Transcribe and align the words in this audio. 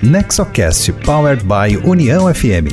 Nexocast 0.00 0.92
Powered 1.04 1.42
by 1.42 1.76
União 1.84 2.32
FM. 2.32 2.70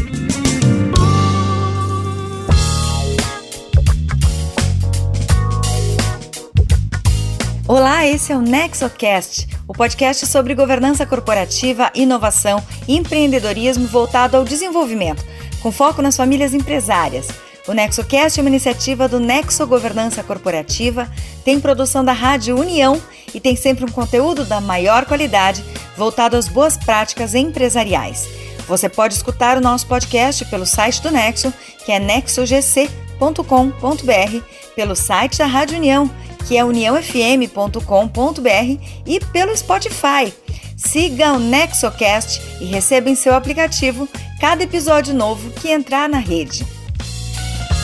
Olá, 7.67 8.05
esse 8.05 8.31
é 8.31 8.37
o 8.37 8.41
Nexocast, 8.41 9.47
o 9.67 9.73
podcast 9.73 10.27
sobre 10.27 10.53
governança 10.53 11.03
corporativa, 11.03 11.89
inovação 11.95 12.61
e 12.87 12.95
empreendedorismo 12.95 13.87
voltado 13.87 14.37
ao 14.37 14.45
desenvolvimento, 14.45 15.25
com 15.63 15.71
foco 15.71 16.03
nas 16.03 16.15
famílias 16.15 16.53
empresárias. 16.53 17.44
O 17.67 17.73
NexoCast 17.73 18.39
é 18.39 18.43
uma 18.43 18.49
iniciativa 18.49 19.07
do 19.07 19.19
Nexo 19.19 19.65
Governança 19.65 20.21
Corporativa, 20.21 21.09
tem 21.43 21.59
produção 21.59 22.05
da 22.05 22.13
Rádio 22.13 22.59
União 22.59 23.01
e 23.33 23.39
tem 23.39 23.55
sempre 23.55 23.83
um 23.83 23.91
conteúdo 23.91 24.45
da 24.45 24.61
maior 24.61 25.05
qualidade 25.05 25.65
voltado 25.97 26.37
às 26.37 26.47
boas 26.47 26.77
práticas 26.77 27.33
empresariais. 27.33 28.27
Você 28.67 28.87
pode 28.87 29.15
escutar 29.15 29.57
o 29.57 29.61
nosso 29.61 29.87
podcast 29.87 30.45
pelo 30.45 30.65
site 30.65 31.01
do 31.01 31.09
Nexo, 31.09 31.51
que 31.83 31.91
é 31.91 31.99
nexogc.com.br, 31.99 32.85
pelo 34.75 34.95
site 34.95 35.37
da 35.39 35.45
Rádio 35.47 35.77
União, 35.77 36.09
que 36.47 36.57
é 36.57 36.63
uniãofm.com.br 36.63 37.79
e 39.07 39.19
pelo 39.31 39.57
Spotify. 39.57 40.31
Siga 40.77 41.33
o 41.33 41.39
NexoCast 41.39 42.41
e 42.61 42.65
receba 42.65 43.09
em 43.09 43.15
seu 43.15 43.33
aplicativo 43.33 44.07
cada 44.39 44.63
episódio 44.63 45.15
novo 45.15 45.49
que 45.51 45.69
entrar 45.69 46.07
na 46.07 46.19
rede. 46.19 46.74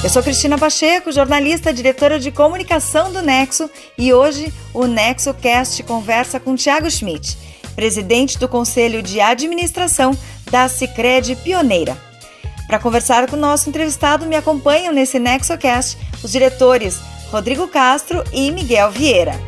Eu 0.04 0.10
sou 0.10 0.24
Cristina 0.24 0.58
Pacheco, 0.58 1.12
jornalista, 1.12 1.72
diretora 1.72 2.20
de 2.20 2.32
comunicação 2.32 3.14
do 3.14 3.22
Nexo, 3.22 3.70
e 3.96 4.12
hoje 4.12 4.52
o 4.74 4.88
Nexo 4.88 5.32
Cast 5.32 5.84
conversa 5.84 6.40
com 6.40 6.56
Tiago 6.56 6.90
Schmidt, 6.90 7.38
presidente 7.76 8.40
do 8.40 8.48
Conselho 8.48 9.04
de 9.04 9.22
Administração 9.22 10.18
da 10.50 10.68
Cicred 10.68 11.36
Pioneira. 11.36 11.96
Para 12.66 12.80
conversar 12.80 13.30
com 13.30 13.36
o 13.36 13.40
nosso 13.40 13.70
entrevistado, 13.70 14.26
me 14.26 14.36
acompanham 14.36 14.92
nesse 14.92 15.20
NexoCast 15.20 15.96
os 16.24 16.32
diretores 16.32 17.00
Rodrigo 17.32 17.68
Castro 17.68 18.24
e 18.34 18.50
Miguel 18.50 18.90
Vieira. 18.90 19.40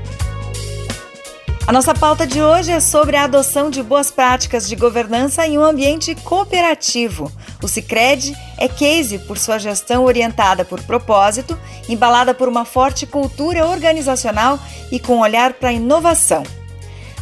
A 1.65 1.71
nossa 1.71 1.93
pauta 1.93 2.27
de 2.27 2.41
hoje 2.41 2.71
é 2.71 2.79
sobre 2.81 3.15
a 3.15 3.23
adoção 3.23 3.69
de 3.69 3.81
boas 3.81 4.11
práticas 4.11 4.67
de 4.67 4.75
governança 4.75 5.47
em 5.47 5.57
um 5.57 5.63
ambiente 5.63 6.13
cooperativo. 6.13 7.31
O 7.63 7.69
Cicred 7.69 8.35
é 8.57 8.67
case 8.67 9.17
por 9.19 9.37
sua 9.37 9.57
gestão 9.57 10.03
orientada 10.03 10.65
por 10.65 10.81
propósito, 10.81 11.57
embalada 11.87 12.33
por 12.33 12.49
uma 12.49 12.65
forte 12.65 13.05
cultura 13.05 13.65
organizacional 13.65 14.59
e 14.91 14.99
com 14.99 15.19
olhar 15.19 15.53
para 15.53 15.69
a 15.69 15.73
inovação. 15.73 16.43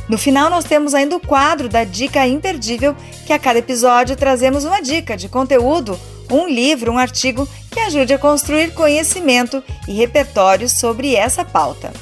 No 0.10 0.18
final, 0.18 0.50
nós 0.50 0.66
temos 0.66 0.96
ainda 0.96 1.16
o 1.16 1.20
quadro 1.20 1.70
da 1.70 1.84
Dica 1.84 2.26
Imperdível, 2.26 2.96
que 3.28 3.34
a 3.34 3.38
cada 3.38 3.60
episódio 3.60 4.16
trazemos 4.16 4.66
uma 4.66 4.82
dica 4.82 5.16
de 5.16 5.30
conteúdo, 5.30 6.00
um 6.32 6.48
livro, 6.48 6.92
um 6.92 6.98
artigo 6.98 7.48
que 7.70 7.80
ajude 7.80 8.16
a 8.16 8.18
construir 8.18 8.74
conhecimento 8.74 9.64
e 9.88 9.94
repertório 9.94 10.68
sobre 10.68 11.16
essa 11.16 11.46
pauta. 11.46 11.94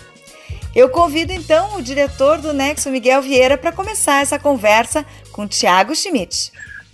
Eu 0.76 0.88
convido 0.88 1.32
então 1.32 1.78
o 1.78 1.82
diretor 1.82 2.38
do 2.40 2.54
Nexo, 2.54 2.92
Miguel 2.92 3.24
Vieira, 3.24 3.58
para 3.58 3.72
começar 3.72 4.22
essa 4.22 4.38
conversa 4.38 5.04
com 5.32 5.48
Tiago 5.48 5.96
Schmidt. 5.96 6.52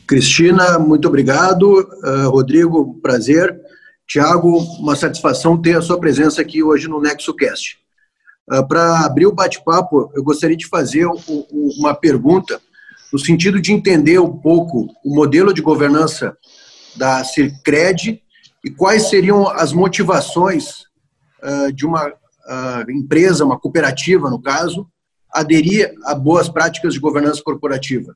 Cristina, 0.08 0.80
muito 0.80 1.10
obrigado. 1.10 1.82
Uh, 1.82 2.30
Rodrigo, 2.30 2.96
prazer. 3.02 3.60
Tiago, 4.08 4.58
uma 4.80 4.96
satisfação 4.96 5.62
ter 5.62 5.76
a 5.76 5.82
sua 5.82 6.00
presença 6.00 6.42
aqui 6.42 6.64
hoje 6.64 6.88
no 6.88 7.02
NexoCast. 7.02 7.78
Uh, 8.50 8.66
para 8.66 9.02
abrir 9.06 9.26
o 9.26 9.34
bate-papo, 9.34 10.10
eu 10.16 10.24
gostaria 10.24 10.56
de 10.56 10.68
fazer 10.68 11.06
um, 11.06 11.18
um, 11.28 11.70
uma 11.78 11.94
pergunta 11.94 12.62
no 13.12 13.20
sentido 13.20 13.62
de 13.62 13.74
entender 13.74 14.20
um 14.20 14.38
pouco 14.38 14.88
o 15.04 15.14
modelo 15.14 15.54
de 15.54 15.62
governança 15.62 16.38
da 16.96 17.24
Circred 17.26 18.22
e 18.64 18.72
quais 18.72 19.10
seriam 19.10 19.50
as 19.50 19.74
motivações 19.74 20.84
uh, 21.44 21.74
de 21.74 21.86
uma 21.86 22.14
empresa, 22.90 23.46
uma 23.46 23.60
cooperativa, 23.60 24.30
no 24.30 24.42
caso, 24.42 24.88
aderir 25.32 25.94
a 26.06 26.16
boas 26.16 26.48
práticas 26.48 26.94
de 26.94 27.00
governança 27.00 27.42
corporativa. 27.44 28.16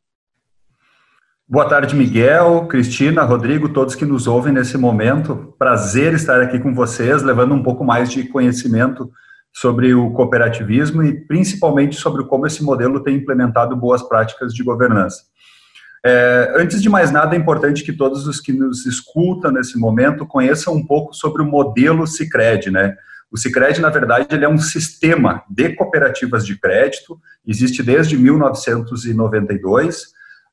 Boa 1.48 1.68
tarde, 1.68 1.96
Miguel, 1.96 2.68
Cristina, 2.68 3.24
Rodrigo, 3.24 3.70
todos 3.70 3.96
que 3.96 4.06
nos 4.06 4.28
ouvem 4.28 4.54
nesse 4.54 4.78
momento. 4.78 5.56
Prazer 5.58 6.14
estar 6.14 6.40
aqui 6.42 6.60
com 6.60 6.76
vocês, 6.76 7.24
levando 7.24 7.56
um 7.56 7.64
pouco 7.64 7.84
mais 7.84 8.12
de 8.12 8.24
conhecimento 8.26 9.12
sobre 9.52 9.94
o 9.96 10.12
cooperativismo 10.12 11.02
e 11.04 11.12
principalmente 11.26 11.96
sobre 11.96 12.24
como 12.26 12.46
esse 12.46 12.64
modelo 12.64 13.02
tem 13.04 13.16
implementado 13.16 13.76
boas 13.76 14.04
práticas 14.04 14.54
de 14.54 14.64
governança. 14.64 15.24
É, 16.06 16.54
antes 16.56 16.82
de 16.82 16.88
mais 16.88 17.12
nada, 17.12 17.36
é 17.36 17.40
importante 17.40 17.84
que 17.84 17.92
todos 17.92 18.28
os 18.28 18.40
que 18.40 18.54
nos 18.54 18.86
escutam 18.86 19.52
nesse 19.52 19.78
momento 19.78 20.26
conheçam 20.26 20.76
um 20.76 20.86
pouco 20.86 21.14
sobre 21.14 21.42
o 21.42 21.46
modelo 21.46 22.08
Cicred, 22.08 22.72
né? 22.72 22.96
O 23.32 23.38
Cicred, 23.38 23.80
na 23.80 23.90
verdade, 23.90 24.28
ele 24.32 24.44
é 24.44 24.50
um 24.50 24.58
sistema 24.58 25.44
de 25.50 25.76
cooperativas 25.76 26.46
de 26.46 26.60
crédito, 26.60 27.20
existe 27.48 27.84
desde 27.84 28.18
1992, 28.18 30.04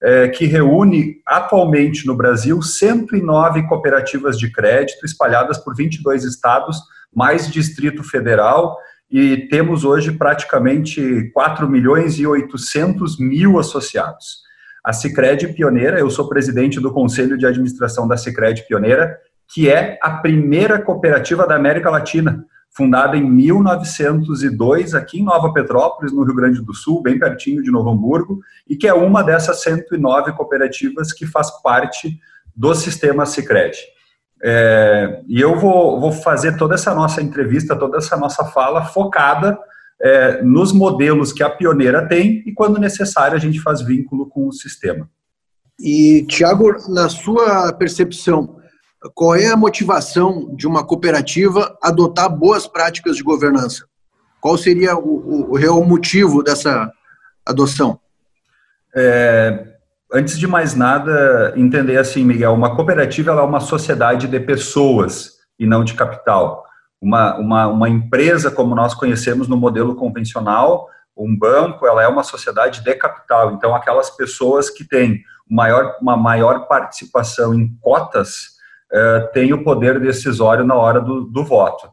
é, 0.03 0.29
que 0.29 0.45
reúne 0.45 1.23
atualmente 1.27 2.07
no 2.07 2.15
Brasil 2.15 2.61
109 2.61 3.67
cooperativas 3.67 4.39
de 4.39 4.53
crédito 4.53 5.07
espalhadas 5.07 5.57
por 5.57 5.75
22 5.75 6.25
estados, 6.25 6.79
mais 7.15 7.51
Distrito 7.51 8.05
Federal, 8.05 8.77
e 9.11 9.49
temos 9.49 9.85
hoje 9.85 10.13
praticamente 10.13 11.31
4 11.33 11.67
milhões 11.69 12.19
e 12.19 12.27
800 12.27 13.19
mil 13.19 13.59
associados. 13.59 14.45
A 14.85 14.93
Cicred 14.93 15.49
Pioneira, 15.55 15.99
eu 15.99 16.11
sou 16.11 16.29
presidente 16.29 16.79
do 16.79 16.93
Conselho 16.93 17.39
de 17.39 17.47
Administração 17.47 18.07
da 18.07 18.17
Cicred 18.17 18.67
Pioneira, 18.69 19.19
que 19.49 19.71
é 19.71 19.99
a 20.03 20.11
primeira 20.11 20.81
cooperativa 20.81 21.47
da 21.47 21.57
América 21.57 21.89
Latina 21.89 22.45
fundada 22.77 23.17
em 23.17 23.29
1902 23.29 24.95
aqui 24.95 25.21
em 25.21 25.25
Nova 25.25 25.51
Petrópolis, 25.53 26.13
no 26.13 26.25
Rio 26.25 26.35
Grande 26.35 26.61
do 26.61 26.75
Sul, 26.75 27.03
bem 27.03 27.19
pertinho 27.19 27.63
de 27.63 27.71
Novo 27.71 27.89
Hamburgo, 27.89 28.41
e 28.69 28.77
que 28.77 28.87
é 28.87 28.93
uma 28.93 29.23
dessas 29.23 29.63
109 29.63 30.33
cooperativas 30.33 31.13
que 31.13 31.27
faz 31.27 31.51
parte 31.63 32.21
do 32.55 32.75
sistema 32.75 33.25
Sicredi. 33.25 33.79
É, 34.43 35.23
e 35.27 35.41
eu 35.41 35.59
vou, 35.59 35.99
vou, 35.99 36.13
fazer 36.13 36.59
toda 36.59 36.75
essa 36.75 36.95
nossa 36.95 37.23
entrevista, 37.23 37.75
toda 37.75 37.97
essa 37.97 38.17
nossa 38.19 38.45
fala 38.45 38.85
focada 38.85 39.59
é, 39.99 40.43
nos 40.43 40.73
modelos 40.73 41.33
que 41.33 41.43
a 41.43 41.49
pioneira 41.49 42.07
tem 42.07 42.43
e, 42.47 42.53
quando 42.53 42.79
necessário, 42.79 43.35
a 43.35 43.41
gente 43.41 43.59
faz 43.59 43.81
vínculo 43.81 44.29
com 44.29 44.47
o 44.47 44.53
sistema. 44.53 45.09
E, 45.81 46.27
Tiago, 46.29 46.75
na 46.91 47.09
sua 47.09 47.73
percepção, 47.73 48.56
qual 49.15 49.35
é 49.35 49.49
a 49.49 49.57
motivação 49.57 50.55
de 50.55 50.67
uma 50.67 50.85
cooperativa 50.85 51.77
adotar 51.83 52.29
boas 52.29 52.67
práticas 52.67 53.17
de 53.17 53.23
governança? 53.23 53.87
Qual 54.41 54.57
seria 54.57 54.97
o, 54.97 55.51
o 55.51 55.57
real 55.57 55.83
motivo 55.85 56.43
dessa 56.43 56.91
adoção? 57.45 57.99
É, 58.95 59.67
antes 60.13 60.39
de 60.39 60.47
mais 60.47 60.75
nada, 60.75 61.53
entender 61.57 61.99
assim, 61.99 62.25
Miguel, 62.25 62.55
uma 62.55 62.75
cooperativa 62.75 63.33
é 63.33 63.43
uma 63.43 63.61
sociedade 63.61 64.29
de 64.29 64.41
pessoas 64.41 65.37
e 65.59 65.67
não 65.67 65.85
de 65.85 65.95
capital. 65.95 66.65
Uma, 67.01 67.37
uma, 67.37 67.67
uma 67.67 67.89
empresa, 67.89 68.51
como 68.51 68.75
nós 68.75 68.95
conhecemos 68.95 69.49
no 69.49 69.57
modelo 69.57 69.95
convencional, 69.95 70.89
um 71.17 71.37
banco, 71.37 71.87
ela 71.87 72.03
é 72.03 72.09
uma 72.09 72.23
sociedade 72.23 72.83
de 72.83 72.95
capital. 72.95 73.53
Então, 73.53 73.75
aquelas 73.75 74.11
pessoas 74.11 74.71
que 74.71 74.85
têm 74.85 75.23
maior, 75.49 75.97
uma 76.01 76.17
maior 76.17 76.67
participação 76.67 77.55
em 77.55 77.75
cotas 77.81 78.56
é, 78.93 79.21
tem 79.33 79.53
o 79.53 79.63
poder 79.63 80.01
decisório 80.01 80.65
na 80.65 80.75
hora 80.75 81.01
do, 81.01 81.25
do 81.25 81.45
voto. 81.45 81.89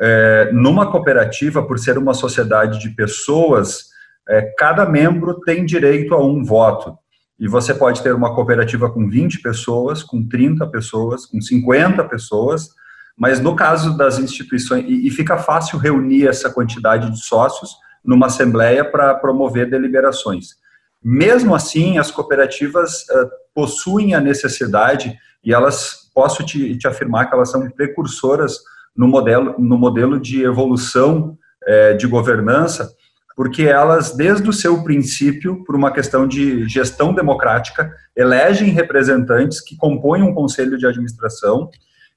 É, 0.00 0.50
numa 0.52 0.90
cooperativa, 0.90 1.62
por 1.62 1.78
ser 1.78 1.98
uma 1.98 2.14
sociedade 2.14 2.80
de 2.80 2.90
pessoas, 2.90 3.86
é, 4.28 4.42
cada 4.56 4.86
membro 4.86 5.40
tem 5.40 5.64
direito 5.64 6.14
a 6.14 6.24
um 6.24 6.42
voto. 6.44 6.96
E 7.38 7.48
você 7.48 7.74
pode 7.74 8.02
ter 8.02 8.14
uma 8.14 8.34
cooperativa 8.34 8.90
com 8.90 9.08
20 9.08 9.40
pessoas, 9.42 10.02
com 10.02 10.26
30 10.26 10.66
pessoas, 10.68 11.26
com 11.26 11.40
50 11.40 12.04
pessoas, 12.04 12.68
mas 13.16 13.40
no 13.40 13.54
caso 13.54 13.96
das 13.96 14.18
instituições, 14.18 14.84
e, 14.88 15.06
e 15.06 15.10
fica 15.10 15.36
fácil 15.38 15.78
reunir 15.78 16.26
essa 16.26 16.50
quantidade 16.50 17.10
de 17.10 17.22
sócios 17.22 17.70
numa 18.04 18.26
assembleia 18.26 18.84
para 18.84 19.14
promover 19.14 19.68
deliberações. 19.68 20.56
Mesmo 21.02 21.54
assim, 21.54 21.98
as 21.98 22.10
cooperativas 22.10 23.02
uh, 23.02 23.28
possuem 23.54 24.14
a 24.14 24.20
necessidade 24.20 25.16
e 25.44 25.52
elas 25.52 26.01
posso 26.14 26.44
te, 26.44 26.76
te 26.76 26.86
afirmar 26.86 27.28
que 27.28 27.34
elas 27.34 27.50
são 27.50 27.68
precursoras 27.70 28.58
no 28.96 29.08
modelo, 29.08 29.54
no 29.58 29.78
modelo 29.78 30.20
de 30.20 30.42
evolução 30.42 31.36
é, 31.66 31.94
de 31.94 32.06
governança, 32.06 32.92
porque 33.34 33.62
elas, 33.62 34.14
desde 34.14 34.48
o 34.48 34.52
seu 34.52 34.82
princípio, 34.82 35.64
por 35.64 35.74
uma 35.74 35.92
questão 35.92 36.26
de 36.26 36.68
gestão 36.68 37.14
democrática, 37.14 37.90
elegem 38.14 38.70
representantes 38.70 39.60
que 39.60 39.76
compõem 39.76 40.22
um 40.22 40.34
conselho 40.34 40.76
de 40.76 40.86
administração, 40.86 41.70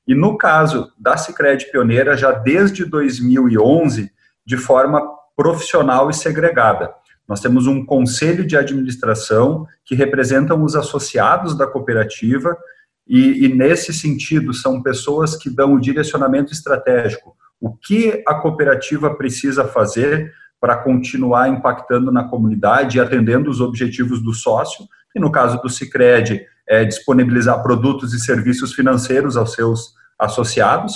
e 0.07 0.13
no 0.13 0.37
caso 0.37 0.91
da 0.99 1.17
Sicredi 1.17 1.71
Pioneira, 1.71 2.17
já 2.17 2.31
desde 2.31 2.85
2011, 2.85 4.11
de 4.45 4.57
forma 4.57 5.01
profissional 5.35 6.09
e 6.09 6.13
segregada. 6.13 6.93
Nós 7.27 7.39
temos 7.39 7.65
um 7.65 7.83
conselho 7.83 8.45
de 8.45 8.55
administração 8.55 9.65
que 9.83 9.95
representam 9.95 10.63
os 10.63 10.75
associados 10.75 11.57
da 11.57 11.65
cooperativa 11.65 12.55
e, 13.07 13.45
e, 13.45 13.53
nesse 13.53 13.93
sentido 13.93 14.53
são 14.53 14.81
pessoas 14.81 15.35
que 15.35 15.49
dão 15.49 15.75
o 15.75 15.79
direcionamento 15.79 16.51
estratégico. 16.51 17.35
O 17.61 17.71
que 17.75 18.23
a 18.27 18.35
cooperativa 18.35 19.13
precisa 19.13 19.65
fazer 19.65 20.33
para 20.59 20.77
continuar 20.77 21.47
impactando 21.49 22.11
na 22.11 22.23
comunidade 22.23 22.97
e 22.97 23.01
atendendo 23.01 23.49
os 23.49 23.61
objetivos 23.61 24.23
do 24.23 24.33
sócio, 24.33 24.85
e 25.15 25.19
no 25.19 25.31
caso 25.31 25.61
do 25.61 25.69
Cicred, 25.69 26.41
é 26.67 26.83
disponibilizar 26.83 27.61
produtos 27.61 28.13
e 28.13 28.19
serviços 28.19 28.73
financeiros 28.73 29.37
aos 29.37 29.53
seus 29.53 29.93
associados, 30.17 30.95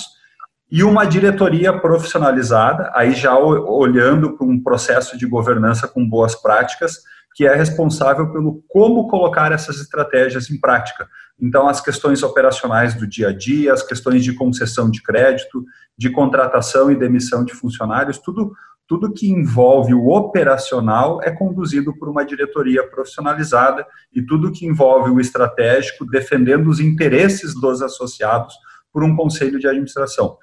e 0.70 0.84
uma 0.84 1.04
diretoria 1.04 1.72
profissionalizada, 1.72 2.90
aí 2.94 3.12
já 3.12 3.36
olhando 3.36 4.36
para 4.36 4.46
um 4.46 4.62
processo 4.62 5.18
de 5.18 5.26
governança 5.26 5.88
com 5.88 6.08
boas 6.08 6.34
práticas, 6.34 6.98
que 7.34 7.46
é 7.46 7.54
responsável 7.54 8.32
pelo 8.32 8.62
como 8.68 9.08
colocar 9.08 9.50
essas 9.52 9.80
estratégias 9.80 10.50
em 10.50 10.60
prática. 10.60 11.08
Então, 11.40 11.68
as 11.68 11.80
questões 11.80 12.22
operacionais 12.22 12.94
do 12.94 13.06
dia 13.06 13.28
a 13.28 13.32
dia, 13.32 13.72
as 13.72 13.82
questões 13.82 14.22
de 14.22 14.32
concessão 14.34 14.90
de 14.90 15.02
crédito, 15.02 15.64
de 15.96 16.10
contratação 16.10 16.90
e 16.90 16.96
demissão 16.96 17.44
de 17.44 17.54
funcionários, 17.54 18.18
tudo, 18.18 18.52
tudo 18.86 19.12
que 19.12 19.30
envolve 19.30 19.94
o 19.94 20.08
operacional 20.08 21.22
é 21.22 21.30
conduzido 21.30 21.96
por 21.96 22.08
uma 22.08 22.24
diretoria 22.24 22.86
profissionalizada 22.86 23.86
e 24.12 24.20
tudo 24.20 24.52
que 24.52 24.66
envolve 24.66 25.10
o 25.10 25.20
estratégico, 25.20 26.04
defendendo 26.04 26.68
os 26.68 26.80
interesses 26.80 27.54
dos 27.54 27.80
associados 27.82 28.54
por 28.92 29.04
um 29.04 29.16
conselho 29.16 29.58
de 29.58 29.66
administração. 29.66 30.36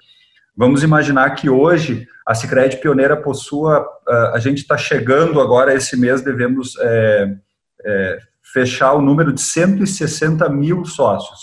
Vamos 0.55 0.81
imaginar 0.81 1.31
que 1.35 1.49
hoje 1.49 2.07
a 2.25 2.33
Sicredi 2.33 2.77
Pioneira 2.77 3.15
possua, 3.15 3.87
ah, 4.07 4.31
a 4.33 4.39
gente 4.39 4.59
está 4.59 4.75
chegando 4.75 5.39
agora, 5.39 5.73
esse 5.73 5.95
mês 5.95 6.21
devemos 6.21 6.75
é, 6.79 7.35
é, 7.85 8.19
fechar 8.57 8.93
o 8.93 9.01
número 9.03 9.31
de 9.31 9.41
160 9.41 10.49
mil 10.49 10.83
sócios. 10.83 11.41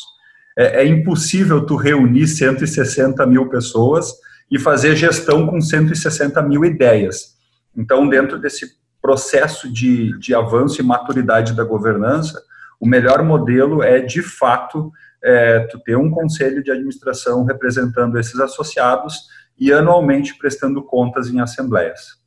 É, 0.59 0.83
é, 0.83 0.87
impossível 0.87 1.65
tu 1.65 1.77
reunir 1.77 2.27
160 2.27 3.25
mil 3.25 3.49
pessoas 3.49 4.13
e 4.51 4.59
fazer 4.59 4.97
gestão 4.97 5.47
com 5.47 5.61
160 5.61 6.43
mil 6.43 6.65
ideias. 6.65 7.37
Então, 7.77 8.09
dentro 8.09 8.37
desse 8.37 8.67
processo 9.01 9.73
de, 9.73 10.19
de 10.19 10.35
avanço 10.35 10.81
e 10.81 10.85
maturidade 10.85 11.55
da 11.55 11.63
governança, 11.63 12.43
o 12.81 12.87
melhor 12.87 13.23
modelo 13.23 13.81
é, 13.81 14.01
de 14.01 14.21
fato, 14.21 14.91
é, 15.23 15.61
tu 15.71 15.79
ter 15.85 15.97
um 15.97 16.11
conselho 16.11 16.65
de 16.65 16.73
administração 16.73 17.45
representando 17.45 18.19
esses 18.19 18.41
associados 18.41 19.29
e 19.57 19.73
anualmente 19.73 20.37
prestando 20.37 20.83
contas 20.83 21.29
em 21.29 21.39
assembleias. 21.41 22.24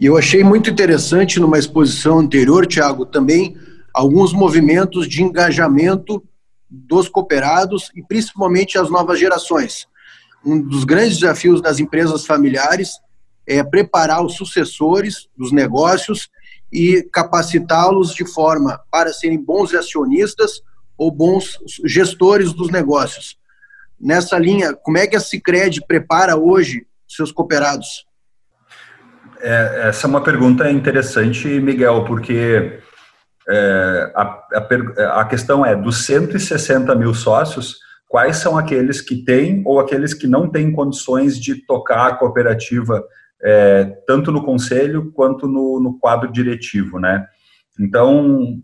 E 0.00 0.06
eu 0.06 0.16
achei 0.16 0.42
muito 0.42 0.70
interessante 0.70 1.38
numa 1.38 1.58
exposição 1.58 2.20
anterior, 2.20 2.66
Tiago, 2.66 3.04
também 3.04 3.54
alguns 3.92 4.32
movimentos 4.32 5.06
de 5.06 5.22
engajamento 5.22 6.24
dos 6.70 7.06
cooperados 7.06 7.90
e 7.94 8.02
principalmente 8.02 8.78
as 8.78 8.88
novas 8.88 9.20
gerações. 9.20 9.86
Um 10.42 10.58
dos 10.58 10.84
grandes 10.84 11.18
desafios 11.18 11.60
das 11.60 11.80
empresas 11.80 12.24
familiares 12.24 12.92
é 13.46 13.62
preparar 13.62 14.24
os 14.24 14.36
sucessores 14.36 15.28
dos 15.36 15.52
negócios 15.52 16.30
e 16.72 17.06
capacitá-los 17.12 18.14
de 18.14 18.24
forma 18.24 18.80
para 18.90 19.12
serem 19.12 19.38
bons 19.38 19.74
acionistas 19.74 20.62
ou 20.96 21.12
bons 21.12 21.58
gestores 21.84 22.54
dos 22.54 22.70
negócios. 22.70 23.36
Nessa 24.00 24.38
linha, 24.38 24.72
como 24.72 24.96
é 24.96 25.06
que 25.06 25.16
a 25.16 25.20
Cicred 25.20 25.84
prepara 25.86 26.38
hoje 26.38 26.86
seus 27.06 27.30
cooperados? 27.30 28.08
É, 29.42 29.88
essa 29.88 30.06
é 30.06 30.08
uma 30.08 30.22
pergunta 30.22 30.70
interessante, 30.70 31.48
Miguel, 31.60 32.04
porque 32.04 32.80
é, 33.48 34.12
a, 34.14 34.22
a, 34.22 35.20
a, 35.20 35.24
questão 35.24 35.64
é, 35.64 35.74
dos 35.74 36.04
160 36.04 36.94
mil 36.94 37.14
sócios, 37.14 37.78
quais 38.08 38.36
são 38.36 38.56
aqueles 38.58 39.00
que 39.00 39.24
têm 39.24 39.62
ou 39.64 39.80
aqueles 39.80 40.12
que 40.14 40.26
não 40.26 40.48
têm 40.48 40.72
condições 40.72 41.38
de 41.38 41.64
tocar 41.66 42.08
a 42.08 42.14
cooperativa, 42.14 43.02
é, 43.42 43.84
tanto 44.06 44.30
no 44.30 44.44
conselho 44.44 45.10
quanto 45.12 45.48
no, 45.48 45.80
no 45.80 45.98
quadro 45.98 46.30
diretivo, 46.30 46.98
né? 46.98 47.26
Então, 47.78 48.60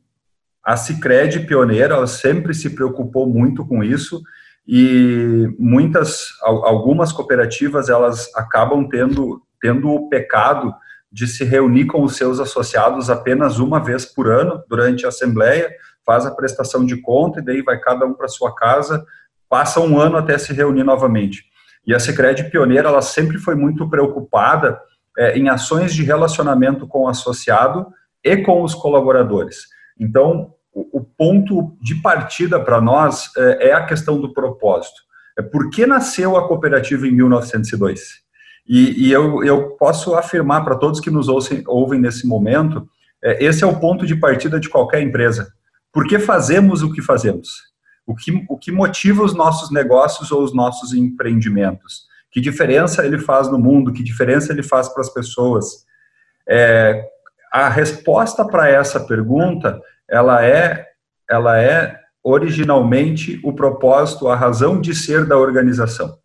a 0.62 0.76
Cicred 0.76 1.40
pioneira, 1.46 2.05
sempre 2.06 2.52
se 2.52 2.70
preocupou 2.70 3.26
muito 3.26 3.64
com 3.64 3.82
isso 3.82 4.20
e 4.67 5.49
muitas, 5.58 6.26
algumas 6.43 7.12
cooperativas, 7.12 7.88
elas 7.88 8.28
acabam 8.34 8.88
tendo, 8.88 9.40
tendo 9.60 9.90
o 9.90 10.08
pecado 10.08 10.74
de 11.10 11.26
se 11.26 11.44
reunir 11.44 11.86
com 11.86 12.02
os 12.02 12.16
seus 12.16 12.40
associados 12.40 13.08
apenas 13.08 13.58
uma 13.58 13.80
vez 13.80 14.04
por 14.04 14.28
ano, 14.28 14.62
durante 14.68 15.04
a 15.06 15.08
assembleia, 15.08 15.70
faz 16.04 16.26
a 16.26 16.34
prestação 16.34 16.84
de 16.84 17.00
conta 17.00 17.40
e 17.40 17.44
daí 17.44 17.62
vai 17.62 17.78
cada 17.78 18.04
um 18.04 18.14
para 18.14 18.28
sua 18.28 18.54
casa, 18.54 19.04
passa 19.48 19.80
um 19.80 19.98
ano 19.98 20.16
até 20.16 20.36
se 20.38 20.52
reunir 20.52 20.84
novamente. 20.84 21.44
E 21.86 21.94
a 21.94 22.00
Cicred 22.00 22.50
pioneira, 22.50 22.88
ela 22.88 23.02
sempre 23.02 23.38
foi 23.38 23.54
muito 23.54 23.88
preocupada 23.88 24.78
é, 25.16 25.38
em 25.38 25.48
ações 25.48 25.94
de 25.94 26.02
relacionamento 26.02 26.86
com 26.86 27.02
o 27.02 27.08
associado 27.08 27.86
e 28.22 28.36
com 28.38 28.62
os 28.62 28.74
colaboradores. 28.74 29.66
Então, 29.98 30.52
o, 30.72 31.00
ponto 31.00 31.74
de 31.80 31.94
partida 32.02 32.60
para 32.60 32.80
nós 32.82 33.30
é, 33.36 33.68
é, 33.68 33.72
a 33.72 33.86
questão 33.86 34.20
do 34.20 34.34
propósito. 34.34 35.00
É 35.38 35.42
por 35.42 35.70
que 35.70 35.86
nasceu 35.86 36.36
a 36.36 36.46
cooperativa 36.46 37.06
em 37.06 37.12
1902? 37.12 38.25
E, 38.68 39.06
e 39.06 39.12
eu, 39.12 39.44
eu 39.44 39.70
posso 39.70 40.14
afirmar 40.14 40.64
para 40.64 40.76
todos 40.76 41.00
que 41.00 41.10
nos 41.10 41.28
ouvem, 41.28 41.62
ouvem 41.66 42.00
nesse 42.00 42.26
momento, 42.26 42.88
é, 43.22 43.44
esse 43.44 43.62
é 43.62 43.66
o 43.66 43.78
ponto 43.78 44.06
de 44.06 44.16
partida 44.16 44.58
de 44.58 44.68
qualquer 44.68 45.00
empresa. 45.02 45.52
Por 45.92 46.06
que 46.06 46.18
fazemos 46.18 46.82
o 46.82 46.92
que 46.92 47.00
fazemos? 47.00 47.48
O 48.06 48.14
que, 48.14 48.44
o 48.48 48.58
que 48.58 48.70
motiva 48.70 49.24
os 49.24 49.34
nossos 49.34 49.70
negócios 49.70 50.30
ou 50.30 50.42
os 50.42 50.54
nossos 50.54 50.92
empreendimentos? 50.92 52.06
Que 52.30 52.40
diferença 52.40 53.04
ele 53.04 53.18
faz 53.18 53.50
no 53.50 53.58
mundo? 53.58 53.92
Que 53.92 54.02
diferença 54.02 54.52
ele 54.52 54.62
faz 54.62 54.88
para 54.88 55.00
as 55.00 55.08
pessoas? 55.08 55.86
É, 56.48 57.04
a 57.52 57.68
resposta 57.68 58.44
para 58.44 58.68
essa 58.68 59.00
pergunta 59.00 59.80
ela 60.08 60.44
é, 60.44 60.86
ela 61.28 61.60
é 61.60 61.98
originalmente 62.22 63.40
o 63.42 63.52
propósito, 63.52 64.28
a 64.28 64.36
razão 64.36 64.80
de 64.80 64.94
ser 64.94 65.26
da 65.26 65.38
organização. 65.38 66.18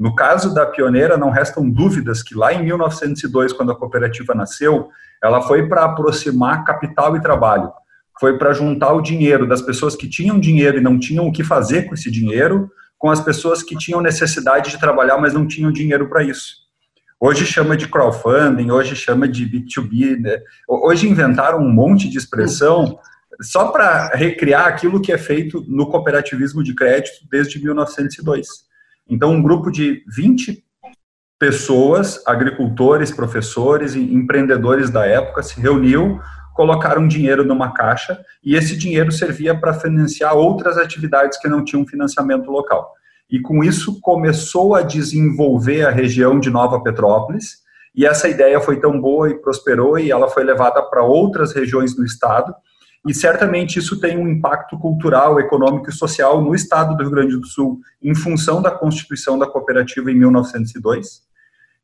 No 0.00 0.14
caso 0.14 0.54
da 0.54 0.64
pioneira, 0.64 1.18
não 1.18 1.28
restam 1.28 1.68
dúvidas 1.68 2.22
que 2.22 2.34
lá 2.34 2.54
em 2.54 2.64
1902, 2.64 3.52
quando 3.52 3.70
a 3.70 3.76
cooperativa 3.76 4.34
nasceu, 4.34 4.88
ela 5.22 5.42
foi 5.42 5.68
para 5.68 5.84
aproximar 5.84 6.64
capital 6.64 7.14
e 7.16 7.20
trabalho. 7.20 7.70
Foi 8.18 8.38
para 8.38 8.54
juntar 8.54 8.94
o 8.94 9.02
dinheiro 9.02 9.46
das 9.46 9.60
pessoas 9.60 9.94
que 9.94 10.08
tinham 10.08 10.40
dinheiro 10.40 10.78
e 10.78 10.80
não 10.80 10.98
tinham 10.98 11.26
o 11.26 11.32
que 11.32 11.44
fazer 11.44 11.82
com 11.82 11.92
esse 11.92 12.10
dinheiro, 12.10 12.70
com 12.96 13.10
as 13.10 13.20
pessoas 13.20 13.62
que 13.62 13.76
tinham 13.76 14.00
necessidade 14.00 14.70
de 14.70 14.80
trabalhar, 14.80 15.18
mas 15.18 15.34
não 15.34 15.46
tinham 15.46 15.70
dinheiro 15.70 16.08
para 16.08 16.22
isso. 16.22 16.54
Hoje 17.20 17.44
chama 17.44 17.76
de 17.76 17.86
crowdfunding, 17.86 18.70
hoje 18.70 18.96
chama 18.96 19.28
de 19.28 19.44
B2B. 19.44 20.18
Né? 20.18 20.40
Hoje 20.66 21.10
inventaram 21.10 21.58
um 21.58 21.70
monte 21.70 22.08
de 22.08 22.16
expressão 22.16 22.98
só 23.42 23.68
para 23.68 24.08
recriar 24.14 24.66
aquilo 24.66 24.98
que 24.98 25.12
é 25.12 25.18
feito 25.18 25.62
no 25.68 25.90
cooperativismo 25.90 26.64
de 26.64 26.74
crédito 26.74 27.18
desde 27.30 27.62
1902. 27.62 28.69
Então, 29.10 29.32
um 29.32 29.42
grupo 29.42 29.72
de 29.72 30.04
20 30.06 30.62
pessoas, 31.36 32.22
agricultores, 32.26 33.10
professores 33.10 33.94
e 33.94 34.00
empreendedores 34.00 34.88
da 34.88 35.04
época 35.04 35.42
se 35.42 35.60
reuniu, 35.60 36.20
colocaram 36.54 37.08
dinheiro 37.08 37.44
numa 37.44 37.72
caixa 37.72 38.20
e 38.44 38.54
esse 38.54 38.76
dinheiro 38.76 39.10
servia 39.10 39.58
para 39.58 39.74
financiar 39.74 40.36
outras 40.36 40.78
atividades 40.78 41.38
que 41.40 41.48
não 41.48 41.64
tinham 41.64 41.86
financiamento 41.86 42.50
local. 42.50 42.92
E 43.28 43.40
com 43.40 43.64
isso 43.64 44.00
começou 44.00 44.74
a 44.74 44.82
desenvolver 44.82 45.86
a 45.86 45.90
região 45.90 46.38
de 46.38 46.50
Nova 46.50 46.82
Petrópolis, 46.82 47.58
e 47.94 48.06
essa 48.06 48.28
ideia 48.28 48.60
foi 48.60 48.78
tão 48.78 49.00
boa 49.00 49.30
e 49.30 49.40
prosperou 49.40 49.98
e 49.98 50.10
ela 50.10 50.28
foi 50.28 50.44
levada 50.44 50.80
para 50.82 51.02
outras 51.02 51.52
regiões 51.52 51.94
do 51.94 52.04
estado 52.04 52.54
e 53.06 53.14
certamente 53.14 53.78
isso 53.78 53.98
tem 53.98 54.18
um 54.18 54.28
impacto 54.28 54.78
cultural, 54.78 55.40
econômico 55.40 55.88
e 55.88 55.92
social 55.92 56.42
no 56.42 56.54
estado 56.54 56.96
do 56.96 57.02
Rio 57.02 57.10
Grande 57.10 57.36
do 57.36 57.46
Sul, 57.46 57.80
em 58.02 58.14
função 58.14 58.60
da 58.60 58.70
constituição 58.70 59.38
da 59.38 59.46
cooperativa 59.46 60.10
em 60.10 60.18
1902. 60.18 61.22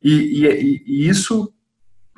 E, 0.02 0.44
e, 0.44 0.82
e 0.86 1.08
isso 1.08 1.52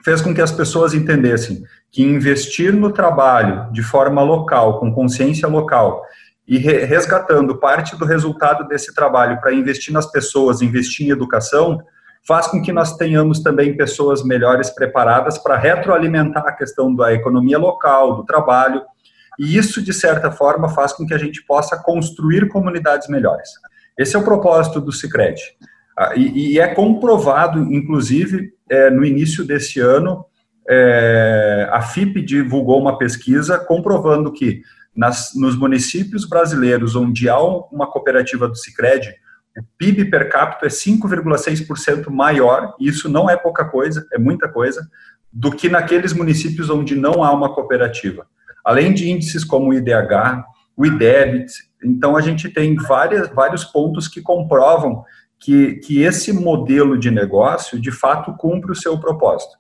fez 0.04 0.20
com 0.20 0.34
que 0.34 0.40
as 0.40 0.50
pessoas 0.50 0.94
entendessem 0.94 1.62
que 1.90 2.02
investir 2.02 2.74
no 2.74 2.92
trabalho 2.92 3.70
de 3.72 3.82
forma 3.82 4.22
local, 4.22 4.80
com 4.80 4.92
consciência 4.92 5.48
local, 5.48 6.04
e 6.46 6.56
resgatando 6.56 7.58
parte 7.58 7.94
do 7.96 8.04
resultado 8.04 8.66
desse 8.66 8.94
trabalho 8.94 9.38
para 9.40 9.52
investir 9.52 9.92
nas 9.92 10.10
pessoas, 10.10 10.62
investir 10.62 11.06
em 11.06 11.10
educação, 11.10 11.78
faz 12.26 12.46
com 12.46 12.60
que 12.60 12.72
nós 12.72 12.96
tenhamos 12.96 13.40
também 13.40 13.76
pessoas 13.76 14.22
melhores 14.22 14.70
preparadas 14.70 15.38
para 15.38 15.56
retroalimentar 15.56 16.46
a 16.46 16.52
questão 16.52 16.94
da 16.94 17.12
economia 17.12 17.58
local, 17.58 18.16
do 18.16 18.24
trabalho, 18.24 18.82
e 19.38 19.56
isso, 19.56 19.80
de 19.80 19.92
certa 19.92 20.30
forma, 20.32 20.68
faz 20.68 20.92
com 20.92 21.06
que 21.06 21.14
a 21.14 21.18
gente 21.18 21.44
possa 21.44 21.80
construir 21.80 22.48
comunidades 22.48 23.08
melhores. 23.08 23.48
Esse 23.96 24.16
é 24.16 24.18
o 24.18 24.24
propósito 24.24 24.80
do 24.80 24.92
Cicred. 24.92 25.40
Ah, 25.96 26.12
e, 26.16 26.58
é 26.58 26.74
comprovado, 26.74 27.60
inclusive, 27.72 28.52
é, 28.68 28.90
no 28.90 29.04
início 29.04 29.44
desse 29.44 29.80
ano, 29.80 30.24
é, 30.68 31.68
a 31.72 31.80
FIP 31.80 32.20
divulgou 32.22 32.80
uma 32.80 32.98
pesquisa 32.98 33.58
comprovando 33.58 34.32
que 34.32 34.62
nas, 34.94 35.32
nos 35.34 35.56
municípios 35.56 36.28
brasileiros 36.28 36.94
onde 36.94 37.28
há 37.28 37.40
uma 37.40 37.90
cooperativa 37.90 38.48
do 38.48 38.56
Sicredi, 38.56 39.14
o 39.58 39.64
PIB 39.76 40.06
per 40.06 40.28
capita 40.30 40.66
é 40.66 40.68
5,6% 40.68 42.10
maior, 42.10 42.74
e 42.78 42.88
isso 42.88 43.08
não 43.08 43.28
é 43.28 43.36
pouca 43.36 43.64
coisa, 43.64 44.06
é 44.12 44.18
muita 44.18 44.48
coisa, 44.48 44.88
do 45.32 45.50
que 45.50 45.68
naqueles 45.68 46.12
municípios 46.12 46.70
onde 46.70 46.94
não 46.94 47.22
há 47.22 47.32
uma 47.32 47.54
cooperativa. 47.54 48.26
Além 48.64 48.92
de 48.92 49.10
índices 49.10 49.44
como 49.44 49.70
o 49.70 49.74
IDH, 49.74 50.44
o 50.76 50.86
IDEBIT, 50.86 51.52
então 51.82 52.16
a 52.16 52.20
gente 52.20 52.48
tem 52.48 52.74
várias, 52.76 53.28
vários 53.30 53.64
pontos 53.64 54.08
que 54.08 54.20
comprovam 54.20 55.04
que, 55.38 55.76
que 55.76 56.02
esse 56.02 56.32
modelo 56.32 56.98
de 56.98 57.10
negócio, 57.10 57.80
de 57.80 57.90
fato, 57.90 58.34
cumpre 58.36 58.72
o 58.72 58.76
seu 58.76 58.98
propósito. 58.98 59.56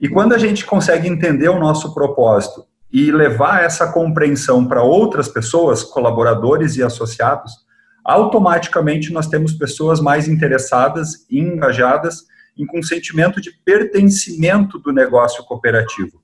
E 0.00 0.08
quando 0.08 0.34
a 0.34 0.38
gente 0.38 0.64
consegue 0.64 1.08
entender 1.08 1.48
o 1.48 1.58
nosso 1.58 1.94
propósito 1.94 2.64
e 2.92 3.10
levar 3.10 3.64
essa 3.64 3.92
compreensão 3.92 4.66
para 4.66 4.82
outras 4.82 5.28
pessoas, 5.28 5.82
colaboradores 5.82 6.76
e 6.76 6.82
associados, 6.82 7.65
automaticamente 8.06 9.12
nós 9.12 9.26
temos 9.26 9.52
pessoas 9.52 10.00
mais 10.00 10.28
interessadas 10.28 11.26
e 11.28 11.40
engajadas 11.40 12.24
em 12.56 12.64
com 12.64 12.80
sentimento 12.82 13.40
de 13.40 13.50
pertencimento 13.64 14.78
do 14.78 14.92
negócio 14.92 15.44
cooperativo. 15.44 16.22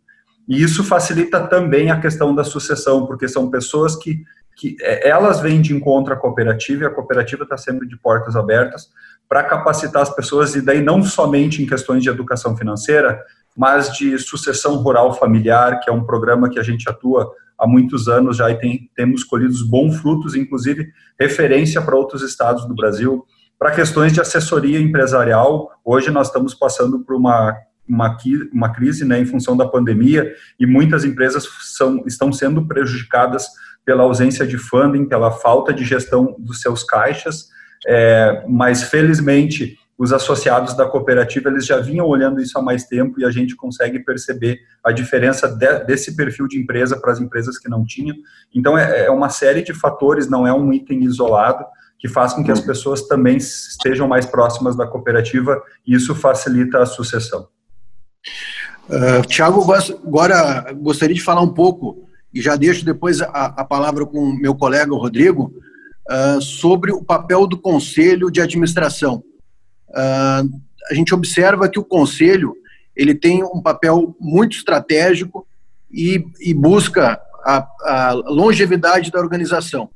E 0.49 0.63
isso 0.63 0.85
facilita 0.85 1.41
também 1.47 1.91
a 1.91 2.01
questão 2.01 2.35
da 2.35 2.45
sucessão, 2.45 3.05
porque 3.05 3.27
são 3.29 3.51
pessoas 3.51 3.97
que, 3.97 4.23
que 4.57 4.77
é, 4.81 5.09
elas 5.09 5.41
vêm 5.41 5.61
de 5.61 5.75
encontro 5.75 6.15
à 6.15 6.17
cooperativa 6.17 6.85
e 6.85 6.87
a 6.87 6.91
cooperativa 6.91 7.43
está 7.43 7.57
sempre 7.57 7.87
de 7.87 7.97
portas 7.97 8.37
abertas 8.37 8.89
para 9.29 9.43
capacitar 9.43 10.03
as 10.03 10.15
pessoas, 10.15 10.55
e 10.55 10.61
daí 10.61 10.83
não 10.83 11.03
somente 11.03 11.63
em 11.63 11.67
questões 11.67 12.03
de 12.03 12.09
educação 12.09 12.57
financeira, 12.57 13.21
mas 13.57 13.93
de 13.93 14.19
sucessão 14.19 14.77
rural 14.77 15.15
familiar, 15.15 15.81
que 15.81 15.91
é 15.91 15.93
um 15.93 16.05
programa 16.05 16.49
que 16.49 16.59
a 16.59 16.63
gente 16.63 16.89
atua 16.89 17.31
há 17.63 17.67
muitos 17.67 18.09
anos 18.09 18.39
já 18.39 18.51
e 18.51 18.59
tem, 18.59 18.91
temos 18.97 19.23
colhido 19.23 19.55
bons 19.69 19.97
frutos, 19.99 20.35
inclusive 20.35 20.89
referência 21.19 21.81
para 21.81 21.95
outros 21.95 22.21
estados 22.21 22.67
do 22.67 22.75
Brasil. 22.75 23.25
Para 23.57 23.71
questões 23.71 24.13
de 24.13 24.21
assessoria 24.21 24.81
empresarial, 24.81 25.71
hoje 25.85 26.11
nós 26.11 26.27
estamos 26.27 26.55
passando 26.55 27.05
por 27.05 27.15
uma, 27.15 27.57
uma, 27.89 28.17
uma 28.53 28.69
crise 28.71 29.05
né, 29.05 29.21
em 29.21 29.25
função 29.25 29.57
da 29.57 29.69
pandemia 29.69 30.35
e 30.59 30.67
muitas 30.67 31.05
empresas 31.05 31.49
são, 31.77 32.03
estão 32.05 32.33
sendo 32.33 32.67
prejudicadas 32.67 33.47
pela 33.85 34.03
ausência 34.03 34.45
de 34.45 34.59
funding, 34.59 35.07
pela 35.07 35.31
falta 35.31 35.73
de 35.73 35.85
gestão 35.85 36.35
dos 36.41 36.61
seus 36.61 36.83
caixas, 36.83 37.49
é, 37.87 38.45
mas 38.49 38.83
felizmente 38.83 39.77
os 39.99 40.13
associados 40.13 40.75
da 40.75 40.87
cooperativa 40.87 41.49
eles 41.49 41.67
já 41.67 41.79
vinham 41.79 42.07
olhando 42.07 42.41
isso 42.41 42.59
há 42.59 42.63
mais 42.63 42.85
tempo 42.85 43.21
e 43.21 43.25
a 43.25 43.31
gente 43.31 43.55
consegue 43.55 44.01
perceber 44.01 44.61
a 44.83 44.91
diferença 44.91 45.49
de, 45.49 45.85
desse 45.85 46.17
perfil 46.17 46.49
de 46.49 46.59
empresa 46.59 46.99
para 46.99 47.13
as 47.13 47.21
empresas 47.21 47.59
que 47.59 47.69
não 47.69 47.85
tinham. 47.85 48.17
Então 48.55 48.77
é, 48.77 49.05
é, 49.05 49.11
uma 49.11 49.29
série 49.29 49.63
de 49.63 49.73
fatores, 49.73 50.29
não 50.29 50.47
é 50.47 50.53
um 50.53 50.73
item 50.73 51.05
isolado 51.05 51.65
que 51.99 52.09
faz 52.09 52.33
com 52.33 52.43
que 52.43 52.51
as 52.51 52.61
pessoas 52.61 53.03
também 53.07 53.37
estejam 53.37 54.09
mais 54.09 54.27
próximas 54.27 54.75
da 54.75 54.87
cooperativa 54.87 55.63
e 55.87 55.95
isso 55.95 56.15
facilita 56.15 56.79
a 56.83 56.87
sucessão. 56.87 57.47
Uh, 58.89 59.25
Tiago, 59.27 59.65
agora 59.73 60.73
gostaria 60.73 61.15
de 61.15 61.23
falar 61.23 61.43
um 61.43 61.55
pouco 61.55 62.09
e 62.35 62.41
já 62.41 62.57
deixo 62.57 62.85
depois 62.85 63.21
a, 63.21 63.27
a 63.29 63.65
palavra 63.65 64.05
com 64.05 64.19
o 64.19 64.35
meu 64.35 64.55
colega 64.55 64.93
o 64.93 64.99
Rodrigo 64.99 65.53
uh, 66.11 66.41
sobre 66.41 66.91
o 66.91 67.05
papel 67.05 67.47
do 67.47 67.57
conselho 67.57 68.31
de 68.31 68.41
administração. 68.41 69.23
Uh, 69.93 70.49
a 70.91 70.95
gente 70.95 71.15
observa 71.15 71.69
que 71.69 71.79
o 71.79 71.85
conselho 71.85 72.57
ele 72.97 73.15
tem 73.15 73.43
um 73.43 73.63
papel 73.63 74.15
muito 74.21 74.57
estratégico 74.57 75.47
e, 75.91 76.25
e 76.41 76.53
busca 76.53 77.21
a, 77.45 77.67
a, 77.83 78.13
longevidade 78.13 79.11
da 79.11 79.21
organização. 79.21 79.91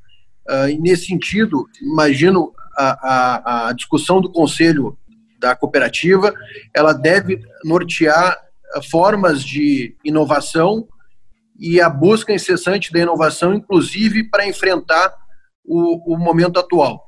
Uh, 0.48 0.80
nesse 0.80 1.06
sentido, 1.06 1.66
imagino 1.80 2.52
a, 2.76 3.68
a, 3.68 3.72
discussão 3.72 4.20
do 4.20 4.30
conselho 4.30 4.96
da 5.38 5.54
cooperativa, 5.56 6.34
ela 6.74 6.92
deve 6.92 7.40
nortear 7.64 8.38
formas 8.90 9.42
de 9.42 9.96
inovação 10.04 10.86
e 11.58 11.80
a 11.80 11.88
busca 11.88 12.32
incessante 12.32 12.92
da 12.92 13.00
inovação, 13.00 13.54
inclusive 13.54 14.24
para 14.24 14.46
enfrentar 14.46 15.14
o, 15.64 16.14
o 16.14 16.18
momento 16.18 16.58
atual. 16.58 17.06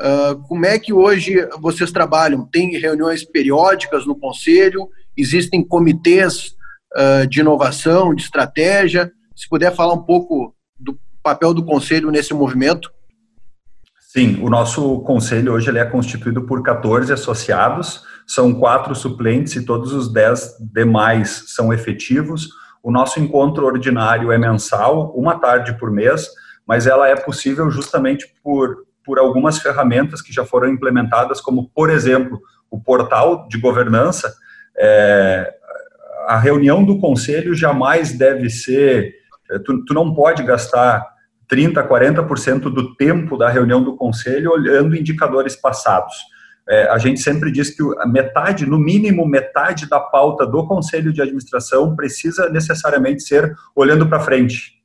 Uh, 0.00 0.40
como 0.46 0.64
é 0.64 0.78
que 0.78 0.92
hoje 0.92 1.34
vocês 1.60 1.90
trabalham? 1.90 2.46
Tem 2.46 2.78
reuniões 2.78 3.24
periódicas 3.24 4.06
no 4.06 4.14
conselho? 4.14 4.88
Existem 5.16 5.66
comitês 5.66 6.54
uh, 6.96 7.26
de 7.26 7.40
inovação, 7.40 8.14
de 8.14 8.22
estratégia? 8.22 9.10
Se 9.34 9.48
puder 9.48 9.74
falar 9.74 9.94
um 9.94 10.02
pouco 10.02 10.54
do 10.78 10.96
papel 11.22 11.52
do 11.52 11.64
conselho 11.64 12.10
nesse 12.10 12.32
movimento. 12.32 12.90
Sim, 13.98 14.40
o 14.42 14.48
nosso 14.48 15.00
conselho 15.00 15.52
hoje 15.52 15.68
ele 15.68 15.78
é 15.78 15.84
constituído 15.84 16.42
por 16.46 16.62
14 16.62 17.12
associados, 17.12 18.02
são 18.26 18.54
quatro 18.54 18.94
suplentes 18.94 19.54
e 19.56 19.64
todos 19.64 19.92
os 19.92 20.12
10 20.12 20.56
demais 20.72 21.44
são 21.48 21.72
efetivos. 21.72 22.48
O 22.82 22.90
nosso 22.90 23.20
encontro 23.20 23.66
ordinário 23.66 24.32
é 24.32 24.38
mensal, 24.38 25.12
uma 25.14 25.38
tarde 25.38 25.76
por 25.78 25.90
mês, 25.90 26.26
mas 26.66 26.86
ela 26.86 27.08
é 27.08 27.16
possível 27.16 27.70
justamente 27.70 28.26
por 28.42 28.87
por 29.08 29.18
algumas 29.18 29.58
ferramentas 29.58 30.20
que 30.20 30.34
já 30.34 30.44
foram 30.44 30.68
implementadas, 30.68 31.40
como, 31.40 31.70
por 31.74 31.88
exemplo, 31.88 32.38
o 32.70 32.78
portal 32.78 33.48
de 33.48 33.58
governança. 33.58 34.30
É, 34.78 35.50
a 36.26 36.38
reunião 36.38 36.84
do 36.84 37.00
conselho 37.00 37.54
jamais 37.54 38.12
deve 38.12 38.50
ser. 38.50 39.14
É, 39.50 39.58
tu, 39.60 39.82
tu 39.86 39.94
não 39.94 40.14
pode 40.14 40.42
gastar 40.42 41.06
30%, 41.50 41.88
40% 41.88 42.60
do 42.64 42.94
tempo 42.96 43.38
da 43.38 43.48
reunião 43.48 43.82
do 43.82 43.96
conselho 43.96 44.50
olhando 44.50 44.94
indicadores 44.94 45.56
passados. 45.56 46.14
É, 46.68 46.90
a 46.90 46.98
gente 46.98 47.18
sempre 47.20 47.50
diz 47.50 47.70
que 47.70 47.82
metade, 48.08 48.66
no 48.66 48.78
mínimo 48.78 49.26
metade 49.26 49.88
da 49.88 49.98
pauta 49.98 50.46
do 50.46 50.66
conselho 50.66 51.14
de 51.14 51.22
administração 51.22 51.96
precisa 51.96 52.50
necessariamente 52.50 53.22
ser 53.22 53.56
olhando 53.74 54.06
para 54.06 54.20
frente. 54.20 54.76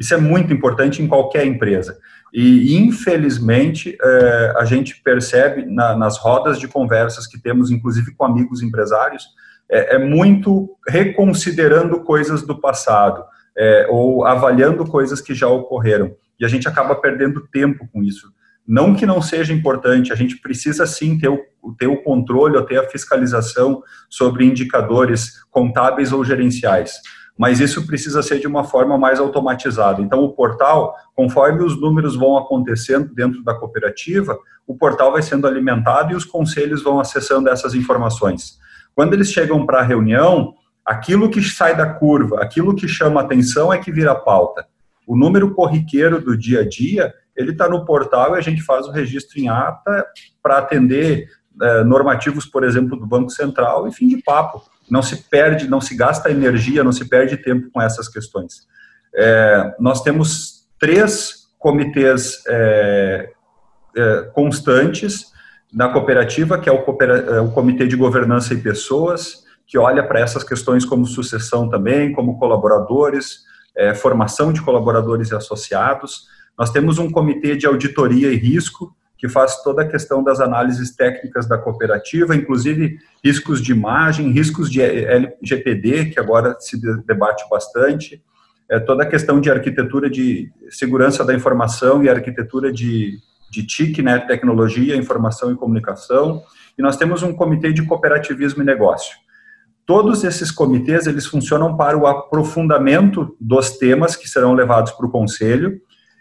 Isso 0.00 0.14
é 0.14 0.16
muito 0.16 0.52
importante 0.52 1.00
em 1.00 1.06
qualquer 1.06 1.46
empresa. 1.46 1.96
E, 2.32 2.76
infelizmente, 2.76 3.96
é, 4.00 4.54
a 4.56 4.64
gente 4.64 5.02
percebe 5.02 5.66
na, 5.66 5.96
nas 5.96 6.16
rodas 6.18 6.58
de 6.58 6.68
conversas 6.68 7.26
que 7.26 7.40
temos, 7.40 7.70
inclusive 7.70 8.14
com 8.14 8.24
amigos 8.24 8.62
empresários, 8.62 9.24
é, 9.68 9.96
é 9.96 9.98
muito 9.98 10.76
reconsiderando 10.88 12.00
coisas 12.00 12.42
do 12.42 12.60
passado 12.60 13.24
é, 13.56 13.86
ou 13.90 14.24
avaliando 14.24 14.84
coisas 14.84 15.20
que 15.20 15.34
já 15.34 15.48
ocorreram. 15.48 16.14
E 16.38 16.44
a 16.44 16.48
gente 16.48 16.68
acaba 16.68 16.94
perdendo 16.94 17.46
tempo 17.48 17.88
com 17.92 18.02
isso. 18.02 18.32
Não 18.66 18.94
que 18.94 19.04
não 19.04 19.20
seja 19.20 19.52
importante, 19.52 20.12
a 20.12 20.16
gente 20.16 20.40
precisa 20.40 20.86
sim 20.86 21.18
ter 21.18 21.28
o, 21.28 21.40
ter 21.76 21.88
o 21.88 22.02
controle 22.02 22.56
ou 22.56 22.64
ter 22.64 22.78
a 22.78 22.88
fiscalização 22.88 23.82
sobre 24.08 24.44
indicadores 24.44 25.42
contábeis 25.50 26.12
ou 26.12 26.24
gerenciais 26.24 26.92
mas 27.40 27.58
isso 27.58 27.86
precisa 27.86 28.22
ser 28.22 28.38
de 28.38 28.46
uma 28.46 28.64
forma 28.64 28.98
mais 28.98 29.18
automatizada. 29.18 30.02
Então, 30.02 30.22
o 30.22 30.28
portal, 30.28 30.94
conforme 31.16 31.64
os 31.64 31.80
números 31.80 32.14
vão 32.14 32.36
acontecendo 32.36 33.14
dentro 33.14 33.42
da 33.42 33.54
cooperativa, 33.54 34.38
o 34.66 34.76
portal 34.76 35.12
vai 35.12 35.22
sendo 35.22 35.46
alimentado 35.46 36.12
e 36.12 36.14
os 36.14 36.26
conselhos 36.26 36.82
vão 36.82 37.00
acessando 37.00 37.48
essas 37.48 37.74
informações. 37.74 38.58
Quando 38.94 39.14
eles 39.14 39.32
chegam 39.32 39.64
para 39.64 39.80
a 39.80 39.82
reunião, 39.82 40.52
aquilo 40.84 41.30
que 41.30 41.42
sai 41.42 41.74
da 41.74 41.86
curva, 41.86 42.42
aquilo 42.42 42.76
que 42.76 42.86
chama 42.86 43.22
atenção 43.22 43.72
é 43.72 43.78
que 43.78 43.90
vira 43.90 44.14
pauta. 44.14 44.66
O 45.06 45.16
número 45.16 45.54
corriqueiro 45.54 46.20
do 46.20 46.36
dia 46.36 46.60
a 46.60 46.68
dia, 46.68 47.10
ele 47.34 47.52
está 47.52 47.66
no 47.66 47.86
portal 47.86 48.34
e 48.34 48.38
a 48.38 48.42
gente 48.42 48.60
faz 48.60 48.86
o 48.86 48.92
registro 48.92 49.40
em 49.40 49.48
ata 49.48 50.04
para 50.42 50.58
atender 50.58 51.26
é, 51.62 51.84
normativos, 51.84 52.44
por 52.44 52.64
exemplo, 52.64 52.98
do 52.98 53.06
Banco 53.06 53.30
Central 53.30 53.88
e 53.88 53.92
fim 53.94 54.08
de 54.08 54.22
papo 54.22 54.62
não 54.90 55.02
se 55.02 55.16
perde, 55.28 55.68
não 55.68 55.80
se 55.80 55.94
gasta 55.94 56.30
energia, 56.30 56.84
não 56.84 56.92
se 56.92 57.08
perde 57.08 57.36
tempo 57.36 57.70
com 57.72 57.80
essas 57.80 58.08
questões. 58.08 58.66
É, 59.14 59.74
nós 59.78 60.02
temos 60.02 60.66
três 60.78 61.48
comitês 61.58 62.42
é, 62.48 63.30
é, 63.96 64.22
constantes 64.32 65.26
na 65.72 65.88
cooperativa, 65.88 66.58
que 66.58 66.68
é 66.68 66.72
o, 66.72 66.84
é 67.32 67.40
o, 67.40 67.50
Comitê 67.50 67.86
de 67.86 67.96
Governança 67.96 68.54
e 68.54 68.56
Pessoas, 68.56 69.44
que 69.66 69.78
olha 69.78 70.02
para 70.02 70.18
essas 70.18 70.42
questões 70.42 70.84
como 70.84 71.06
sucessão 71.06 71.68
também, 71.68 72.12
como 72.12 72.38
colaboradores, 72.38 73.44
é, 73.76 73.94
formação 73.94 74.52
de 74.52 74.60
colaboradores 74.62 75.30
e 75.30 75.34
associados. 75.34 76.26
Nós 76.58 76.70
temos 76.70 76.98
um 76.98 77.10
comitê 77.10 77.54
de 77.56 77.66
auditoria 77.66 78.32
e 78.32 78.36
risco, 78.36 78.94
que 79.20 79.28
faz 79.28 79.62
toda 79.62 79.82
a 79.82 79.86
questão 79.86 80.24
das 80.24 80.40
análises 80.40 80.96
técnicas 80.96 81.46
da 81.46 81.58
cooperativa, 81.58 82.34
inclusive 82.34 82.98
riscos 83.22 83.60
de 83.60 83.70
imagem, 83.70 84.32
riscos 84.32 84.70
de 84.70 84.80
LGPD, 84.80 86.06
que 86.06 86.18
agora 86.18 86.56
se 86.58 86.80
debate 87.04 87.44
bastante, 87.50 88.22
é, 88.66 88.80
toda 88.80 89.02
a 89.02 89.06
questão 89.06 89.38
de 89.38 89.50
arquitetura 89.50 90.08
de 90.08 90.50
segurança 90.70 91.22
da 91.22 91.34
informação 91.34 92.02
e 92.02 92.08
arquitetura 92.08 92.72
de, 92.72 93.18
de 93.50 93.66
TIC, 93.66 94.00
né, 94.00 94.18
tecnologia, 94.20 94.96
informação 94.96 95.52
e 95.52 95.56
comunicação, 95.56 96.42
e 96.78 96.80
nós 96.80 96.96
temos 96.96 97.22
um 97.22 97.34
comitê 97.34 97.74
de 97.74 97.84
cooperativismo 97.84 98.62
e 98.62 98.64
negócio. 98.64 99.14
todos 99.84 100.24
esses 100.24 100.50
comitês 100.50 101.06
eles 101.06 101.26
funcionam 101.26 101.76
para 101.76 101.98
o 101.98 102.06
aprofundamento 102.06 103.36
dos 103.38 103.76
temas 103.76 104.16
que 104.16 104.28
serão 104.28 104.54
levados 104.54 104.92
para 104.92 105.04
o 105.04 105.10
conselho 105.10 105.78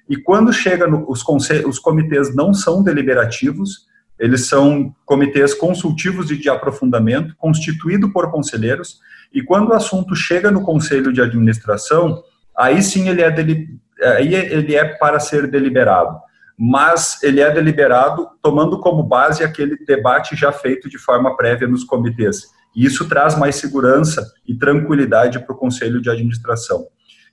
e 0.10 0.18
quando 0.18 0.52
chega 0.52 0.88
no, 0.88 1.06
os, 1.08 1.24
os 1.68 1.78
comitês 1.78 2.36
não 2.36 2.54
são 2.54 2.82
deliberativos, 2.82 3.88
eles 4.18 4.48
são 4.48 4.94
comitês 5.06 5.54
consultivos 5.54 6.28
de, 6.28 6.36
de 6.36 6.50
aprofundamento, 6.50 7.36
constituído 7.38 8.12
por 8.12 8.32
conselheiros, 8.32 9.00
e 9.32 9.44
quando 9.44 9.70
o 9.70 9.74
assunto 9.74 10.16
chega 10.16 10.50
no 10.50 10.64
conselho 10.64 11.14
de 11.14 11.22
administração, 11.22 12.24
aí 12.58 12.82
sim 12.82 13.08
ele 13.08 13.22
é, 13.22 13.28
aí 14.18 14.34
ele 14.34 14.76
é 14.76 14.84
para 14.84 15.20
ser 15.20 15.50
deliberado. 15.50 16.20
Mas 16.58 17.24
ele 17.24 17.40
é 17.40 17.50
deliberado 17.50 18.28
tomando 18.42 18.82
como 18.82 19.04
base 19.04 19.44
aquele 19.44 19.78
debate 19.86 20.36
já 20.36 20.52
feito 20.52 20.90
de 20.90 20.98
forma 20.98 21.38
prévia 21.38 21.68
nos 21.68 21.86
comitês. 21.86 22.48
E 22.76 22.84
isso 22.86 23.08
traz 23.08 23.38
mais 23.38 23.56
segurança 23.56 24.26
e 24.46 24.54
tranquilidade 24.54 25.40
para 25.40 25.54
o 25.54 25.58
conselho 25.58 26.02
de 26.02 26.10
administração. 26.10 26.88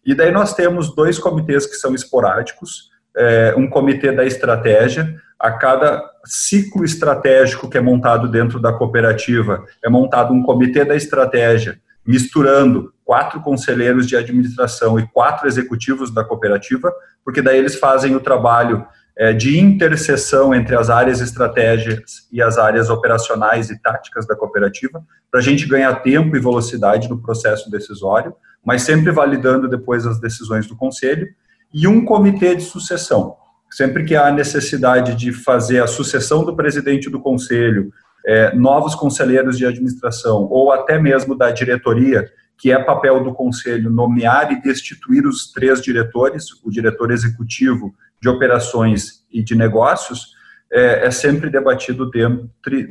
E 0.07 0.15
daí 0.15 0.31
nós 0.31 0.55
temos 0.55 0.95
dois 0.95 1.19
comitês 1.19 1.67
que 1.67 1.75
são 1.75 1.93
esporádicos, 1.93 2.91
é, 3.17 3.55
um 3.57 3.69
comitê 3.69 4.13
da 4.13 4.25
estratégia, 4.25 5.17
a 5.39 5.51
cada 5.51 6.03
ciclo 6.25 6.85
estratégico 6.85 7.69
que 7.69 7.77
é 7.77 7.81
montado 7.81 8.29
dentro 8.29 8.61
da 8.61 8.73
cooperativa, 8.73 9.65
é 9.85 9.91
montado 9.91 10.33
um 10.33 10.43
comitê 10.43 10.85
da 10.85 10.95
estratégia, 10.95 11.81
misturando 12.07 12.93
quatro 13.05 13.41
conselheiros 13.41 14.07
de 14.07 14.17
administração 14.17 14.99
e 14.99 15.07
quatro 15.09 15.49
executivos 15.49 16.13
da 16.15 16.25
cooperativa, 16.25 16.93
porque 17.25 17.43
daí 17.43 17.59
eles 17.59 17.77
fazem 17.77 18.15
o 18.15 18.21
trabalho 18.21 18.87
é, 19.19 19.33
de 19.33 19.59
interseção 19.59 20.55
entre 20.55 20.77
as 20.77 20.89
áreas 20.89 21.21
estratégicas 21.21 22.29
e 22.31 22.41
as 22.41 22.59
áreas 22.59 22.91
operacionais 22.91 23.71
e 23.71 23.81
táticas 23.81 24.27
da 24.27 24.37
cooperativa, 24.37 25.03
para 25.31 25.41
a 25.41 25.43
gente 25.43 25.67
ganhar 25.67 25.95
tempo 25.97 26.37
e 26.37 26.41
velocidade 26.41 27.09
no 27.09 27.21
processo 27.21 27.71
decisório, 27.71 28.35
mas 28.67 28.83
sempre 28.83 29.13
validando 29.13 29.69
depois 29.69 30.05
as 30.05 30.21
decisões 30.21 30.67
do 30.67 30.75
conselho, 30.75 31.29
e 31.73 31.87
um 31.87 32.05
comitê 32.05 32.57
de 32.57 32.65
sucessão. 32.65 33.37
Sempre 33.71 34.05
que 34.05 34.17
há 34.17 34.31
necessidade 34.33 35.15
de 35.15 35.33
fazer 35.33 35.81
a 35.81 35.87
sucessão 35.87 36.45
do 36.45 36.57
presidente 36.57 37.09
do 37.09 37.21
conselho, 37.21 37.93
é, 38.27 38.53
novos 38.57 38.97
conselheiros 38.97 39.57
de 39.57 39.65
administração, 39.65 40.49
ou 40.51 40.73
até 40.73 40.99
mesmo 40.99 41.37
da 41.37 41.53
diretoria, 41.53 42.29
que 42.59 42.73
é 42.73 42.79
papel 42.83 43.23
do 43.23 43.33
conselho 43.33 43.89
nomear 43.89 44.51
e 44.51 44.61
destituir 44.61 45.27
os 45.27 45.53
três 45.53 45.81
diretores, 45.81 46.47
o 46.65 46.71
diretor 46.71 47.13
executivo, 47.13 47.95
de 48.21 48.29
operações 48.29 49.25
e 49.31 49.45
de 49.45 49.55
negócios, 49.55 50.35
é, 50.73 51.07
é 51.07 51.11
sempre 51.13 51.51
debatido 51.51 52.11
dentro, 52.11 52.49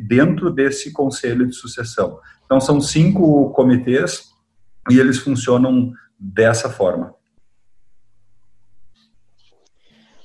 dentro 0.08 0.50
desse 0.52 0.94
conselho 0.94 1.46
de 1.46 1.54
sucessão. 1.54 2.20
Então, 2.46 2.62
são 2.62 2.80
cinco 2.80 3.50
comitês 3.50 4.35
e 4.90 5.00
eles 5.00 5.20
funcionam 5.20 5.94
dessa 6.20 6.70
forma. 6.70 7.14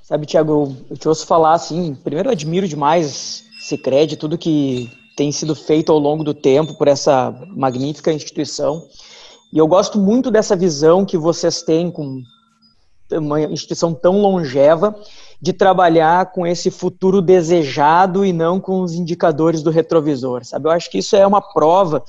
Sabe, 0.02 0.26
Tiago, 0.26 0.76
eu 0.90 0.96
te 0.96 1.08
ouço 1.08 1.26
falar 1.26 1.54
assim, 1.54 1.94
primeiro 1.94 2.28
eu 2.28 2.32
admiro 2.32 2.66
demais 2.66 3.44
Cicred, 3.60 4.16
tudo 4.16 4.38
que 4.38 4.90
tem 5.16 5.30
sido 5.30 5.54
feito 5.54 5.92
ao 5.92 5.98
longo 5.98 6.24
do 6.24 6.34
tempo 6.34 6.74
por 6.74 6.88
essa 6.88 7.30
magnífica 7.54 8.12
instituição. 8.12 8.82
E 9.52 9.58
eu 9.58 9.68
gosto 9.68 9.98
muito 9.98 10.30
dessa 10.30 10.56
visão 10.56 11.04
que 11.04 11.18
vocês 11.18 11.62
têm 11.62 11.90
com 11.90 12.22
uma 13.12 13.40
instituição 13.42 13.92
tão 13.92 14.20
longeva 14.20 14.96
de 15.40 15.54
trabalhar 15.54 16.32
com 16.32 16.46
esse 16.46 16.70
futuro 16.70 17.22
desejado 17.22 18.26
e 18.26 18.32
não 18.32 18.60
com 18.60 18.82
os 18.82 18.92
indicadores 18.92 19.62
do 19.62 19.70
retrovisor, 19.70 20.44
sabe? 20.44 20.68
Eu 20.68 20.72
acho 20.72 20.90
que 20.90 20.98
isso 20.98 21.16
é 21.16 21.26
uma 21.26 21.40
prova 21.40 22.04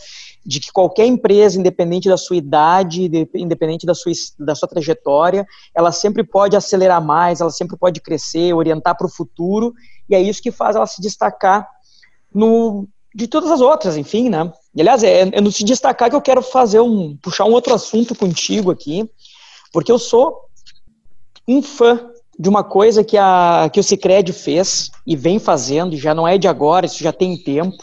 de 0.45 0.59
que 0.59 0.71
qualquer 0.71 1.05
empresa, 1.05 1.57
independente 1.57 2.09
da 2.09 2.17
sua 2.17 2.35
idade, 2.35 3.09
independente 3.33 3.85
da 3.85 3.95
sua, 3.95 4.11
da 4.37 4.53
sua 4.53 4.67
trajetória, 4.67 5.45
ela 5.73 5.91
sempre 5.91 6.23
pode 6.23 6.57
acelerar 6.57 7.01
mais, 7.01 7.39
ela 7.39 7.51
sempre 7.51 7.77
pode 7.77 8.01
crescer, 8.01 8.53
orientar 8.53 8.97
para 8.97 9.07
o 9.07 9.11
futuro, 9.11 9.73
e 10.09 10.15
é 10.15 10.21
isso 10.21 10.41
que 10.41 10.51
faz 10.51 10.75
ela 10.75 10.87
se 10.87 11.01
destacar 11.01 11.65
no, 12.33 12.85
de 13.15 13.27
todas 13.27 13.49
as 13.49 13.61
outras, 13.61 13.95
enfim, 13.95 14.29
né? 14.29 14.51
Aliás, 14.77 15.03
é, 15.03 15.21
é 15.31 15.41
no 15.41 15.51
se 15.51 15.63
destacar 15.63 16.09
que 16.09 16.15
eu 16.15 16.21
quero 16.21 16.41
fazer 16.41 16.81
um, 16.81 17.15
puxar 17.17 17.45
um 17.45 17.51
outro 17.51 17.73
assunto 17.73 18.13
contigo 18.13 18.71
aqui, 18.71 19.09
porque 19.71 19.91
eu 19.91 19.99
sou 19.99 20.49
um 21.47 21.61
fã 21.61 22.10
de 22.41 22.49
uma 22.49 22.63
coisa 22.63 23.03
que, 23.03 23.19
a, 23.19 23.69
que 23.71 23.79
o 23.79 23.83
Cicred 23.83 24.33
fez 24.33 24.89
e 25.05 25.15
vem 25.15 25.37
fazendo, 25.37 25.95
já 25.95 26.11
não 26.15 26.27
é 26.27 26.39
de 26.39 26.47
agora, 26.47 26.87
isso 26.87 27.03
já 27.03 27.13
tem 27.13 27.37
tempo, 27.37 27.77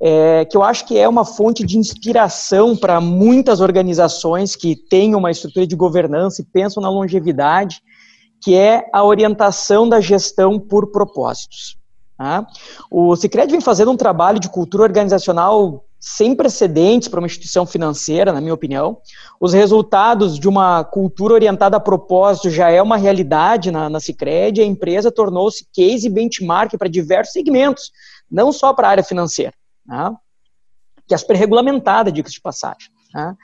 é, 0.00 0.44
que 0.44 0.56
eu 0.56 0.62
acho 0.62 0.86
que 0.86 0.96
é 0.96 1.08
uma 1.08 1.24
fonte 1.24 1.66
de 1.66 1.76
inspiração 1.76 2.76
para 2.76 3.00
muitas 3.00 3.60
organizações 3.60 4.54
que 4.54 4.76
têm 4.76 5.16
uma 5.16 5.28
estrutura 5.28 5.66
de 5.66 5.74
governança 5.74 6.40
e 6.40 6.44
pensam 6.44 6.80
na 6.80 6.88
longevidade, 6.88 7.82
que 8.40 8.54
é 8.54 8.88
a 8.92 9.02
orientação 9.02 9.88
da 9.88 10.00
gestão 10.00 10.60
por 10.60 10.92
propósitos. 10.92 11.76
Tá? 12.16 12.46
O 12.88 13.16
Cicred 13.16 13.50
vem 13.50 13.60
fazendo 13.60 13.90
um 13.90 13.96
trabalho 13.96 14.38
de 14.38 14.48
cultura 14.48 14.84
organizacional 14.84 15.84
sem 16.06 16.36
precedentes 16.36 17.08
para 17.08 17.18
uma 17.18 17.26
instituição 17.26 17.64
financeira, 17.64 18.30
na 18.30 18.38
minha 18.38 18.52
opinião. 18.52 18.98
Os 19.40 19.54
resultados 19.54 20.38
de 20.38 20.46
uma 20.46 20.84
cultura 20.84 21.32
orientada 21.32 21.78
a 21.78 21.80
propósito 21.80 22.50
já 22.50 22.68
é 22.68 22.82
uma 22.82 22.98
realidade 22.98 23.70
na, 23.70 23.88
na 23.88 23.98
Cicred, 23.98 24.60
a 24.60 24.66
empresa 24.66 25.10
tornou-se 25.10 25.66
case 25.72 26.06
e 26.06 26.10
benchmark 26.10 26.76
para 26.76 26.90
diversos 26.90 27.32
segmentos, 27.32 27.90
não 28.30 28.52
só 28.52 28.74
para 28.74 28.86
a 28.86 28.90
área 28.90 29.02
financeira, 29.02 29.54
né? 29.86 30.14
que 31.08 31.14
é 31.14 31.16
super 31.16 31.36
regulamentada, 31.36 32.12
diga-se 32.12 32.34
de 32.34 32.42
passagem. 32.42 32.90
Né? 33.14 33.34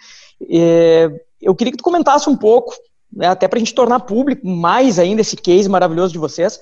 eu 1.40 1.54
queria 1.54 1.70
que 1.70 1.78
tu 1.78 1.84
comentasse 1.84 2.28
um 2.28 2.36
pouco, 2.36 2.74
né, 3.10 3.28
até 3.28 3.48
para 3.48 3.56
a 3.56 3.60
gente 3.60 3.74
tornar 3.74 4.00
público 4.00 4.46
mais 4.46 4.98
ainda 4.98 5.22
esse 5.22 5.36
case 5.36 5.68
maravilhoso 5.68 6.12
de 6.12 6.18
vocês, 6.18 6.60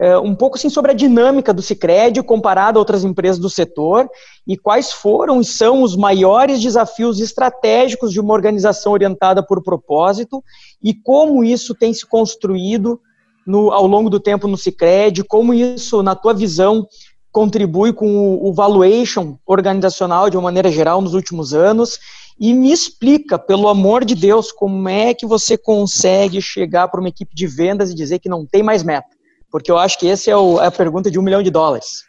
é, 0.00 0.18
um 0.18 0.34
pouco 0.34 0.56
assim 0.56 0.70
sobre 0.70 0.92
a 0.92 0.94
dinâmica 0.94 1.52
do 1.52 1.60
Cicred 1.60 2.22
comparado 2.22 2.78
a 2.78 2.80
outras 2.80 3.04
empresas 3.04 3.38
do 3.38 3.50
setor 3.50 4.08
e 4.46 4.56
quais 4.56 4.90
foram 4.90 5.42
e 5.42 5.44
são 5.44 5.82
os 5.82 5.94
maiores 5.94 6.62
desafios 6.62 7.20
estratégicos 7.20 8.10
de 8.10 8.18
uma 8.18 8.32
organização 8.32 8.92
orientada 8.92 9.42
por 9.42 9.62
propósito 9.62 10.42
e 10.82 10.94
como 10.94 11.44
isso 11.44 11.74
tem 11.74 11.92
se 11.92 12.06
construído 12.06 12.98
no, 13.46 13.70
ao 13.72 13.86
longo 13.86 14.08
do 14.08 14.18
tempo 14.18 14.48
no 14.48 14.56
Cicred, 14.56 15.22
como 15.24 15.52
isso, 15.52 16.02
na 16.02 16.14
tua 16.14 16.32
visão, 16.32 16.86
contribui 17.30 17.92
com 17.92 18.38
o 18.42 18.52
valuation 18.54 19.36
organizacional 19.46 20.30
de 20.30 20.36
uma 20.36 20.44
maneira 20.44 20.70
geral 20.70 21.02
nos 21.02 21.12
últimos 21.12 21.52
anos 21.52 21.98
e 22.40 22.54
me 22.54 22.72
explica, 22.72 23.38
pelo 23.38 23.68
amor 23.68 24.04
de 24.04 24.14
Deus, 24.14 24.50
como 24.50 24.88
é 24.88 25.12
que 25.12 25.26
você 25.26 25.58
consegue 25.58 26.40
chegar 26.40 26.88
para 26.88 27.00
uma 27.00 27.10
equipe 27.10 27.34
de 27.34 27.46
vendas 27.46 27.90
e 27.90 27.94
dizer 27.94 28.18
que 28.18 28.30
não 28.30 28.46
tem 28.46 28.62
mais 28.62 28.82
meta. 28.82 29.19
Porque 29.50 29.70
eu 29.70 29.78
acho 29.78 29.98
que 29.98 30.08
essa 30.08 30.30
é, 30.30 30.32
é, 30.32 30.66
a 30.66 30.70
pergunta 30.70 31.10
de 31.10 31.18
um 31.18 31.22
milhão 31.22 31.42
de 31.42 31.50
dólares. 31.50 32.04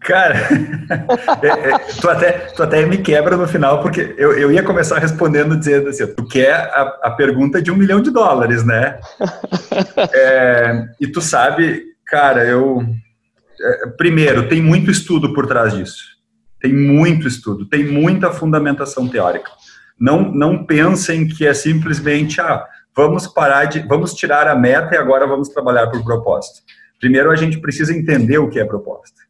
Cara, 0.00 0.34
é, 1.40 1.46
é, 1.46 1.78
tu, 2.00 2.10
até, 2.10 2.32
tu 2.32 2.62
até 2.62 2.84
me 2.84 2.98
quebra 2.98 3.36
no 3.36 3.46
final, 3.46 3.80
porque 3.80 4.14
eu, 4.18 4.32
eu 4.32 4.50
ia 4.50 4.62
começar 4.62 4.98
respondendo 4.98 5.56
dizendo 5.56 5.88
assim, 5.88 6.06
tu 6.08 6.26
quer 6.26 6.54
a, 6.54 6.98
a 7.04 7.10
pergunta 7.12 7.62
de 7.62 7.70
um 7.70 7.76
milhão 7.76 8.02
de 8.02 8.10
dólares, 8.10 8.64
né? 8.64 8.98
É, 10.12 10.88
e 11.00 11.06
tu 11.06 11.20
sabe, 11.20 11.82
cara, 12.06 12.44
eu... 12.44 12.84
É, 13.60 13.86
primeiro, 13.96 14.48
tem 14.48 14.60
muito 14.60 14.90
estudo 14.90 15.32
por 15.32 15.46
trás 15.46 15.74
disso. 15.74 16.04
Tem 16.60 16.72
muito 16.72 17.28
estudo, 17.28 17.68
tem 17.68 17.84
muita 17.84 18.32
fundamentação 18.32 19.08
teórica. 19.08 19.50
Não, 19.98 20.32
não 20.32 20.64
pensem 20.64 21.28
que 21.28 21.46
é 21.46 21.54
simplesmente... 21.54 22.40
Ah, 22.40 22.66
vamos 22.98 23.28
parar 23.28 23.66
de, 23.66 23.78
vamos 23.78 24.12
tirar 24.12 24.48
a 24.48 24.56
meta 24.56 24.96
e 24.96 24.98
agora 24.98 25.24
vamos 25.24 25.48
trabalhar 25.50 25.86
por 25.86 26.02
propósito. 26.02 26.62
Primeiro 26.98 27.30
a 27.30 27.36
gente 27.36 27.60
precisa 27.60 27.96
entender 27.96 28.38
o 28.38 28.50
que 28.50 28.58
é 28.58 28.64
propósito. 28.64 29.20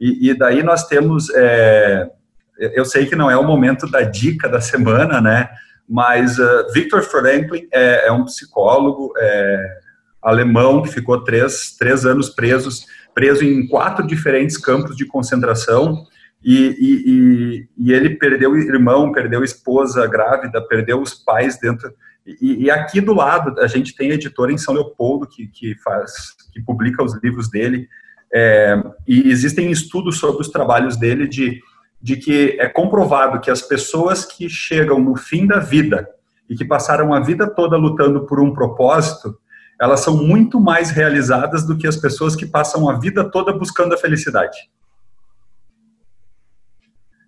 E, 0.00 0.28
e 0.28 0.34
daí 0.34 0.60
nós 0.64 0.88
temos, 0.88 1.30
é, 1.30 2.10
eu 2.58 2.84
sei 2.84 3.06
que 3.06 3.14
não 3.14 3.30
é 3.30 3.36
o 3.36 3.44
momento 3.44 3.88
da 3.88 4.00
dica 4.00 4.48
da 4.48 4.60
semana, 4.60 5.20
né? 5.20 5.48
Mas 5.88 6.36
uh, 6.40 6.66
Viktor 6.74 7.00
Franklin 7.02 7.68
é, 7.72 8.08
é 8.08 8.12
um 8.12 8.24
psicólogo 8.24 9.12
é, 9.16 9.78
alemão 10.20 10.82
que 10.82 10.88
ficou 10.88 11.22
três, 11.22 11.76
três 11.78 12.04
anos 12.04 12.28
presos, 12.28 12.86
preso 13.14 13.44
em 13.44 13.68
quatro 13.68 14.04
diferentes 14.04 14.56
campos 14.56 14.96
de 14.96 15.06
concentração. 15.06 16.04
E, 16.44 16.58
e, 16.58 17.02
e, 17.06 17.68
e 17.86 17.92
ele 17.92 18.16
perdeu 18.16 18.56
irmão, 18.56 19.12
perdeu 19.12 19.44
esposa 19.44 20.08
grávida, 20.08 20.60
perdeu 20.66 21.00
os 21.00 21.14
pais 21.14 21.56
dentro 21.60 21.88
e, 22.26 22.64
e, 22.64 22.70
aqui 22.70 23.00
do 23.00 23.12
lado 23.12 23.60
a 23.60 23.66
gente 23.66 23.94
tem 23.94 24.10
a 24.10 24.14
editora 24.14 24.52
em 24.52 24.58
São 24.58 24.74
Leopoldo 24.74 25.26
que, 25.26 25.48
que 25.48 25.74
faz, 25.76 26.36
que 26.52 26.62
publica 26.62 27.02
os 27.02 27.14
livros 27.22 27.50
dele. 27.50 27.88
É, 28.32 28.82
e 29.06 29.28
existem 29.28 29.70
estudos 29.70 30.18
sobre 30.18 30.40
os 30.40 30.48
trabalhos 30.48 30.96
dele 30.96 31.26
de, 31.26 31.60
de 32.00 32.16
que 32.16 32.56
é 32.60 32.68
comprovado 32.68 33.40
que 33.40 33.50
as 33.50 33.60
pessoas 33.60 34.24
que 34.24 34.48
chegam 34.48 35.00
no 35.00 35.16
fim 35.16 35.46
da 35.46 35.58
vida 35.58 36.08
e 36.48 36.54
que 36.54 36.64
passaram 36.64 37.12
a 37.12 37.20
vida 37.20 37.46
toda 37.46 37.76
lutando 37.76 38.24
por 38.24 38.40
um 38.40 38.52
propósito, 38.54 39.36
elas 39.80 40.00
são 40.00 40.16
muito 40.16 40.60
mais 40.60 40.90
realizadas 40.90 41.66
do 41.66 41.76
que 41.76 41.86
as 41.86 41.96
pessoas 41.96 42.36
que 42.36 42.46
passam 42.46 42.88
a 42.88 42.98
vida 42.98 43.28
toda 43.30 43.52
buscando 43.52 43.94
a 43.94 43.98
felicidade. 43.98 44.56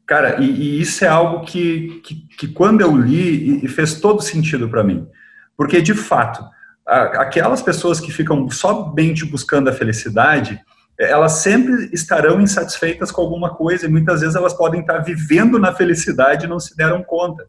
Cara, 0.07 0.41
e, 0.41 0.51
e 0.51 0.81
isso 0.81 1.05
é 1.05 1.09
algo 1.09 1.45
que, 1.47 2.01
que, 2.05 2.15
que, 2.37 2.49
quando 2.49 2.83
eu 2.83 2.97
li, 2.97 3.65
e 3.65 3.69
fez 3.69 4.01
todo 4.01 4.23
sentido 4.23 4.69
para 4.69 4.85
mim. 4.85 5.07
Porque, 5.57 5.81
de 5.81 5.95
fato, 5.95 6.45
aquelas 6.87 7.63
pessoas 7.63 8.01
que 8.01 8.13
ficam 8.13 8.49
somente 8.51 9.25
buscando 9.25 9.71
a 9.71 9.73
felicidade, 9.73 10.61
elas 10.99 11.33
sempre 11.33 11.89
estarão 11.93 12.41
insatisfeitas 12.41 13.11
com 13.11 13.23
alguma 13.23 13.55
coisa 13.55 13.87
e 13.87 13.89
muitas 13.89 14.21
vezes 14.21 14.37
elas 14.37 14.53
podem 14.53 14.81
estar 14.81 14.99
vivendo 14.99 15.59
na 15.59 15.73
felicidade 15.73 16.45
e 16.45 16.49
não 16.49 16.61
se 16.61 16.77
deram 16.77 17.03
conta. 17.03 17.47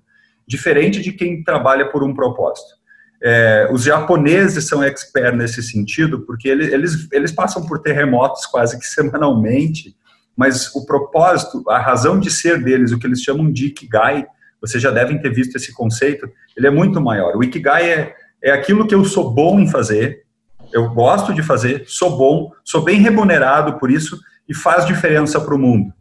Diferente 0.47 1.01
de 1.01 1.11
quem 1.11 1.43
trabalha 1.43 1.89
por 1.89 2.03
um 2.03 2.13
propósito. 2.13 2.75
É, 3.21 3.67
os 3.71 3.83
japoneses 3.83 4.67
são 4.67 4.83
expert 4.83 5.35
nesse 5.35 5.61
sentido, 5.63 6.21
porque 6.21 6.47
eles, 6.47 6.71
eles, 6.71 7.07
eles 7.11 7.31
passam 7.31 7.65
por 7.65 7.79
terremotos 7.79 8.45
quase 8.45 8.79
que 8.79 8.85
semanalmente, 8.85 9.95
mas 10.35 10.73
o 10.75 10.85
propósito, 10.85 11.63
a 11.69 11.79
razão 11.79 12.19
de 12.19 12.29
ser 12.29 12.61
deles, 12.63 12.91
o 12.91 12.99
que 12.99 13.07
eles 13.07 13.21
chamam 13.21 13.51
de 13.51 13.67
Ikigai, 13.67 14.25
vocês 14.59 14.81
já 14.81 14.91
devem 14.91 15.19
ter 15.19 15.33
visto 15.33 15.55
esse 15.55 15.73
conceito, 15.73 16.29
ele 16.57 16.67
é 16.67 16.71
muito 16.71 16.99
maior. 16.99 17.35
O 17.35 17.43
Ikigai 17.43 17.89
é, 17.89 18.15
é 18.43 18.51
aquilo 18.51 18.87
que 18.87 18.95
eu 18.95 19.05
sou 19.05 19.31
bom 19.31 19.59
em 19.59 19.67
fazer, 19.67 20.25
eu 20.73 20.89
gosto 20.89 21.33
de 21.33 21.41
fazer, 21.41 21.85
sou 21.87 22.17
bom, 22.17 22.51
sou 22.63 22.83
bem 22.83 22.99
remunerado 22.99 23.77
por 23.79 23.89
isso 23.89 24.19
e 24.47 24.53
faz 24.53 24.85
diferença 24.85 25.39
para 25.39 25.55
o 25.55 25.59
mundo. 25.59 25.93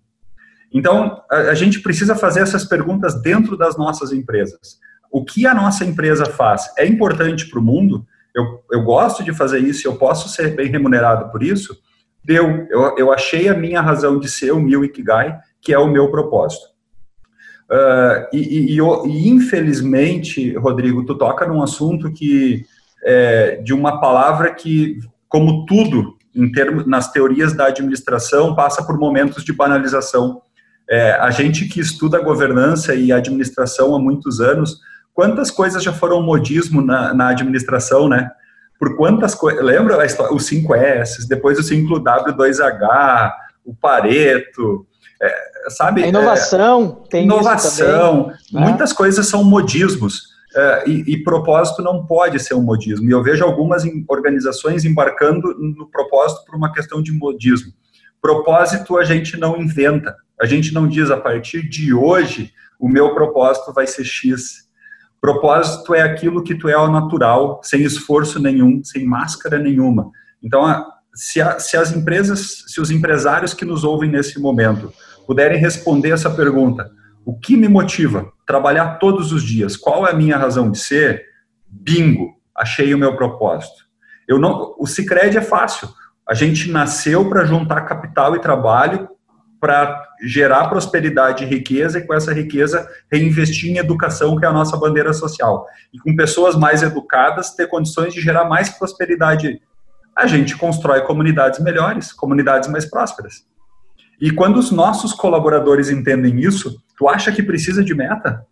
Então, 0.72 1.22
a, 1.30 1.36
a 1.36 1.54
gente 1.54 1.80
precisa 1.80 2.16
fazer 2.16 2.40
essas 2.40 2.64
perguntas 2.64 3.20
dentro 3.22 3.56
das 3.56 3.76
nossas 3.76 4.12
empresas. 4.12 4.78
O 5.12 5.24
que 5.24 5.46
a 5.46 5.54
nossa 5.54 5.84
empresa 5.84 6.26
faz 6.26 6.68
é 6.76 6.84
importante 6.84 7.48
para 7.48 7.60
o 7.60 7.62
mundo? 7.62 8.04
Eu, 8.34 8.64
eu 8.72 8.82
gosto 8.82 9.22
de 9.22 9.32
fazer 9.32 9.60
isso, 9.60 9.86
eu 9.86 9.94
posso 9.94 10.28
ser 10.28 10.56
bem 10.56 10.68
remunerado 10.68 11.30
por 11.30 11.40
isso? 11.40 11.78
Deu, 12.24 12.66
eu, 12.70 12.96
eu 12.96 13.12
achei 13.12 13.48
a 13.48 13.54
minha 13.54 13.80
razão 13.80 14.18
de 14.18 14.28
ser 14.30 14.52
o 14.52 14.60
meu 14.60 14.84
Ikigai, 14.84 15.38
que 15.60 15.72
é 15.72 15.78
o 15.78 15.88
meu 15.88 16.10
propósito. 16.10 16.66
Uh, 17.70 18.28
e, 18.32 18.76
e, 18.76 18.78
e, 18.78 19.28
infelizmente, 19.28 20.54
Rodrigo, 20.56 21.04
tu 21.04 21.16
toca 21.16 21.46
num 21.46 21.62
assunto 21.62 22.12
que 22.12 22.64
é, 23.04 23.56
de 23.56 23.72
uma 23.72 24.00
palavra 24.00 24.54
que, 24.54 24.98
como 25.28 25.66
tudo 25.66 26.16
em 26.34 26.50
termos 26.50 26.87
nas 26.87 27.12
teorias 27.12 27.52
da 27.52 27.66
administração, 27.66 28.54
passa 28.54 28.82
por 28.82 28.98
momentos 28.98 29.44
de 29.44 29.52
banalização. 29.52 30.42
É, 30.90 31.12
a 31.12 31.30
gente 31.30 31.66
que 31.66 31.80
estuda 31.80 32.20
governança 32.20 32.94
e 32.94 33.12
administração 33.12 33.94
há 33.94 33.98
muitos 33.98 34.40
anos, 34.40 34.80
quantas 35.12 35.50
coisas 35.50 35.82
já 35.82 35.92
foram 35.92 36.22
modismo 36.22 36.82
na, 36.82 37.14
na 37.14 37.28
administração, 37.28 38.08
né? 38.08 38.30
Por 38.78 38.96
quantas 38.96 39.34
coisas. 39.34 39.64
Lembra 39.64 39.96
os 40.30 40.50
5S, 40.50 41.26
depois 41.28 41.58
o 41.58 41.62
5W2H, 41.62 43.32
o 43.64 43.74
Pareto, 43.74 44.87
é, 45.20 45.70
sabe? 45.70 46.04
A 46.04 46.08
inovação, 46.08 47.02
é, 47.04 47.08
tem 47.08 47.24
inovação. 47.24 48.24
Também, 48.24 48.37
né? 48.52 48.60
muitas 48.60 48.92
coisas 48.92 49.26
são 49.26 49.42
modismos. 49.42 50.34
Uh, 50.54 50.88
e, 50.88 51.14
e, 51.14 51.24
propósito 51.24 51.82
não 51.82 52.06
pode 52.06 52.38
ser 52.38 52.54
um 52.54 52.62
modismo. 52.62 53.08
E 53.08 53.12
eu 53.12 53.22
vejo 53.24 53.42
algumas 53.44 53.82
organizações 54.08 54.84
embarcando 54.84 55.52
no 55.58 55.90
propósito 55.90 56.44
por 56.44 56.54
uma 56.54 56.72
questão 56.72 57.02
de 57.02 57.10
modismo. 57.10 57.72
Propósito 58.22 58.96
a 58.96 59.02
gente 59.02 59.37
não 59.37 59.60
inventa. 59.60 60.14
A 60.40 60.46
gente 60.46 60.72
não 60.72 60.87
diz 60.87 61.10
a 61.10 61.16
partir 61.16 61.68
de 61.68 61.92
hoje 61.92 62.52
o 62.78 62.88
meu 62.88 63.14
propósito 63.14 63.72
vai 63.72 63.87
ser 63.87 64.04
X. 64.04 64.63
Propósito 65.24 65.94
é 65.94 66.02
aquilo 66.02 66.44
que 66.44 66.54
tu 66.54 66.68
é 66.68 66.74
ao 66.74 66.92
natural, 66.92 67.58
sem 67.64 67.80
esforço 67.80 68.38
nenhum, 68.38 68.84
sem 68.84 69.06
máscara 69.06 69.58
nenhuma. 69.58 70.10
Então, 70.42 70.66
se, 71.14 71.40
a, 71.40 71.58
se 71.58 71.78
as 71.78 71.96
empresas, 71.96 72.64
se 72.66 72.78
os 72.78 72.90
empresários 72.90 73.54
que 73.54 73.64
nos 73.64 73.84
ouvem 73.84 74.10
nesse 74.10 74.38
momento 74.38 74.92
puderem 75.26 75.58
responder 75.58 76.10
essa 76.10 76.28
pergunta, 76.28 76.90
o 77.24 77.34
que 77.38 77.56
me 77.56 77.68
motiva? 77.68 78.30
Trabalhar 78.46 78.98
todos 78.98 79.32
os 79.32 79.42
dias. 79.42 79.78
Qual 79.78 80.06
é 80.06 80.10
a 80.10 80.14
minha 80.14 80.37
razão 80.37 80.70
de 80.70 80.76
ser? 80.76 81.24
Bingo, 81.66 82.34
achei 82.54 82.92
o 82.92 82.98
meu 82.98 83.16
propósito. 83.16 83.87
Eu 84.28 84.38
não, 84.38 84.74
o 84.78 84.87
Sicredi 84.87 85.38
é 85.38 85.40
fácil. 85.40 85.88
A 86.28 86.34
gente 86.34 86.70
nasceu 86.70 87.30
para 87.30 87.46
juntar 87.46 87.80
capital 87.87 88.37
e 88.37 88.40
trabalho 88.40 89.08
para 89.64 90.11
gerar 90.20 90.68
prosperidade 90.68 91.42
e 91.42 91.46
riqueza 91.46 91.98
e 91.98 92.07
com 92.07 92.12
essa 92.12 92.35
riqueza 92.35 92.87
reinvestir 93.11 93.70
em 93.70 93.79
educação, 93.79 94.37
que 94.37 94.44
é 94.44 94.48
a 94.48 94.53
nossa 94.53 94.77
bandeira 94.77 95.14
social. 95.14 95.66
E 95.90 95.98
com 95.98 96.14
pessoas 96.14 96.55
mais 96.55 96.83
educadas 96.83 97.55
ter 97.55 97.66
condições 97.66 98.12
de 98.12 98.20
gerar 98.20 98.44
mais 98.44 98.68
prosperidade. 98.68 99.59
A 100.14 100.27
gente 100.27 100.55
constrói 100.55 101.00
comunidades 101.00 101.61
melhores, 101.61 102.12
comunidades 102.12 102.68
mais 102.68 102.85
prósperas. 102.85 103.46
E 104.20 104.31
quando 104.31 104.59
os 104.59 104.70
nossos 104.70 105.14
colaboradores 105.14 105.88
entendem 105.88 106.40
isso, 106.40 106.79
tu 106.94 107.09
acha 107.09 107.33
que 107.33 107.42
precisa 107.42 107.83
de 107.83 107.94
meta? 107.94 108.46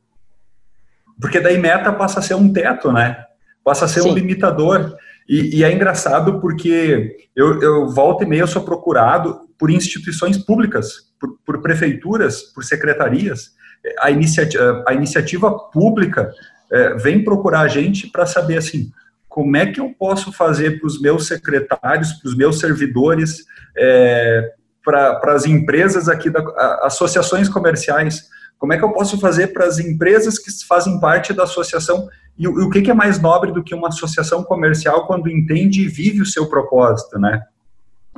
Porque 1.21 1.41
daí 1.41 1.59
meta 1.59 1.93
passa 1.93 2.21
a 2.21 2.23
ser 2.23 2.37
um 2.37 2.51
teto, 2.51 2.91
né? 2.91 3.23
Passa 3.63 3.85
a 3.85 3.89
ser 3.89 4.01
Sim. 4.01 4.13
um 4.13 4.15
limitador. 4.15 4.97
E, 5.29 5.59
e, 5.59 5.63
é 5.63 5.71
engraçado 5.71 6.41
porque 6.41 7.29
eu, 7.37 7.61
eu 7.61 7.91
volto 7.91 8.25
e 8.25 8.27
meia 8.27 8.47
sou 8.47 8.63
procurado 8.63 9.52
por 9.63 9.71
instituições 9.71 10.37
públicas, 10.39 11.13
por, 11.21 11.39
por 11.47 11.63
prefeituras, 11.63 12.43
por 12.43 12.65
secretarias. 12.65 13.53
A, 14.01 14.11
iniciativa, 14.11 14.85
a 14.89 14.93
iniciativa 14.93 15.57
pública 15.69 16.33
é, 16.69 16.97
vem 16.97 17.23
procurar 17.23 17.61
a 17.61 17.69
gente 17.69 18.09
para 18.09 18.27
saber 18.27 18.59
assim, 18.59 18.91
como 19.29 19.57
é 19.57 19.67
que 19.67 19.79
eu 19.79 19.95
posso 19.97 20.33
fazer 20.33 20.81
para 20.81 20.89
os 20.89 21.01
meus 21.01 21.29
secretários, 21.29 22.13
para 22.15 22.29
os 22.29 22.37
meus 22.37 22.59
servidores, 22.59 23.45
é, 23.79 24.51
para 24.85 25.33
as 25.33 25.47
empresas 25.47 26.09
aqui, 26.09 26.29
da, 26.29 26.41
associações 26.83 27.49
comerciais, 27.49 28.25
como 28.59 28.73
é 28.73 28.77
que 28.77 28.85
eu 28.85 28.91
posso 28.91 29.17
fazer 29.21 29.53
para 29.53 29.65
as 29.65 29.79
empresas 29.79 30.41
que 30.41 30.51
fazem 30.67 30.99
parte 30.99 31.33
da 31.33 31.45
associação? 31.45 32.09
E, 32.37 32.49
o 32.49 32.69
que, 32.69 32.91
é 32.91 32.95
mais 32.95 33.21
nobre 33.21 33.53
do 33.53 33.63
que 33.63 33.77
uma 33.77 33.89
associação 33.89 34.43
comercial 34.43 35.07
quando 35.07 35.31
entende 35.31 35.83
e 35.83 35.89
vive 35.89 36.21
o 36.21 36.27
seu 36.27 36.49
propósito, 36.49 37.17
né? 37.17 37.45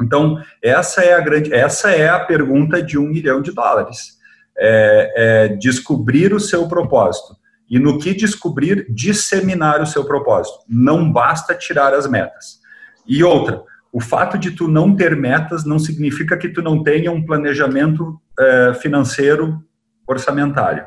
Então, 0.01 0.43
essa 0.63 1.03
é 1.03 1.15
a 1.15 1.21
grande, 1.21 1.53
essa 1.53 1.91
é 1.91 2.09
a 2.09 2.21
pergunta 2.21 2.83
de 2.83 2.99
um 2.99 3.09
milhão 3.09 3.41
de 3.41 3.53
dólares. 3.53 4.19
É, 4.57 5.13
é 5.17 5.49
descobrir 5.57 6.33
o 6.33 6.41
seu 6.41 6.69
propósito. 6.69 7.37
E 7.69 7.79
no 7.79 7.99
que 7.99 8.15
descobrir, 8.15 8.87
disseminar 8.89 9.81
o 9.81 9.87
seu 9.87 10.05
propósito. 10.05 10.59
Não 10.69 11.11
basta 11.11 11.55
tirar 11.55 11.95
as 11.95 12.07
metas. 12.07 12.61
E 13.07 13.25
outra, 13.25 13.63
o 13.93 14.01
fato 14.01 14.37
de 14.37 14.51
tu 14.51 14.69
não 14.69 14.95
ter 14.95 15.17
metas 15.17 15.65
não 15.65 15.79
significa 15.79 16.37
que 16.37 16.49
tu 16.49 16.61
não 16.61 16.83
tenha 16.83 17.13
um 17.13 17.25
planejamento 17.25 18.21
é, 18.39 18.75
financeiro 18.75 19.63
orçamentário. 20.07 20.87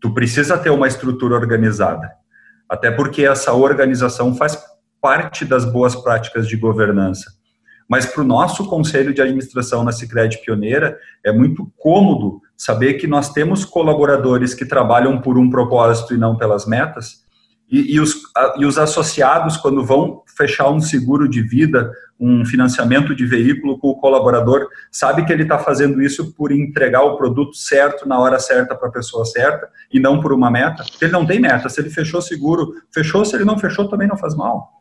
Tu 0.00 0.12
precisa 0.14 0.56
ter 0.56 0.70
uma 0.70 0.86
estrutura 0.86 1.34
organizada. 1.34 2.10
Até 2.68 2.90
porque 2.90 3.24
essa 3.24 3.52
organização 3.52 4.34
faz 4.34 4.58
parte 5.00 5.44
das 5.44 5.64
boas 5.64 5.94
práticas 5.94 6.48
de 6.48 6.56
governança. 6.56 7.32
Mas 7.88 8.06
para 8.06 8.22
o 8.22 8.26
nosso 8.26 8.66
conselho 8.66 9.14
de 9.14 9.22
administração 9.22 9.84
na 9.84 9.92
Sicredi 9.92 10.38
Pioneira, 10.44 10.98
é 11.24 11.32
muito 11.32 11.70
cômodo 11.76 12.40
saber 12.56 12.94
que 12.94 13.06
nós 13.06 13.32
temos 13.32 13.64
colaboradores 13.64 14.54
que 14.54 14.64
trabalham 14.64 15.20
por 15.20 15.38
um 15.38 15.48
propósito 15.48 16.14
e 16.14 16.18
não 16.18 16.36
pelas 16.36 16.66
metas, 16.66 17.24
e, 17.70 17.94
e, 17.94 18.00
os, 18.00 18.22
e 18.58 18.64
os 18.64 18.78
associados, 18.78 19.56
quando 19.56 19.84
vão 19.84 20.22
fechar 20.36 20.70
um 20.70 20.80
seguro 20.80 21.28
de 21.28 21.42
vida, 21.42 21.90
um 22.18 22.44
financiamento 22.44 23.14
de 23.14 23.26
veículo 23.26 23.78
com 23.78 23.88
o 23.88 23.96
colaborador, 23.96 24.68
sabe 24.90 25.24
que 25.24 25.32
ele 25.32 25.42
está 25.42 25.58
fazendo 25.58 26.00
isso 26.00 26.32
por 26.34 26.52
entregar 26.52 27.02
o 27.02 27.16
produto 27.16 27.56
certo, 27.56 28.08
na 28.08 28.18
hora 28.20 28.38
certa, 28.38 28.74
para 28.76 28.88
a 28.88 28.92
pessoa 28.92 29.24
certa, 29.24 29.68
e 29.92 29.98
não 29.98 30.20
por 30.20 30.32
uma 30.32 30.50
meta. 30.50 30.84
Ele 31.00 31.10
não 31.10 31.26
tem 31.26 31.40
meta. 31.40 31.68
Se 31.68 31.80
ele 31.80 31.90
fechou 31.90 32.22
seguro, 32.22 32.72
fechou. 32.92 33.24
Se 33.24 33.34
ele 33.34 33.44
não 33.44 33.58
fechou, 33.58 33.88
também 33.88 34.06
não 34.06 34.16
faz 34.16 34.34
mal. 34.36 34.80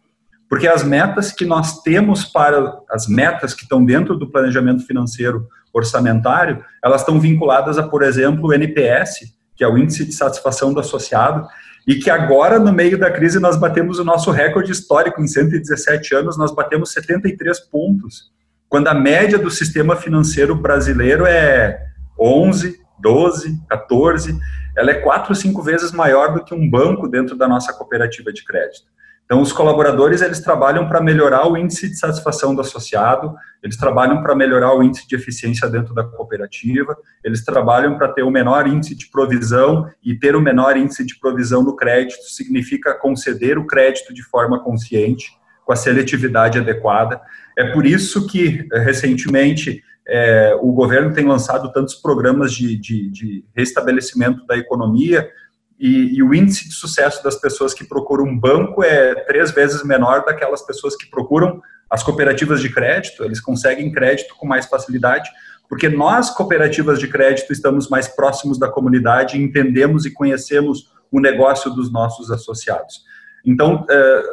Porque 0.50 0.68
as 0.68 0.84
metas 0.84 1.32
que 1.32 1.46
nós 1.46 1.82
temos 1.82 2.24
para 2.26 2.80
as 2.90 3.08
metas 3.08 3.54
que 3.54 3.64
estão 3.64 3.84
dentro 3.84 4.16
do 4.16 4.30
planejamento 4.30 4.86
financeiro 4.86 5.48
orçamentário, 5.74 6.64
elas 6.84 7.02
estão 7.02 7.20
vinculadas 7.20 7.78
a, 7.78 7.84
por 7.84 8.04
exemplo, 8.04 8.50
o 8.50 8.54
NPS, 8.54 9.34
que 9.56 9.64
é 9.64 9.68
o 9.68 9.78
índice 9.78 10.06
de 10.06 10.14
satisfação 10.14 10.74
do 10.74 10.80
associado, 10.80 11.48
e 11.88 11.96
que 11.96 12.10
agora, 12.10 12.58
no 12.58 12.72
meio 12.72 12.98
da 12.98 13.12
crise, 13.12 13.40
nós 13.40 13.58
batemos 13.58 14.00
o 14.00 14.04
nosso 14.04 14.32
recorde 14.32 14.72
histórico. 14.72 15.22
Em 15.22 15.28
117 15.28 16.16
anos, 16.16 16.38
nós 16.38 16.54
batemos 16.54 16.92
73 16.92 17.60
pontos, 17.60 18.32
quando 18.68 18.88
a 18.88 18.94
média 18.94 19.38
do 19.38 19.52
sistema 19.52 19.96
financeiro 19.96 20.56
brasileiro 20.56 21.26
é 21.26 21.80
11, 22.20 22.80
12, 23.00 23.62
14. 23.70 24.38
Ela 24.76 24.92
é 24.92 24.96
quatro, 24.96 25.36
cinco 25.36 25.62
vezes 25.62 25.92
maior 25.92 26.34
do 26.34 26.44
que 26.44 26.54
um 26.54 26.70
banco 26.70 27.08
dentro 27.08 27.38
da 27.38 27.48
nossa 27.48 27.72
cooperativa 27.72 28.34
de 28.34 28.44
crédito. 28.44 28.88
Então, 29.26 29.42
os 29.42 29.52
colaboradores, 29.52 30.22
eles 30.22 30.40
trabalham 30.40 30.88
para 30.88 31.02
melhorar 31.02 31.48
o 31.48 31.58
índice 31.58 31.90
de 31.90 31.98
satisfação 31.98 32.54
do 32.54 32.62
associado, 32.62 33.34
eles 33.64 33.76
trabalham 33.76 34.22
para 34.22 34.36
melhorar 34.36 34.76
o 34.76 34.84
índice 34.84 35.08
de 35.08 35.16
eficiência 35.16 35.68
dentro 35.68 35.96
da 35.96 36.04
cooperativa, 36.04 36.96
eles 37.24 37.44
trabalham 37.44 37.98
para 37.98 38.10
ter 38.10 38.22
o 38.22 38.30
menor 38.30 38.68
índice 38.68 38.94
de 38.94 39.10
provisão, 39.10 39.90
e 40.04 40.14
ter 40.14 40.36
o 40.36 40.42
menor 40.42 40.78
índice 40.78 41.04
de 41.04 41.20
provisão 41.20 41.64
no 41.64 41.76
crédito 41.76 42.22
significa 42.30 42.94
conceder 42.94 43.58
o 43.58 43.66
crédito 43.66 44.14
de 44.14 44.22
forma 44.22 44.64
consciente, 44.64 45.32
com 45.66 45.74
a 45.74 45.76
seletividade 45.76 46.60
adequada. 46.60 47.20
É 47.58 47.72
por 47.72 47.88
isso 47.88 48.28
que, 48.28 48.68
recentemente, 48.72 49.84
é, 50.08 50.56
o 50.62 50.72
governo 50.72 51.12
tem 51.12 51.26
lançado 51.26 51.72
tantos 51.74 51.96
programas 51.96 52.54
de, 52.54 52.78
de, 52.78 53.10
de 53.10 53.46
restabelecimento 53.56 54.46
da 54.46 54.56
economia 54.56 55.28
e, 55.80 56.18
e, 56.18 56.24
o 56.24 56.34
índice 56.34 56.70
de 56.70 56.74
sucesso 56.74 57.24
das 57.24 57.36
pessoas 57.36 57.74
que 57.74 57.84
procuram 57.84 58.26
um 58.26 58.38
banco 58.38 58.84
é 58.84 59.14
três 59.26 59.52
vezes 59.52 59.84
menor 59.84 60.24
daquelas 60.24 60.62
pessoas 60.62 60.96
que 60.96 61.10
procuram 61.10 61.62
as 61.90 62.02
cooperativas 62.02 62.62
de 62.62 62.70
crédito. 62.70 63.24
Eles 63.24 63.42
conseguem 63.42 63.92
crédito 63.92 64.36
com 64.36 64.48
mais 64.48 64.66
facilidade, 64.66 65.30
porque 65.68 65.90
nós, 65.90 66.30
cooperativas 66.30 67.00
de 67.00 67.08
crédito, 67.08 67.52
estamos 67.52 67.90
mais 67.90 68.08
próximos 68.08 68.58
da 68.58 68.70
comunidade, 68.70 69.42
entendemos 69.42 70.06
e 70.06 70.14
conhecemos 70.14 70.92
o 71.12 71.20
negócio 71.20 71.72
dos 71.72 71.92
nossos 71.92 72.32
associados. 72.32 73.04
Então, 73.46 73.86
é, 73.90 74.24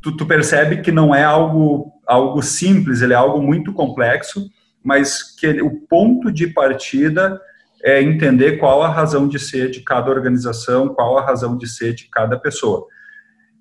tu, 0.00 0.16
tu 0.16 0.26
percebe 0.26 0.82
que 0.82 0.90
não 0.90 1.14
é 1.14 1.22
algo, 1.22 1.92
algo 2.06 2.42
simples, 2.42 3.02
ele 3.02 3.12
é 3.12 3.16
algo 3.16 3.40
muito 3.40 3.72
complexo, 3.72 4.50
mas 4.82 5.22
que 5.36 5.46
ele, 5.46 5.62
o 5.62 5.70
ponto 5.86 6.30
de 6.32 6.48
partida 6.48 7.40
é 7.84 8.00
entender 8.00 8.58
qual 8.58 8.82
a 8.82 8.88
razão 8.88 9.26
de 9.26 9.38
ser 9.38 9.70
de 9.70 9.80
cada 9.80 10.10
organização, 10.10 10.88
qual 10.88 11.18
a 11.18 11.24
razão 11.24 11.56
de 11.56 11.66
ser 11.66 11.94
de 11.94 12.08
cada 12.10 12.38
pessoa. 12.38 12.86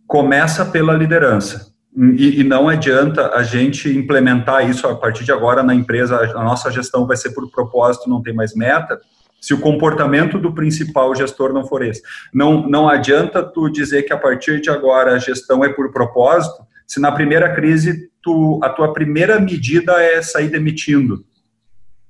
Começa 0.05 0.65
pela 0.65 0.93
liderança. 0.93 1.71
E, 1.95 2.39
e, 2.39 2.43
não 2.43 2.69
adianta 2.69 3.35
a 3.35 3.43
gente 3.43 3.89
implementar 3.89 4.69
isso 4.69 4.87
a 4.87 4.95
partir 4.95 5.25
de 5.25 5.31
agora 5.31 5.61
na 5.61 5.75
empresa, 5.75 6.17
a 6.17 6.43
nossa 6.43 6.71
gestão 6.71 7.05
vai 7.05 7.17
ser 7.17 7.31
por 7.31 7.51
propósito, 7.51 8.09
não 8.09 8.21
tem 8.21 8.33
mais 8.33 8.55
meta, 8.55 8.97
se 9.41 9.53
o 9.53 9.59
comportamento 9.59 10.37
do 10.37 10.53
principal 10.53 11.13
gestor 11.15 11.51
não 11.51 11.65
for 11.65 11.83
esse. 11.83 12.01
Não, 12.33 12.65
não 12.69 12.87
adianta 12.87 13.43
tu 13.43 13.69
dizer 13.69 14.03
que 14.03 14.13
a 14.13 14.17
partir 14.17 14.61
de 14.61 14.69
agora 14.69 15.13
a 15.13 15.17
gestão 15.17 15.65
é 15.65 15.69
por 15.69 15.91
propósito, 15.91 16.63
se 16.87 17.01
na 17.01 17.11
primeira 17.11 17.53
crise 17.53 18.09
tu, 18.21 18.59
a 18.63 18.69
tua 18.69 18.93
primeira 18.93 19.39
medida 19.39 20.01
é 20.01 20.21
sair 20.21 20.47
demitindo. 20.47 21.25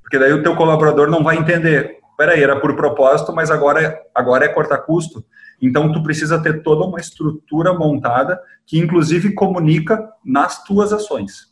Porque 0.02 0.20
daí 0.20 0.34
o 0.34 0.44
teu 0.44 0.56
colaborador 0.56 1.10
não 1.10 1.24
vai 1.24 1.38
entender. 1.38 2.01
Peraí, 2.22 2.44
era 2.44 2.60
por 2.60 2.76
propósito, 2.76 3.34
mas 3.34 3.50
agora, 3.50 4.00
agora 4.14 4.46
é 4.46 4.48
cortar 4.48 4.78
custo. 4.78 5.26
Então, 5.60 5.92
tu 5.92 6.04
precisa 6.04 6.38
ter 6.40 6.62
toda 6.62 6.86
uma 6.86 7.00
estrutura 7.00 7.74
montada 7.74 8.40
que, 8.64 8.78
inclusive, 8.78 9.34
comunica 9.34 10.08
nas 10.24 10.64
tuas 10.64 10.94
ações. 10.94 11.48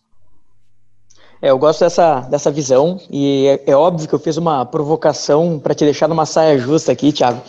É, 1.41 1.49
eu 1.49 1.58
gosto 1.58 1.79
dessa, 1.79 2.19
dessa 2.19 2.51
visão 2.51 2.99
e 3.10 3.47
é, 3.47 3.71
é 3.71 3.75
óbvio 3.75 4.08
que 4.08 4.13
eu 4.13 4.19
fiz 4.19 4.38
uma 4.38 4.63
provocação 4.63 5.58
para 5.58 5.73
te 5.73 5.86
deixar 5.86 6.08
numa 6.08 6.27
saia 6.27 6.60
justa 6.60 6.91
aqui, 6.91 7.12
Thiago, 7.12 7.41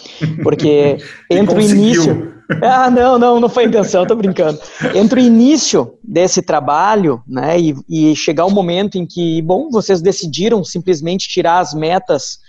porque 0.43 0.97
entre 1.31 1.59
o 1.59 1.61
início... 1.61 2.41
Ah, 2.65 2.91
não, 2.91 3.17
não, 3.17 3.39
não 3.39 3.49
foi 3.49 3.63
a 3.63 3.69
intenção, 3.69 4.05
tô 4.05 4.17
brincando. 4.17 4.59
Entre 4.93 5.21
o 5.21 5.25
início 5.25 5.95
desse 6.03 6.43
trabalho, 6.43 7.23
né, 7.25 7.57
e, 7.61 7.77
e 7.89 8.17
chegar 8.17 8.45
o 8.45 8.51
momento 8.51 8.99
em 8.99 9.07
que, 9.07 9.41
bom, 9.41 9.71
vocês 9.71 10.03
decidiram 10.03 10.65
simplesmente 10.65 11.29
tirar 11.29 11.61
as 11.61 11.73
metas 11.73 12.41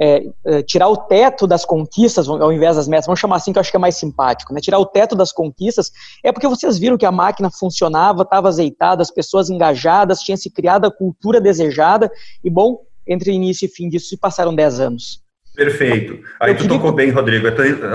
é, 0.00 0.24
é, 0.46 0.62
tirar 0.62 0.88
o 0.88 0.96
teto 0.96 1.46
das 1.46 1.64
conquistas, 1.64 2.26
ao 2.26 2.52
invés 2.52 2.76
das 2.76 2.88
metas, 2.88 3.06
vamos 3.06 3.20
chamar 3.20 3.36
assim 3.36 3.52
que 3.52 3.58
eu 3.58 3.60
acho 3.60 3.70
que 3.70 3.76
é 3.76 3.80
mais 3.80 3.96
simpático, 3.96 4.54
né? 4.54 4.60
Tirar 4.60 4.78
o 4.78 4.86
teto 4.86 5.14
das 5.14 5.30
conquistas 5.30 5.90
é 6.24 6.32
porque 6.32 6.48
vocês 6.48 6.78
viram 6.78 6.96
que 6.96 7.04
a 7.04 7.12
máquina 7.12 7.50
funcionava, 7.50 8.22
estava 8.22 8.48
azeitada, 8.48 9.02
as 9.02 9.10
pessoas 9.10 9.50
engajadas, 9.50 10.20
tinha 10.20 10.36
se 10.36 10.50
criado 10.50 10.86
a 10.86 10.90
cultura 10.90 11.40
desejada, 11.40 12.10
e 12.42 12.48
bom, 12.48 12.78
entre 13.06 13.30
início 13.30 13.66
e 13.66 13.68
fim 13.68 13.88
disso 13.88 14.08
se 14.08 14.16
passaram 14.16 14.54
10 14.54 14.80
anos. 14.80 15.22
Perfeito. 15.54 16.18
Aí 16.40 16.52
eu 16.52 16.56
tu 16.56 16.68
tocou 16.68 16.90
que... 16.90 16.96
bem, 16.96 17.10
Rodrigo. 17.10 17.46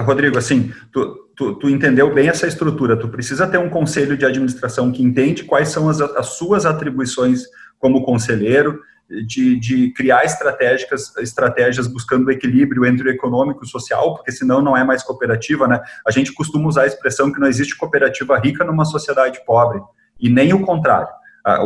Rodrigo, 0.03 0.37
assim, 0.37 0.71
tu, 0.91 1.15
tu, 1.35 1.55
tu, 1.55 1.69
entendeu 1.69 2.13
bem 2.13 2.27
essa 2.27 2.45
estrutura. 2.45 2.99
Tu 2.99 3.07
precisa 3.07 3.47
ter 3.47 3.57
um 3.57 3.69
conselho 3.69 4.15
de 4.15 4.25
administração 4.25 4.91
que 4.91 5.01
entende 5.01 5.43
quais 5.43 5.69
são 5.69 5.89
as, 5.89 5.99
as 6.01 6.27
suas 6.37 6.65
atribuições 6.65 7.43
como 7.79 8.03
conselheiro, 8.03 8.79
de, 9.09 9.59
de 9.59 9.91
criar 9.91 10.23
estratégias, 10.25 11.15
estratégias 11.17 11.87
buscando 11.87 12.27
o 12.27 12.31
equilíbrio 12.31 12.85
entre 12.85 13.07
o 13.07 13.11
econômico 13.11 13.63
e 13.63 13.67
o 13.67 13.69
social, 13.69 14.15
porque 14.15 14.31
senão 14.31 14.61
não 14.61 14.75
é 14.75 14.83
mais 14.83 15.03
cooperativa, 15.03 15.67
né? 15.67 15.79
A 16.05 16.11
gente 16.11 16.33
costuma 16.33 16.67
usar 16.67 16.83
a 16.83 16.87
expressão 16.87 17.31
que 17.31 17.39
não 17.39 17.47
existe 17.47 17.77
cooperativa 17.77 18.37
rica 18.37 18.63
numa 18.63 18.85
sociedade 18.85 19.39
pobre, 19.45 19.81
e 20.19 20.29
nem 20.29 20.53
o 20.53 20.61
contrário. 20.61 21.09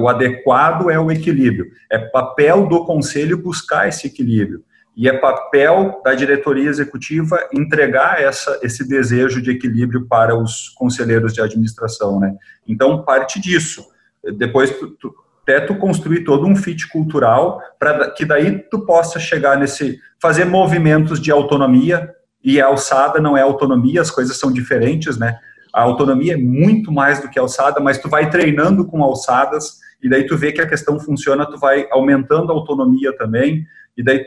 O 0.02 0.10
adequado 0.10 0.90
é 0.90 1.00
o 1.00 1.10
equilíbrio. 1.10 1.72
É 1.90 1.98
papel 1.98 2.68
do 2.68 2.84
conselho 2.84 3.38
buscar 3.38 3.88
esse 3.88 4.08
equilíbrio. 4.08 4.64
E 4.96 5.08
é 5.08 5.18
papel 5.18 6.02
da 6.04 6.14
diretoria 6.14 6.70
executiva 6.70 7.40
entregar 7.54 8.22
essa, 8.22 8.60
esse 8.62 8.86
desejo 8.86 9.42
de 9.42 9.52
equilíbrio 9.52 10.06
para 10.06 10.36
os 10.36 10.68
conselheiros 10.70 11.34
de 11.34 11.42
administração, 11.42 12.20
né? 12.20 12.36
Então, 12.68 13.04
parte 13.06 13.40
disso. 13.40 13.88
Depois, 14.36 14.78
tu, 14.78 14.90
tu, 15.00 15.16
até 15.50 15.60
tu 15.60 15.76
construir 15.76 16.24
todo 16.24 16.46
um 16.46 16.56
fit 16.56 16.88
cultural 16.88 17.60
para 17.80 18.12
que 18.12 18.24
daí 18.24 18.60
tu 18.70 18.86
possa 18.86 19.20
chegar 19.20 19.58
nesse 19.58 20.00
fazer 20.22 20.46
movimentos 20.46 21.20
de 21.20 21.32
autonomia 21.32 22.12
e 22.44 22.62
a 22.62 22.68
alçada 22.68 23.20
não 23.20 23.36
é 23.36 23.42
autonomia, 23.42 24.02
as 24.02 24.12
coisas 24.12 24.38
são 24.38 24.52
diferentes, 24.52 25.18
né? 25.18 25.40
A 25.74 25.82
autonomia 25.82 26.34
é 26.34 26.38
muito 26.38 26.92
mais 26.92 27.20
do 27.20 27.30
que 27.30 27.40
alçada, 27.40 27.80
mas 27.80 27.98
tu 27.98 28.08
vai 28.08 28.30
treinando 28.30 28.86
com 28.86 29.04
alçadas 29.04 29.80
e 30.02 30.10
daí 30.10 30.26
tu 30.26 30.38
vê 30.38 30.52
que 30.52 30.62
a 30.62 30.68
questão 30.68 31.00
funciona, 31.00 31.46
tu 31.46 31.58
vai 31.58 31.88
aumentando 31.92 32.52
a 32.52 32.56
autonomia 32.56 33.16
também 33.18 33.66
e 33.98 34.04
daí 34.04 34.24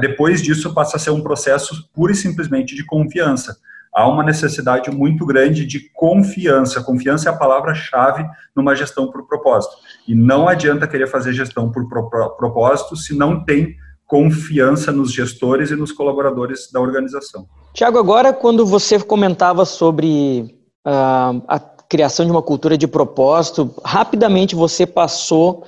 depois 0.00 0.42
disso 0.42 0.74
passa 0.74 0.96
a 0.96 1.00
ser 1.00 1.10
um 1.10 1.22
processo 1.22 1.88
pura 1.92 2.12
e 2.12 2.16
simplesmente 2.16 2.74
de 2.74 2.84
confiança 2.84 3.56
há 3.98 4.08
uma 4.08 4.22
necessidade 4.22 4.92
muito 4.92 5.26
grande 5.26 5.66
de 5.66 5.90
confiança. 5.92 6.80
Confiança 6.80 7.28
é 7.28 7.32
a 7.32 7.36
palavra-chave 7.36 8.24
numa 8.54 8.76
gestão 8.76 9.10
por 9.10 9.26
propósito. 9.26 9.74
E 10.06 10.14
não 10.14 10.46
adianta 10.46 10.86
querer 10.86 11.08
fazer 11.08 11.32
gestão 11.32 11.72
por 11.72 11.88
propósito 11.88 12.94
se 12.94 13.12
não 13.12 13.44
tem 13.44 13.74
confiança 14.06 14.92
nos 14.92 15.12
gestores 15.12 15.72
e 15.72 15.76
nos 15.76 15.90
colaboradores 15.90 16.70
da 16.72 16.80
organização. 16.80 17.46
Tiago, 17.74 17.98
agora 17.98 18.32
quando 18.32 18.64
você 18.64 19.00
comentava 19.00 19.64
sobre 19.64 20.54
uh, 20.86 21.42
a 21.48 21.58
criação 21.88 22.24
de 22.24 22.30
uma 22.30 22.42
cultura 22.42 22.78
de 22.78 22.86
propósito, 22.86 23.74
rapidamente 23.84 24.54
você 24.54 24.86
passou 24.86 25.64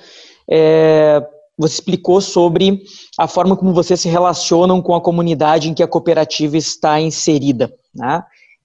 é, 0.48 1.20
você 1.60 1.74
explicou 1.74 2.22
sobre 2.22 2.82
a 3.18 3.28
forma 3.28 3.54
como 3.54 3.74
vocês 3.74 4.00
se 4.00 4.08
relacionam 4.08 4.80
com 4.80 4.94
a 4.94 5.00
comunidade 5.00 5.68
em 5.68 5.74
que 5.74 5.82
a 5.82 5.88
cooperativa 5.88 6.56
está 6.56 6.98
inserida. 6.98 7.70
Né? 7.94 8.24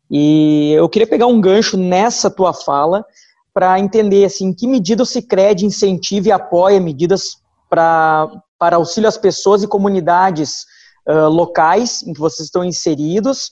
E 0.10 0.72
eu 0.72 0.88
queria 0.88 1.06
pegar 1.06 1.28
um 1.28 1.42
gancho 1.42 1.76
nessa 1.76 2.30
tua 2.32 2.54
fala 2.54 3.06
para 3.54 3.78
entender 3.80 4.24
assim, 4.24 4.48
em 4.48 4.54
que 4.54 4.66
medida 4.66 5.04
o 5.04 5.06
Cicred 5.06 5.66
incentiva 5.66 6.30
e 6.30 6.32
apoia 6.32 6.80
medidas 6.80 7.38
pra, 7.70 8.32
para 8.58 8.78
auxílio 8.78 9.10
às 9.10 9.18
pessoas 9.18 9.62
e 9.62 9.68
comunidades 9.68 10.66
uh, 11.06 11.28
locais 11.28 12.02
em 12.02 12.14
que 12.14 12.20
vocês 12.20 12.48
estão 12.48 12.64
inseridos, 12.64 13.50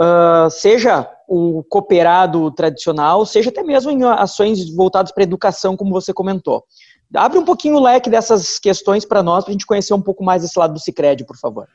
uh, 0.00 0.50
seja 0.50 1.08
o 1.28 1.62
cooperado 1.68 2.50
tradicional, 2.50 3.24
seja 3.24 3.50
até 3.50 3.62
mesmo 3.62 3.92
em 3.92 4.02
ações 4.02 4.68
voltadas 4.74 5.12
para 5.12 5.22
a 5.22 5.28
educação, 5.28 5.76
como 5.76 5.92
você 5.92 6.12
comentou. 6.12 6.64
Abre 7.14 7.38
um 7.38 7.44
pouquinho 7.44 7.76
o 7.76 7.82
leque 7.82 8.08
dessas 8.08 8.58
questões 8.58 9.04
para 9.04 9.22
nós, 9.22 9.44
para 9.44 9.50
a 9.50 9.54
gente 9.54 9.66
conhecer 9.66 9.92
um 9.94 10.00
pouco 10.00 10.22
mais 10.22 10.44
esse 10.44 10.58
lado 10.58 10.74
do 10.74 10.80
Cicred, 10.80 11.24
por 11.24 11.36
favor. 11.36 11.66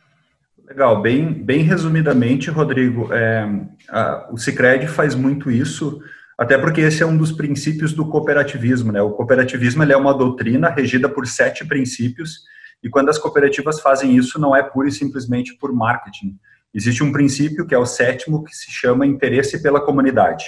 Legal, 0.67 1.01
bem, 1.01 1.31
bem 1.31 1.61
resumidamente, 1.61 2.49
Rodrigo, 2.49 3.13
é, 3.13 3.47
a, 3.89 4.29
o 4.31 4.37
Cicred 4.37 4.87
faz 4.87 5.13
muito 5.13 5.51
isso, 5.51 5.99
até 6.37 6.57
porque 6.57 6.81
esse 6.81 7.03
é 7.03 7.05
um 7.05 7.17
dos 7.17 7.31
princípios 7.31 7.93
do 7.93 8.09
cooperativismo, 8.09 8.91
né? 8.91 9.01
O 9.01 9.11
cooperativismo 9.11 9.83
é 9.83 9.95
uma 9.95 10.13
doutrina 10.13 10.69
regida 10.69 11.07
por 11.07 11.27
sete 11.27 11.63
princípios, 11.65 12.39
e 12.83 12.89
quando 12.89 13.09
as 13.09 13.17
cooperativas 13.17 13.79
fazem 13.79 14.15
isso, 14.15 14.39
não 14.39 14.55
é 14.55 14.63
pura 14.63 14.87
e 14.87 14.91
simplesmente 14.91 15.55
por 15.57 15.71
marketing. 15.71 16.35
Existe 16.73 17.03
um 17.03 17.11
princípio, 17.11 17.65
que 17.67 17.75
é 17.75 17.77
o 17.77 17.85
sétimo, 17.85 18.43
que 18.43 18.55
se 18.55 18.71
chama 18.71 19.05
interesse 19.05 19.61
pela 19.61 19.79
comunidade. 19.79 20.45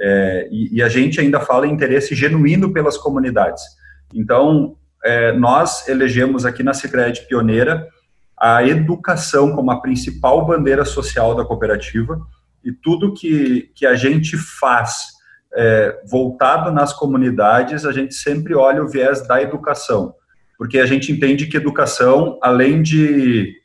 É, 0.00 0.48
e, 0.50 0.76
e 0.76 0.82
a 0.82 0.88
gente 0.88 1.20
ainda 1.20 1.40
fala 1.40 1.66
em 1.66 1.72
interesse 1.72 2.14
genuíno 2.14 2.72
pelas 2.72 2.96
comunidades. 2.96 3.62
Então, 4.14 4.76
é, 5.04 5.32
nós 5.32 5.88
elegemos 5.88 6.44
aqui 6.44 6.62
na 6.62 6.74
Sicredi 6.74 7.26
Pioneira 7.26 7.88
a 8.36 8.62
educação 8.64 9.54
como 9.54 9.70
a 9.70 9.80
principal 9.80 10.46
bandeira 10.46 10.84
social 10.84 11.34
da 11.34 11.44
cooperativa 11.44 12.20
e 12.64 12.72
tudo 12.72 13.14
que, 13.14 13.70
que 13.74 13.86
a 13.86 13.94
gente 13.94 14.36
faz 14.36 15.18
é, 15.54 16.00
voltado 16.08 16.70
nas 16.70 16.92
comunidades, 16.92 17.84
a 17.84 17.92
gente 17.92 18.14
sempre 18.14 18.54
olha 18.54 18.82
o 18.82 18.88
viés 18.88 19.26
da 19.26 19.42
educação, 19.42 20.14
porque 20.56 20.78
a 20.78 20.86
gente 20.86 21.10
entende 21.10 21.46
que 21.46 21.56
educação, 21.56 22.38
além 22.42 22.82
de 22.82 23.56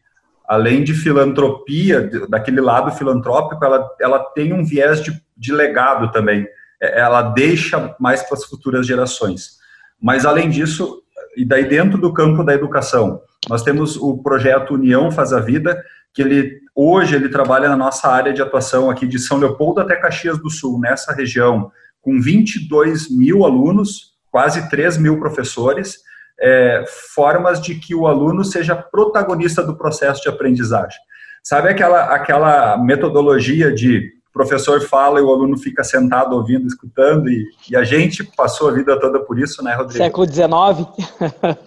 além 0.45 0.83
de 0.83 0.93
filantropia, 0.93 2.09
daquele 2.29 2.59
lado 2.59 2.91
filantrópico, 2.91 3.63
ela, 3.63 3.89
ela 3.99 4.19
tem 4.19 4.53
um 4.53 4.63
viés 4.63 5.01
de, 5.01 5.11
de 5.37 5.53
legado 5.53 6.11
também. 6.11 6.45
É, 6.81 6.99
ela 6.99 7.21
deixa 7.21 7.95
mais 7.99 8.21
para 8.23 8.37
as 8.37 8.45
futuras 8.45 8.85
gerações. 8.85 9.57
Mas, 10.03 10.25
além 10.25 10.49
disso, 10.49 11.01
e 11.37 11.45
daí 11.45 11.63
dentro 11.63 11.97
do 11.97 12.11
campo 12.11 12.43
da 12.43 12.53
educação, 12.53 13.21
nós 13.47 13.63
temos 13.63 13.95
o 13.95 14.17
projeto 14.17 14.73
União 14.73 15.09
Faz 15.09 15.31
a 15.31 15.39
Vida, 15.39 15.81
que 16.13 16.21
ele 16.21 16.59
hoje 16.75 17.15
ele 17.15 17.29
trabalha 17.29 17.69
na 17.69 17.77
nossa 17.77 18.09
área 18.09 18.33
de 18.33 18.41
atuação 18.41 18.89
aqui 18.89 19.07
de 19.07 19.17
São 19.17 19.37
Leopoldo 19.37 19.79
até 19.79 19.95
Caxias 19.95 20.37
do 20.37 20.49
Sul, 20.49 20.77
nessa 20.77 21.13
região, 21.13 21.71
com 22.01 22.19
22 22.19 23.09
mil 23.09 23.45
alunos, 23.45 24.15
quase 24.29 24.69
3 24.69 24.97
mil 24.97 25.17
professores, 25.19 25.99
é, 26.37 26.83
formas 27.15 27.61
de 27.61 27.75
que 27.75 27.95
o 27.95 28.05
aluno 28.05 28.43
seja 28.43 28.75
protagonista 28.75 29.63
do 29.63 29.77
processo 29.77 30.21
de 30.21 30.27
aprendizagem. 30.27 30.99
Sabe 31.41 31.69
aquela, 31.69 32.13
aquela 32.13 32.77
metodologia 32.77 33.71
de 33.71 34.11
professor 34.33 34.81
fala 34.81 35.19
e 35.19 35.23
o 35.23 35.31
aluno 35.31 35.55
fica 35.57 35.83
sentado 35.83 36.35
ouvindo, 36.35 36.65
escutando, 36.65 37.29
e, 37.29 37.45
e, 37.69 37.75
a 37.75 37.83
gente 37.83 38.23
passou 38.23 38.67
a 38.67 38.71
vida 38.71 38.99
toda 38.99 39.19
por 39.19 39.37
isso, 39.39 39.63
né, 39.63 39.75
Rodrigo? 39.75 40.03
Século 40.03 40.25
XIX. 40.25 40.89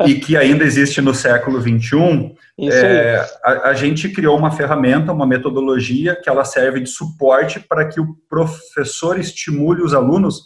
e 0.06 0.16
que 0.16 0.36
ainda 0.36 0.64
existe 0.64 1.00
no 1.00 1.14
século 1.14 1.60
XXI. 1.60 2.34
É, 2.58 3.24
a, 3.44 3.68
a, 3.68 3.74
gente 3.74 4.08
criou 4.08 4.36
uma 4.36 4.50
ferramenta, 4.50 5.12
uma 5.12 5.26
metodologia 5.26 6.16
que 6.20 6.28
ela 6.28 6.44
serve 6.44 6.80
de 6.80 6.88
suporte 6.88 7.60
para 7.60 7.86
que 7.86 8.00
o 8.00 8.16
professor 8.28 9.18
estimule 9.18 9.82
os 9.82 9.94
alunos 9.94 10.42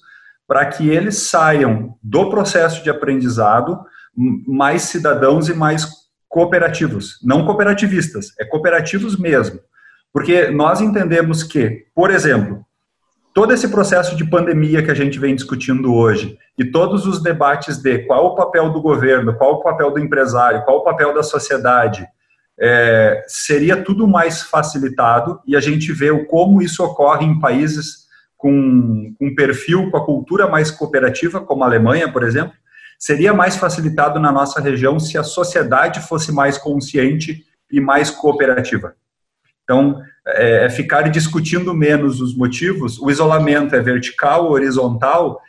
para 0.46 0.66
que 0.66 0.90
eles 0.90 1.28
saiam 1.28 1.96
do 2.02 2.28
processo 2.28 2.82
de 2.82 2.90
aprendizado 2.90 3.78
mais 4.46 4.82
cidadãos 4.82 5.48
e 5.48 5.54
mais 5.54 5.88
cooperativos, 6.28 7.18
não 7.22 7.44
cooperativistas, 7.46 8.32
é 8.38 8.44
cooperativos 8.44 9.16
mesmo. 9.16 9.60
Porque 10.12 10.48
nós 10.50 10.80
entendemos 10.80 11.42
que, 11.42 11.86
por 11.94 12.10
exemplo, 12.10 12.64
todo 13.32 13.52
esse 13.52 13.68
processo 13.68 14.16
de 14.16 14.28
pandemia 14.28 14.82
que 14.82 14.90
a 14.90 14.94
gente 14.94 15.18
vem 15.18 15.34
discutindo 15.34 15.94
hoje 15.94 16.36
e 16.58 16.64
todos 16.64 17.06
os 17.06 17.22
debates 17.22 17.78
de 17.78 18.00
qual 18.00 18.26
o 18.26 18.34
papel 18.34 18.70
do 18.70 18.82
governo, 18.82 19.36
qual 19.36 19.54
o 19.54 19.62
papel 19.62 19.90
do 19.92 20.00
empresário, 20.00 20.64
qual 20.64 20.78
o 20.78 20.84
papel 20.84 21.14
da 21.14 21.22
sociedade, 21.22 22.06
é, 22.58 23.24
seria 23.26 23.82
tudo 23.82 24.06
mais 24.06 24.42
facilitado 24.42 25.40
e 25.46 25.56
a 25.56 25.60
gente 25.60 25.92
vê 25.92 26.12
como 26.26 26.60
isso 26.60 26.84
ocorre 26.84 27.24
em 27.24 27.40
países 27.40 28.00
com 28.36 29.14
um 29.20 29.34
perfil, 29.34 29.90
com 29.90 29.96
a 29.96 30.04
cultura 30.04 30.48
mais 30.48 30.70
cooperativa, 30.70 31.40
como 31.40 31.62
a 31.62 31.66
Alemanha, 31.66 32.10
por 32.10 32.22
exemplo, 32.22 32.52
seria 32.98 33.32
mais 33.32 33.56
facilitado 33.56 34.18
na 34.18 34.30
nossa 34.30 34.60
região 34.60 34.98
se 34.98 35.16
a 35.16 35.22
sociedade 35.22 36.00
fosse 36.00 36.32
mais 36.32 36.58
consciente 36.58 37.44
e 37.70 37.80
mais 37.80 38.10
cooperativa. 38.10 38.94
Então, 39.70 40.02
é, 40.26 40.66
é, 40.66 40.68
ficar 40.70 41.08
discutindo 41.08 41.72
menos 41.72 42.20
os 42.20 42.36
motivos, 42.36 42.98
o 42.98 43.08
isolamento 43.08 43.72
é 43.76 43.80
vertical 43.80 44.50
horizontal, 44.50 45.40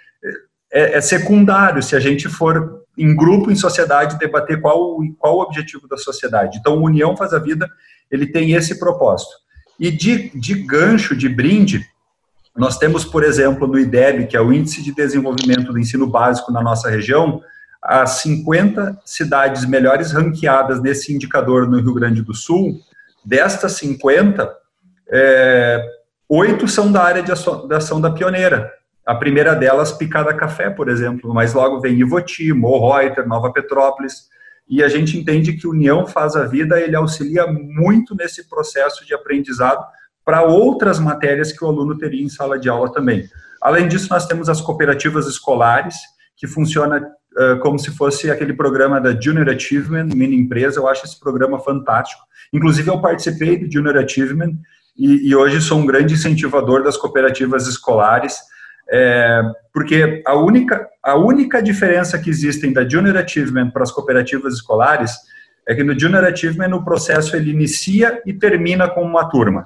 é, 0.72 0.98
é, 1.00 1.02
secundário 1.02 1.82
se 1.82 1.96
a 1.96 2.00
gente 2.00 2.30
for 2.30 2.84
em 2.96 3.16
grupo, 3.16 3.50
em 3.50 3.56
sociedade, 3.56 4.20
debater 4.20 4.62
qual, 4.62 5.00
qual 5.18 5.38
o 5.38 5.42
objetivo 5.42 5.88
da 5.88 5.98
sociedade. 5.98 6.60
Então, 6.60 6.84
União 6.84 7.18
Faz 7.18 7.34
a 7.34 7.40
Vida, 7.40 7.68
ele 8.12 8.28
tem 8.28 8.52
esse 8.52 8.78
propósito. 8.78 9.32
E 9.80 9.90
de, 9.90 10.30
de 10.40 10.54
gancho, 10.54 11.16
de 11.16 11.28
brinde, 11.28 11.84
nós 12.56 12.78
temos, 12.78 13.04
por 13.04 13.24
exemplo, 13.24 13.66
no 13.66 13.80
IDEB, 13.80 14.28
que 14.28 14.38
é 14.38 14.42
o 14.42 14.54
Índice 14.54 14.84
de 14.84 14.94
Desenvolvimento 14.94 15.74
do 15.74 15.80
Ensino 15.80 16.06
Básico 16.06 16.52
na 16.52 16.62
nossa 16.62 16.92
região, 16.92 17.42
as 17.82 18.22
50 18.22 19.00
cidades 19.04 19.66
melhores 19.66 20.12
ranqueadas 20.12 20.80
nesse 20.80 21.12
indicador 21.12 21.68
no 21.68 21.80
Rio 21.80 21.96
Grande 21.96 22.22
do 22.22 22.36
Sul, 22.36 22.80
Destas 23.24 23.74
50, 23.74 24.52
é, 25.12 25.86
oito 26.28 26.68
são 26.68 26.92
da 26.92 27.04
área 27.04 27.22
de 27.22 27.32
ação, 27.32 27.68
da 27.68 27.78
ação 27.78 28.00
da 28.00 28.12
pioneira. 28.12 28.72
A 29.06 29.16
primeira 29.16 29.56
delas, 29.56 29.92
Picada 29.92 30.34
Café, 30.34 30.70
por 30.70 30.88
exemplo, 30.88 31.34
mas 31.34 31.54
logo 31.54 31.80
vem 31.80 32.00
Ivoti, 32.00 32.54
Morreuter, 32.54 33.28
Nova 33.28 33.52
Petrópolis, 33.52 34.30
e 34.70 34.82
a 34.82 34.88
gente 34.88 35.18
entende 35.18 35.54
que 35.54 35.68
União 35.68 36.08
Faz 36.08 36.36
a 36.36 36.46
Vida, 36.46 36.80
ele 36.80 36.96
auxilia 36.96 37.46
muito 37.48 38.16
nesse 38.16 38.48
processo 38.48 39.06
de 39.06 39.14
aprendizado 39.14 39.86
para 40.24 40.44
outras 40.44 41.00
matérias 41.00 41.52
que 41.52 41.64
o 41.64 41.68
aluno 41.68 41.98
teria 41.98 42.24
em 42.24 42.30
sala 42.30 42.58
de 42.58 42.70
aula 42.70 42.92
também. 42.92 43.28
Além 43.62 43.88
disso, 43.88 44.08
nós 44.10 44.26
temos 44.26 44.48
as 44.48 44.62
cooperativas 44.62 45.28
escolares, 45.28 45.96
que 46.38 46.48
funciona 46.48 47.06
uh, 47.38 47.60
como 47.60 47.78
se 47.78 47.92
fosse 47.92 48.32
aquele 48.32 48.54
programa 48.54 49.02
da 49.02 49.12
Junior 49.20 49.50
Achievement, 49.50 50.06
Mini 50.16 50.36
Empresa, 50.38 50.80
eu 50.80 50.88
acho 50.88 51.06
esse 51.06 51.20
programa 51.20 51.60
fantástico, 51.60 52.22
Inclusive, 52.52 52.90
eu 52.90 53.00
participei 53.00 53.58
do 53.58 53.72
Junior 53.72 53.98
Achievement 53.98 54.54
e, 54.98 55.30
e 55.30 55.36
hoje 55.36 55.62
sou 55.62 55.80
um 55.80 55.86
grande 55.86 56.14
incentivador 56.14 56.84
das 56.84 56.98
cooperativas 56.98 57.68
escolares, 57.68 58.38
é, 58.92 59.42
porque 59.74 60.22
a 60.26 60.36
única, 60.36 60.88
a 61.02 61.16
única 61.16 61.62
diferença 61.62 62.20
que 62.20 62.30
existem 62.30 62.74
da 62.74 62.88
Junior 62.88 63.16
Achievement 63.18 63.70
para 63.70 63.84
as 63.84 63.92
cooperativas 63.92 64.56
escolares 64.56 65.12
é 65.68 65.74
que 65.74 65.84
no 65.84 65.98
Junior 65.98 66.26
Achievement 66.26 66.76
o 66.76 66.84
processo 66.84 67.36
ele 67.36 67.52
inicia 67.52 68.22
e 68.26 68.34
termina 68.34 68.90
com 68.90 69.02
uma 69.02 69.30
turma. 69.30 69.66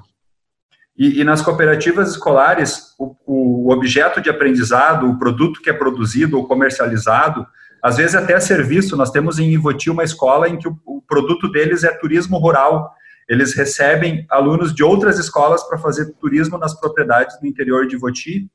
E, 0.96 1.20
e 1.20 1.24
nas 1.24 1.42
cooperativas 1.42 2.10
escolares, 2.10 2.94
o, 2.98 3.14
o, 3.26 3.72
objeto 3.72 4.20
de 4.20 4.30
aprendizado, 4.30 5.08
o 5.08 5.18
produto 5.18 5.60
que 5.60 5.68
é 5.68 5.72
produzido 5.72 6.38
ou 6.38 6.46
comercializado, 6.46 7.46
às 7.86 7.98
vezes 7.98 8.16
até 8.16 8.40
serviço. 8.40 8.96
Nós 8.96 9.12
temos 9.12 9.38
em 9.38 9.52
Ivoti 9.52 9.88
uma 9.90 10.02
escola 10.02 10.48
em 10.48 10.58
que 10.58 10.66
o, 10.66 10.76
o 10.84 11.00
produto 11.00 11.48
deles 11.48 11.84
é 11.84 11.96
turismo 11.96 12.36
rural. 12.36 12.92
Eles 13.28 13.54
recebem 13.54 14.26
alunos 14.28 14.74
de 14.74 14.82
outras 14.82 15.20
escolas 15.20 15.62
para 15.62 15.78
fazer 15.78 16.12
turismo 16.14 16.58
nas 16.58 16.74
propriedades 16.74 17.38
do 17.38 17.46
interior 17.46 17.86
de 17.86 17.94
Ivoti. 17.94 18.50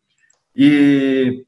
E, 0.53 1.45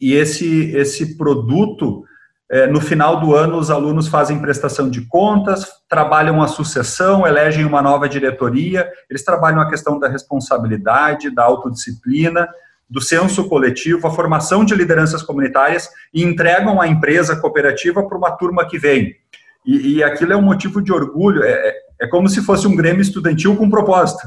e 0.00 0.14
esse, 0.14 0.70
esse 0.70 1.16
produto, 1.16 2.04
é, 2.48 2.68
no 2.68 2.80
final 2.80 3.18
do 3.18 3.34
ano, 3.34 3.58
os 3.58 3.72
alunos 3.72 4.06
fazem 4.06 4.40
prestação 4.40 4.88
de 4.88 5.04
contas, 5.08 5.66
trabalham 5.88 6.40
a 6.40 6.46
sucessão, 6.46 7.26
elegem 7.26 7.64
uma 7.64 7.82
nova 7.82 8.08
diretoria, 8.08 8.88
eles 9.10 9.24
trabalham 9.24 9.60
a 9.60 9.68
questão 9.68 9.98
da 9.98 10.06
responsabilidade, 10.06 11.34
da 11.34 11.42
autodisciplina, 11.42 12.48
do 12.90 13.00
senso 13.00 13.48
coletivo, 13.48 14.06
a 14.06 14.10
formação 14.10 14.64
de 14.64 14.74
lideranças 14.74 15.22
comunitárias 15.22 15.88
e 16.12 16.24
entregam 16.24 16.80
a 16.80 16.88
empresa 16.88 17.36
cooperativa 17.36 18.02
para 18.02 18.18
uma 18.18 18.32
turma 18.32 18.68
que 18.68 18.78
vem. 18.78 19.14
E, 19.64 19.96
e, 19.96 20.02
aquilo 20.02 20.32
é 20.32 20.36
um 20.36 20.42
motivo 20.42 20.82
de 20.82 20.92
orgulho, 20.92 21.44
é, 21.44 21.50
é, 21.50 21.74
é 22.02 22.06
como 22.08 22.28
se 22.28 22.42
fosse 22.42 22.66
um 22.66 22.74
grêmio 22.74 23.02
estudantil 23.02 23.56
com 23.56 23.70
propósito. 23.70 24.26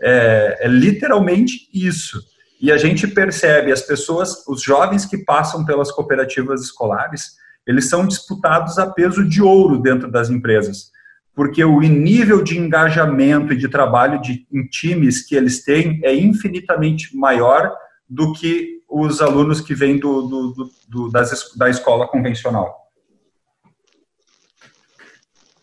É, 0.00 0.58
é 0.60 0.68
literalmente 0.68 1.68
isso. 1.72 2.20
E 2.60 2.70
a 2.70 2.76
gente 2.76 3.06
percebe 3.06 3.72
as 3.72 3.82
pessoas, 3.82 4.46
os 4.46 4.62
jovens 4.62 5.06
que 5.06 5.16
passam 5.18 5.64
pelas 5.64 5.90
cooperativas 5.90 6.60
escolares, 6.60 7.36
eles 7.66 7.88
são 7.88 8.06
disputados 8.06 8.78
a 8.78 8.86
peso 8.86 9.26
de 9.26 9.40
ouro 9.40 9.80
dentro 9.80 10.10
das 10.10 10.28
empresas 10.28 10.90
porque 11.38 11.62
o 11.62 11.80
nível 11.80 12.42
de 12.42 12.58
engajamento 12.58 13.52
e 13.52 13.56
de 13.56 13.68
trabalho 13.68 14.20
de, 14.20 14.44
em 14.52 14.66
times 14.66 15.24
que 15.24 15.36
eles 15.36 15.62
têm 15.62 16.00
é 16.02 16.12
infinitamente 16.12 17.16
maior 17.16 17.72
do 18.08 18.32
que 18.32 18.82
os 18.88 19.22
alunos 19.22 19.60
que 19.60 19.72
vêm 19.72 20.00
do, 20.00 20.22
do, 20.22 20.70
do, 20.88 21.08
das, 21.08 21.54
da 21.54 21.70
escola 21.70 22.08
convencional. 22.08 22.90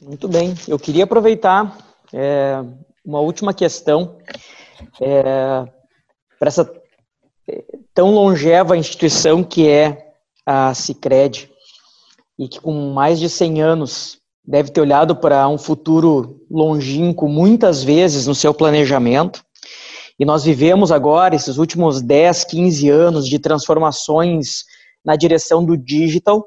Muito 0.01 0.29
bem. 0.29 0.55
Eu 0.65 0.79
queria 0.79 1.03
aproveitar 1.03 1.77
é, 2.13 2.63
uma 3.03 3.19
última 3.19 3.53
questão 3.53 4.17
é, 5.01 5.67
para 6.39 6.47
essa 6.47 6.73
é, 7.49 7.65
tão 7.93 8.11
longeva 8.11 8.77
instituição 8.77 9.43
que 9.43 9.67
é 9.67 10.13
a 10.45 10.73
Cicred 10.73 11.51
e 12.39 12.47
que 12.47 12.61
com 12.61 12.93
mais 12.93 13.19
de 13.19 13.29
100 13.29 13.61
anos 13.61 14.24
deve 14.47 14.71
ter 14.71 14.81
olhado 14.81 15.15
para 15.15 15.47
um 15.47 15.57
futuro 15.57 16.41
longínquo 16.49 17.27
muitas 17.27 17.83
vezes 17.83 18.27
no 18.27 18.35
seu 18.35 18.53
planejamento. 18.53 19.43
E 20.19 20.25
nós 20.25 20.43
vivemos 20.43 20.91
agora 20.91 21.35
esses 21.35 21.57
últimos 21.57 22.01
10, 22.01 22.45
15 22.45 22.89
anos 22.89 23.27
de 23.27 23.39
transformações 23.39 24.63
na 25.03 25.15
direção 25.15 25.63
do 25.63 25.75
digital 25.77 26.45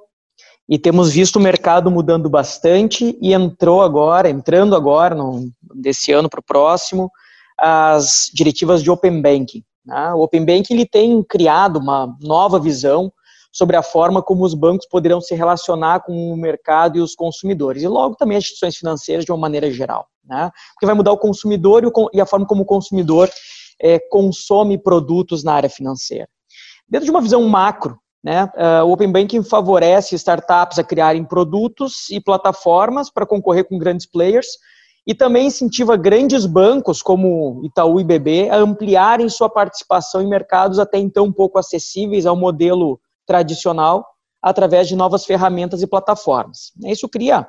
e 0.68 0.78
temos 0.78 1.10
visto 1.10 1.36
o 1.36 1.40
mercado 1.40 1.90
mudando 1.90 2.28
bastante 2.28 3.16
e 3.22 3.32
entrou 3.32 3.80
agora, 3.80 4.28
entrando 4.28 4.76
agora 4.76 5.14
no, 5.14 5.50
desse 5.74 6.12
ano 6.12 6.28
para 6.28 6.40
o 6.40 6.44
próximo, 6.44 7.10
as 7.58 8.30
diretivas 8.34 8.82
de 8.82 8.90
Open 8.90 9.22
Banking. 9.22 9.64
Né? 9.86 10.12
O 10.12 10.20
Open 10.20 10.44
Banking 10.44 10.74
ele 10.74 10.86
tem 10.86 11.22
criado 11.22 11.78
uma 11.78 12.14
nova 12.20 12.60
visão 12.60 13.10
sobre 13.52 13.76
a 13.76 13.82
forma 13.82 14.22
como 14.22 14.44
os 14.44 14.54
bancos 14.54 14.86
poderão 14.86 15.20
se 15.20 15.34
relacionar 15.34 16.00
com 16.00 16.32
o 16.32 16.36
mercado 16.36 16.98
e 16.98 17.00
os 17.00 17.14
consumidores, 17.14 17.82
e 17.82 17.88
logo 17.88 18.14
também 18.16 18.36
as 18.36 18.44
instituições 18.44 18.76
financeiras 18.76 19.24
de 19.24 19.32
uma 19.32 19.38
maneira 19.38 19.70
geral. 19.70 20.06
Né? 20.24 20.50
Porque 20.74 20.86
vai 20.86 20.94
mudar 20.94 21.12
o 21.12 21.18
consumidor 21.18 21.82
e 22.12 22.20
a 22.20 22.26
forma 22.26 22.46
como 22.46 22.62
o 22.62 22.66
consumidor 22.66 23.30
é, 23.80 23.98
consome 23.98 24.76
produtos 24.76 25.42
na 25.42 25.54
área 25.54 25.70
financeira. 25.70 26.28
Dentro 26.88 27.04
de 27.04 27.10
uma 27.10 27.20
visão 27.20 27.42
macro, 27.48 27.98
né, 28.22 28.50
uh, 28.56 28.84
o 28.84 28.92
Open 28.92 29.12
Banking 29.12 29.42
favorece 29.44 30.14
startups 30.16 30.78
a 30.78 30.84
criarem 30.84 31.24
produtos 31.24 32.10
e 32.10 32.20
plataformas 32.20 33.10
para 33.10 33.26
concorrer 33.26 33.64
com 33.64 33.78
grandes 33.78 34.06
players 34.06 34.46
e 35.06 35.14
também 35.14 35.46
incentiva 35.46 35.96
grandes 35.96 36.44
bancos 36.44 37.00
como 37.00 37.62
Itaú 37.64 38.00
e 38.00 38.04
BB 38.04 38.50
a 38.50 38.56
ampliarem 38.56 39.28
sua 39.28 39.48
participação 39.48 40.20
em 40.20 40.28
mercados 40.28 40.78
até 40.78 40.98
então 40.98 41.32
pouco 41.32 41.58
acessíveis 41.58 42.26
ao 42.26 42.36
modelo 42.36 43.00
tradicional 43.28 44.06
através 44.42 44.88
de 44.88 44.96
novas 44.96 45.24
ferramentas 45.24 45.82
e 45.82 45.86
plataformas. 45.86 46.72
Isso 46.86 47.08
cria 47.08 47.46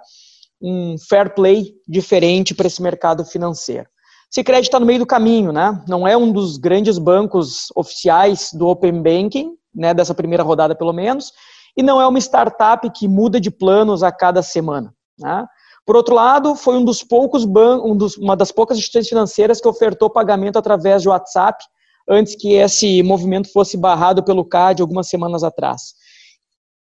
um 0.61 0.95
fair 1.07 1.33
play 1.33 1.73
diferente 1.87 2.53
para 2.53 2.67
esse 2.67 2.81
mercado 2.81 3.23
financeiro. 3.23 3.87
Sicredi 4.29 4.67
está 4.67 4.79
no 4.79 4.85
meio 4.85 4.99
do 4.99 5.05
caminho, 5.05 5.51
né? 5.51 5.81
Não 5.87 6.07
é 6.07 6.15
um 6.15 6.31
dos 6.31 6.57
grandes 6.57 6.97
bancos 6.97 7.67
oficiais 7.75 8.51
do 8.53 8.67
Open 8.67 9.01
Banking, 9.01 9.53
né? 9.73 9.93
Dessa 9.93 10.13
primeira 10.13 10.43
rodada, 10.43 10.75
pelo 10.75 10.93
menos. 10.93 11.31
e 11.77 11.83
não 11.83 12.01
é 12.01 12.07
uma 12.07 12.19
startup 12.19 12.87
que 12.91 13.07
muda 13.07 13.39
de 13.39 13.49
planos 13.49 14.03
a 14.03 14.11
cada 14.11 14.41
semana. 14.41 14.93
Né? 15.17 15.45
Por 15.85 15.95
outro 15.95 16.13
lado, 16.13 16.55
foi 16.55 16.75
um 16.75 16.83
dos 16.83 17.03
poucos 17.03 17.45
um 17.45 17.95
dos, 17.95 18.17
uma 18.17 18.35
das 18.35 18.51
poucas 18.51 18.77
instituições 18.77 19.07
financeiras 19.07 19.61
que 19.61 19.67
ofertou 19.67 20.09
pagamento 20.09 20.57
através 20.57 21.01
de 21.01 21.09
WhatsApp 21.09 21.63
antes 22.09 22.35
que 22.35 22.53
esse 22.55 23.03
movimento 23.03 23.51
fosse 23.51 23.77
barrado 23.77 24.23
pelo 24.23 24.43
CAD 24.43 24.81
algumas 24.81 25.07
semanas 25.07 25.43
atrás. 25.43 25.93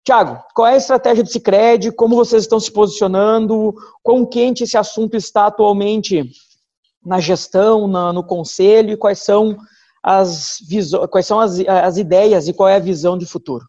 Tiago, 0.06 0.42
qual 0.56 0.68
é 0.68 0.74
a 0.74 0.78
estratégia 0.78 1.24
do 1.24 1.30
Cicred? 1.30 1.92
Como 1.92 2.16
vocês 2.16 2.44
estão 2.44 2.60
se 2.60 2.72
posicionando? 2.72 3.76
Quão 4.02 4.26
quente 4.26 4.64
esse 4.64 4.78
assunto 4.78 5.18
está 5.18 5.48
atualmente 5.48 6.24
na 7.06 7.20
gestão, 7.20 7.88
na, 7.88 8.14
no 8.14 8.24
conselho? 8.24 8.92
E 8.92 8.98
quais 8.98 9.20
são 9.20 9.58
as, 10.02 10.58
quais 11.12 11.26
são 11.26 11.40
as, 11.40 11.60
as 11.60 11.98
ideias 11.98 12.48
e 12.48 12.54
qual 12.54 12.70
é 12.70 12.76
a 12.76 12.80
visão 12.80 13.18
de 13.18 13.26
futuro? 13.26 13.66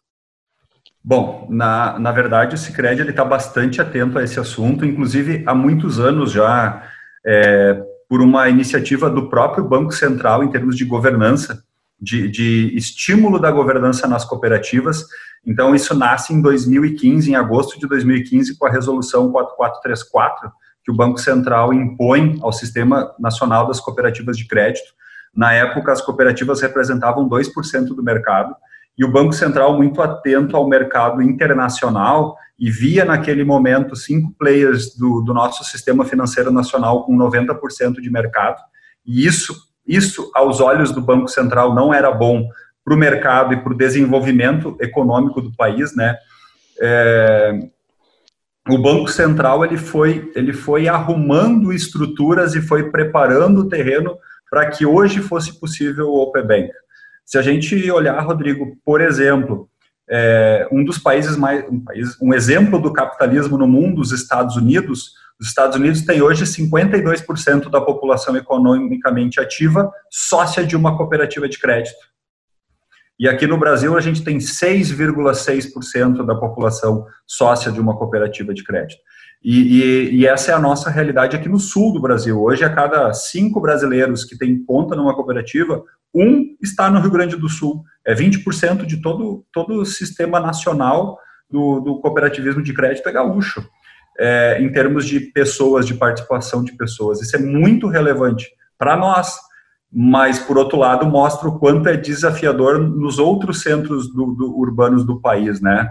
Bom, 1.03 1.47
na, 1.49 1.99
na 1.99 2.11
verdade, 2.11 2.55
o 2.55 2.57
Cicred 2.57 3.01
está 3.09 3.25
bastante 3.25 3.81
atento 3.81 4.17
a 4.17 4.23
esse 4.23 4.39
assunto, 4.39 4.85
inclusive 4.85 5.43
há 5.47 5.53
muitos 5.53 5.99
anos 5.99 6.31
já, 6.31 6.87
é, 7.25 7.83
por 8.11 8.21
uma 8.21 8.49
iniciativa 8.49 9.09
do 9.09 9.29
próprio 9.29 9.63
Banco 9.63 9.93
Central 9.93 10.43
em 10.43 10.51
termos 10.51 10.75
de 10.75 10.83
governança, 10.83 11.63
de, 11.97 12.27
de 12.27 12.75
estímulo 12.75 13.39
da 13.39 13.49
governança 13.49 14.05
nas 14.05 14.25
cooperativas. 14.25 15.05
Então, 15.47 15.73
isso 15.73 15.95
nasce 15.95 16.33
em 16.33 16.41
2015, 16.41 17.31
em 17.31 17.35
agosto 17.35 17.79
de 17.79 17.87
2015, 17.87 18.57
com 18.57 18.65
a 18.65 18.69
resolução 18.69 19.31
4434, 19.31 20.51
que 20.83 20.91
o 20.91 20.93
Banco 20.93 21.19
Central 21.19 21.73
impõe 21.73 22.37
ao 22.41 22.51
Sistema 22.51 23.15
Nacional 23.17 23.65
das 23.65 23.79
Cooperativas 23.79 24.35
de 24.35 24.45
Crédito. 24.45 24.91
Na 25.33 25.53
época, 25.53 25.93
as 25.93 26.01
cooperativas 26.01 26.59
representavam 26.59 27.29
2% 27.29 27.95
do 27.95 28.03
mercado, 28.03 28.53
e 28.97 29.05
o 29.05 29.11
Banco 29.11 29.31
Central 29.31 29.77
muito 29.77 30.01
atento 30.01 30.57
ao 30.57 30.67
mercado 30.67 31.21
internacional 31.21 32.35
e 32.61 32.69
via 32.69 33.03
naquele 33.03 33.43
momento 33.43 33.95
cinco 33.95 34.35
players 34.37 34.95
do, 34.95 35.21
do 35.21 35.33
nosso 35.33 35.63
sistema 35.63 36.05
financeiro 36.05 36.51
nacional 36.51 37.03
com 37.03 37.17
90% 37.17 37.99
de 37.99 38.11
mercado, 38.11 38.61
e 39.03 39.25
isso, 39.25 39.55
isso, 39.85 40.29
aos 40.35 40.61
olhos 40.61 40.91
do 40.91 41.01
Banco 41.01 41.27
Central, 41.27 41.73
não 41.73 41.91
era 41.91 42.11
bom 42.11 42.47
para 42.85 42.93
o 42.93 42.97
mercado 42.97 43.55
e 43.55 43.57
para 43.57 43.73
o 43.73 43.77
desenvolvimento 43.77 44.77
econômico 44.79 45.41
do 45.41 45.51
país, 45.55 45.95
né? 45.95 46.15
É, 46.79 47.51
o 48.69 48.77
Banco 48.77 49.07
Central 49.07 49.65
ele 49.65 49.77
foi, 49.77 50.31
ele 50.35 50.53
foi 50.53 50.87
arrumando 50.87 51.73
estruturas 51.73 52.53
e 52.53 52.61
foi 52.61 52.91
preparando 52.91 53.61
o 53.61 53.69
terreno 53.69 54.15
para 54.51 54.67
que 54.69 54.85
hoje 54.85 55.19
fosse 55.19 55.59
possível 55.59 56.09
o 56.09 56.21
Open 56.21 56.45
Bank. 56.45 56.69
Se 57.25 57.39
a 57.39 57.41
gente 57.41 57.89
olhar, 57.89 58.19
Rodrigo, 58.19 58.77
por 58.85 59.01
exemplo, 59.01 59.67
é, 60.11 60.67
um 60.69 60.83
dos 60.83 60.97
países 60.97 61.37
mais, 61.37 61.63
um, 61.69 61.79
país, 61.79 62.17
um 62.21 62.33
exemplo 62.33 62.79
do 62.79 62.91
capitalismo 62.91 63.57
no 63.57 63.65
mundo, 63.65 64.01
os 64.01 64.11
Estados 64.11 64.57
Unidos, 64.57 65.13
os 65.39 65.47
Estados 65.47 65.77
Unidos 65.77 66.01
tem 66.01 66.21
hoje 66.21 66.43
52% 66.43 67.69
da 67.69 67.79
população 67.79 68.35
economicamente 68.35 69.39
ativa 69.39 69.89
sócia 70.11 70.65
de 70.65 70.75
uma 70.75 70.97
cooperativa 70.97 71.47
de 71.47 71.57
crédito. 71.57 72.11
E 73.17 73.27
aqui 73.27 73.47
no 73.47 73.57
Brasil 73.57 73.95
a 73.95 74.01
gente 74.01 74.23
tem 74.23 74.37
6,6% 74.37 76.25
da 76.25 76.35
população 76.35 77.05
sócia 77.25 77.71
de 77.71 77.79
uma 77.79 77.95
cooperativa 77.95 78.53
de 78.53 78.63
crédito. 78.63 78.99
E, 79.43 79.81
e, 79.81 80.15
e, 80.17 80.27
essa 80.27 80.51
é 80.51 80.53
a 80.53 80.59
nossa 80.59 80.89
realidade 80.89 81.35
aqui 81.35 81.49
no 81.49 81.59
sul 81.59 81.93
do 81.93 82.01
Brasil. 82.01 82.39
Hoje, 82.39 82.63
a 82.63 82.69
cada 82.69 83.11
cinco 83.11 83.59
brasileiros 83.59 84.23
que 84.23 84.37
têm 84.37 84.63
conta 84.63 84.95
numa 84.95 85.15
cooperativa, 85.15 85.83
um 86.13 86.55
está 86.61 86.89
no 86.89 86.99
Rio 86.99 87.11
Grande 87.11 87.35
do 87.35 87.49
Sul. 87.49 87.83
É 88.05 88.13
20% 88.13 88.85
de 88.85 89.01
todo, 89.01 89.45
todo 89.51 89.81
o 89.81 89.85
sistema 89.85 90.39
nacional 90.39 91.17
do, 91.49 91.79
do 91.79 91.99
cooperativismo 91.99 92.63
de 92.63 92.73
crédito 92.73 93.07
é 93.07 93.11
gaúcho, 93.11 93.63
é, 94.17 94.61
em 94.61 94.71
termos 94.71 95.05
de 95.05 95.19
pessoas, 95.19 95.85
de 95.85 95.93
participação 95.93 96.63
de 96.63 96.73
pessoas. 96.73 97.21
Isso 97.21 97.35
é 97.35 97.39
muito 97.39 97.87
relevante 97.87 98.49
para 98.77 98.95
nós, 98.97 99.35
mas, 99.91 100.39
por 100.39 100.57
outro 100.57 100.77
lado, 100.77 101.05
mostra 101.05 101.49
o 101.49 101.59
quanto 101.59 101.89
é 101.89 101.97
desafiador 101.97 102.79
nos 102.79 103.19
outros 103.19 103.61
centros 103.61 104.11
do, 104.13 104.27
do, 104.33 104.57
urbanos 104.57 105.05
do 105.05 105.19
país, 105.19 105.59
né? 105.59 105.89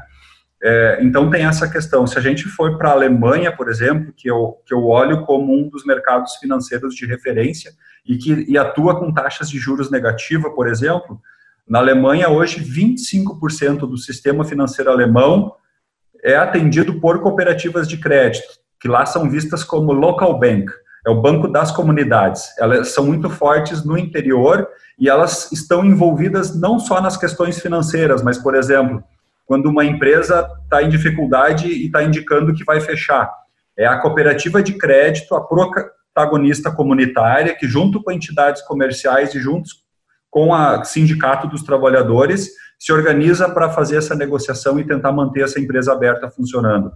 É, 0.62 0.98
então, 1.02 1.30
tem 1.30 1.44
essa 1.44 1.68
questão. 1.68 2.06
Se 2.06 2.18
a 2.18 2.20
gente 2.20 2.44
for 2.44 2.76
para 2.76 2.90
a 2.90 2.92
Alemanha, 2.92 3.50
por 3.50 3.68
exemplo, 3.68 4.12
que 4.14 4.30
eu, 4.30 4.58
que 4.66 4.74
eu 4.74 4.86
olho 4.86 5.24
como 5.24 5.54
um 5.54 5.68
dos 5.68 5.84
mercados 5.84 6.36
financeiros 6.36 6.94
de 6.94 7.06
referência, 7.06 7.72
e 8.06 8.16
que 8.16 8.44
e 8.48 8.58
atua 8.58 8.98
com 8.98 9.12
taxas 9.12 9.48
de 9.48 9.58
juros 9.58 9.90
negativa, 9.90 10.50
por 10.50 10.68
exemplo, 10.68 11.20
na 11.68 11.78
Alemanha 11.78 12.28
hoje 12.28 12.60
25% 12.60 13.80
do 13.80 13.96
sistema 13.96 14.44
financeiro 14.44 14.90
alemão 14.90 15.54
é 16.22 16.36
atendido 16.36 17.00
por 17.00 17.20
cooperativas 17.20 17.88
de 17.88 17.96
crédito, 17.98 18.48
que 18.80 18.88
lá 18.88 19.06
são 19.06 19.28
vistas 19.30 19.62
como 19.62 19.92
local 19.92 20.38
bank, 20.38 20.70
é 21.06 21.10
o 21.10 21.20
banco 21.20 21.48
das 21.48 21.70
comunidades. 21.70 22.52
Elas 22.58 22.88
são 22.88 23.06
muito 23.06 23.30
fortes 23.30 23.84
no 23.84 23.96
interior 23.96 24.68
e 24.98 25.08
elas 25.08 25.50
estão 25.50 25.84
envolvidas 25.84 26.58
não 26.58 26.78
só 26.78 27.00
nas 27.00 27.16
questões 27.16 27.58
financeiras, 27.58 28.22
mas, 28.22 28.36
por 28.36 28.54
exemplo, 28.54 29.02
quando 29.50 29.66
uma 29.66 29.84
empresa 29.84 30.48
está 30.62 30.80
em 30.80 30.88
dificuldade 30.88 31.66
e 31.66 31.86
está 31.86 32.04
indicando 32.04 32.54
que 32.54 32.62
vai 32.62 32.80
fechar, 32.80 33.28
é 33.76 33.84
a 33.84 33.98
cooperativa 33.98 34.62
de 34.62 34.74
crédito, 34.74 35.34
a 35.34 35.44
protagonista 35.44 36.70
comunitária, 36.70 37.56
que 37.56 37.66
junto 37.66 38.00
com 38.00 38.12
entidades 38.12 38.62
comerciais 38.62 39.34
e 39.34 39.40
juntos 39.40 39.82
com 40.30 40.52
o 40.52 40.84
Sindicato 40.84 41.48
dos 41.48 41.64
Trabalhadores, 41.64 42.48
se 42.78 42.92
organiza 42.92 43.48
para 43.48 43.70
fazer 43.70 43.96
essa 43.96 44.14
negociação 44.14 44.78
e 44.78 44.86
tentar 44.86 45.10
manter 45.10 45.42
essa 45.42 45.58
empresa 45.58 45.92
aberta 45.92 46.30
funcionando. 46.30 46.92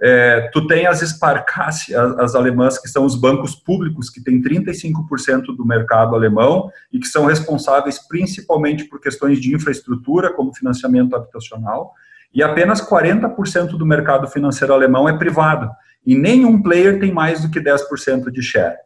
É, 0.00 0.48
tu 0.52 0.66
tem 0.66 0.86
as 0.86 1.00
Sparkasse, 1.00 1.94
as, 1.94 2.18
as, 2.18 2.34
alemãs, 2.34 2.78
que 2.78 2.88
são 2.88 3.04
os 3.04 3.16
bancos 3.16 3.54
públicos, 3.54 4.08
que 4.08 4.22
têm 4.22 4.40
35% 4.40 5.56
do 5.56 5.66
mercado 5.66 6.14
alemão 6.14 6.70
e 6.92 7.00
que 7.00 7.06
são 7.06 7.26
responsáveis 7.26 7.98
principalmente 8.06 8.84
por 8.84 9.00
questões 9.00 9.40
de 9.40 9.54
infraestrutura, 9.54 10.32
como 10.32 10.54
financiamento 10.54 11.16
habitacional, 11.16 11.92
e 12.32 12.42
apenas 12.42 12.80
40% 12.80 13.70
do 13.70 13.86
mercado 13.86 14.28
financeiro 14.28 14.72
alemão 14.72 15.08
é 15.08 15.16
privado 15.16 15.70
e 16.06 16.16
nenhum 16.16 16.62
player 16.62 17.00
tem 17.00 17.12
mais 17.12 17.42
do 17.42 17.50
que 17.50 17.60
10% 17.60 18.30
de 18.30 18.42
share. 18.42 18.76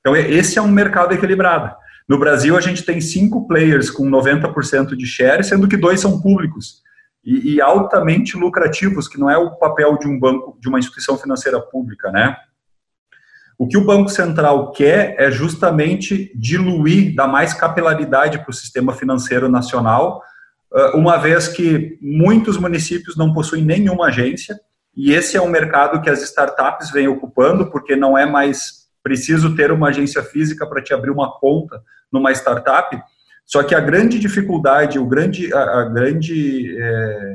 Então, 0.00 0.14
esse 0.14 0.58
é 0.58 0.62
um 0.62 0.70
mercado 0.70 1.12
equilibrado. 1.14 1.74
No 2.08 2.18
Brasil, 2.18 2.56
a 2.56 2.60
gente 2.60 2.84
tem 2.84 3.00
cinco 3.00 3.48
players 3.48 3.90
com 3.90 4.08
90% 4.08 4.94
de 4.94 5.06
share, 5.06 5.42
sendo 5.42 5.66
que 5.66 5.76
dois 5.76 6.00
são 6.00 6.20
públicos 6.20 6.82
e, 7.24 7.54
e, 7.54 7.60
altamente 7.60 8.36
lucrativos, 8.36 9.08
que 9.08 9.18
não 9.18 9.30
é 9.30 9.38
o 9.38 9.52
papel 9.56 9.98
de 9.98 10.06
um 10.06 10.18
banco, 10.18 10.58
de 10.60 10.68
uma 10.68 10.78
instituição 10.78 11.16
financeira 11.16 11.60
pública, 11.60 12.10
né? 12.10 12.36
O 13.58 13.66
que 13.66 13.78
o 13.78 13.84
Banco 13.84 14.10
Central 14.10 14.72
quer 14.72 15.14
é 15.18 15.30
justamente 15.30 16.32
diluir, 16.34 17.14
dar 17.14 17.28
mais 17.28 17.54
capilaridade 17.54 18.38
para 18.38 18.50
o 18.50 18.54
sistema 18.54 18.92
financeiro 18.92 19.48
nacional, 19.48 20.20
uma 20.92 21.16
vez 21.16 21.46
que 21.46 21.96
muitos 22.02 22.56
municípios 22.56 23.16
não 23.16 23.32
possuem 23.32 23.64
nenhuma 23.64 24.06
agência, 24.06 24.58
e 24.96 25.12
esse 25.12 25.36
é 25.36 25.40
um 25.40 25.48
mercado 25.48 26.00
que 26.00 26.10
as 26.10 26.20
startups 26.22 26.90
vêm 26.90 27.06
ocupando, 27.06 27.70
porque 27.70 27.94
não 27.94 28.18
é 28.18 28.26
mais 28.26 28.84
preciso 29.02 29.54
ter 29.54 29.70
uma 29.70 29.88
agência 29.88 30.22
física 30.22 30.66
para 30.66 30.82
te 30.82 30.94
abrir 30.94 31.10
uma 31.10 31.38
conta 31.38 31.80
numa 32.10 32.32
startup. 32.32 32.96
Só 33.46 33.62
que 33.62 33.74
a 33.74 33.80
grande 33.80 34.18
dificuldade, 34.18 34.98
o 34.98 35.06
grande, 35.06 35.52
a, 35.52 35.80
a 35.80 35.84
grande, 35.84 36.76
é, 36.80 37.34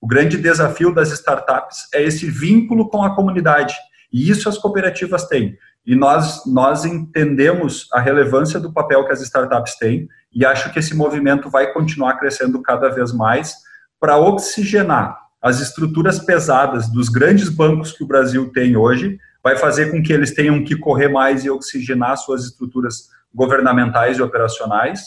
o 0.00 0.06
grande 0.06 0.36
desafio 0.38 0.94
das 0.94 1.10
startups 1.10 1.88
é 1.92 2.02
esse 2.02 2.30
vínculo 2.30 2.88
com 2.88 3.02
a 3.02 3.14
comunidade. 3.14 3.74
E 4.12 4.30
isso 4.30 4.48
as 4.48 4.58
cooperativas 4.58 5.26
têm. 5.26 5.56
E 5.86 5.94
nós, 5.94 6.46
nós 6.46 6.84
entendemos 6.84 7.88
a 7.92 8.00
relevância 8.00 8.58
do 8.58 8.72
papel 8.72 9.04
que 9.04 9.12
as 9.12 9.20
startups 9.20 9.76
têm 9.76 10.08
e 10.32 10.44
acho 10.44 10.72
que 10.72 10.78
esse 10.78 10.94
movimento 10.94 11.50
vai 11.50 11.72
continuar 11.72 12.18
crescendo 12.18 12.62
cada 12.62 12.88
vez 12.88 13.12
mais 13.12 13.54
para 14.00 14.16
oxigenar 14.16 15.18
as 15.42 15.60
estruturas 15.60 16.18
pesadas 16.18 16.88
dos 16.88 17.10
grandes 17.10 17.50
bancos 17.50 17.92
que 17.92 18.02
o 18.02 18.06
Brasil 18.06 18.50
tem 18.50 18.76
hoje, 18.76 19.18
vai 19.42 19.56
fazer 19.56 19.90
com 19.90 20.02
que 20.02 20.10
eles 20.10 20.32
tenham 20.34 20.64
que 20.64 20.74
correr 20.74 21.08
mais 21.08 21.44
e 21.44 21.50
oxigenar 21.50 22.16
suas 22.16 22.44
estruturas 22.44 23.10
governamentais 23.34 24.16
e 24.16 24.22
operacionais, 24.22 25.02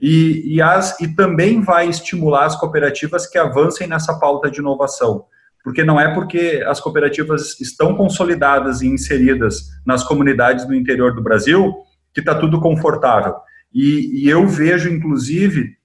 e, 0.00 0.56
e, 0.56 0.62
as, 0.62 1.00
e 1.00 1.08
também 1.08 1.60
vai 1.60 1.88
estimular 1.88 2.44
as 2.44 2.56
cooperativas 2.56 3.26
que 3.26 3.38
avancem 3.38 3.86
nessa 3.86 4.18
pauta 4.18 4.50
de 4.50 4.60
inovação. 4.60 5.24
Porque 5.62 5.82
não 5.82 5.98
é 5.98 6.12
porque 6.12 6.62
as 6.66 6.80
cooperativas 6.80 7.58
estão 7.60 7.96
consolidadas 7.96 8.82
e 8.82 8.86
inseridas 8.86 9.70
nas 9.86 10.04
comunidades 10.04 10.66
do 10.66 10.74
interior 10.74 11.14
do 11.14 11.22
Brasil 11.22 11.74
que 12.12 12.20
está 12.20 12.34
tudo 12.34 12.60
confortável. 12.60 13.34
E, 13.72 14.24
e 14.24 14.28
eu 14.28 14.46
vejo, 14.46 14.88
inclusive, 14.88 15.76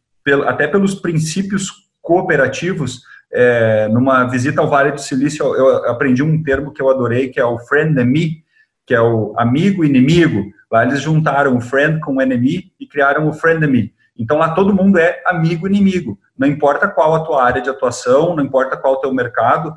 até 0.46 0.68
pelos 0.68 0.94
princípios 0.94 1.72
cooperativos, 2.02 3.02
é, 3.32 3.88
numa 3.88 4.26
visita 4.26 4.62
ao 4.62 4.70
Vale 4.70 4.92
do 4.92 5.02
Silício, 5.02 5.44
eu 5.56 5.90
aprendi 5.90 6.22
um 6.22 6.42
termo 6.44 6.72
que 6.72 6.82
eu 6.82 6.90
adorei, 6.90 7.30
que 7.30 7.40
é 7.40 7.46
o 7.46 7.58
friend 7.60 8.00
and 8.00 8.06
me, 8.06 8.44
que 8.86 8.94
é 8.94 9.02
o 9.02 9.34
amigo 9.38 9.84
inimigo. 9.84 10.52
Lá 10.72 10.84
eles 10.84 11.02
juntaram 11.02 11.58
o 11.58 11.62
friend 11.62 12.00
com 12.00 12.16
o 12.16 12.22
enemy 12.22 12.72
e 12.80 12.86
criaram 12.86 13.28
o 13.28 13.34
friend 13.34 13.66
and 13.66 13.70
me. 13.70 13.94
Então 14.20 14.38
lá 14.38 14.54
todo 14.54 14.76
mundo 14.76 15.00
é 15.00 15.22
amigo 15.26 15.66
inimigo. 15.66 16.20
Não 16.38 16.46
importa 16.46 16.90
qual 16.90 17.16
a 17.16 17.22
tua 17.22 17.42
área 17.42 17.62
de 17.62 17.70
atuação, 17.70 18.36
não 18.36 18.44
importa 18.44 18.76
qual 18.76 18.96
o 18.96 19.00
teu 19.00 19.14
mercado, 19.14 19.74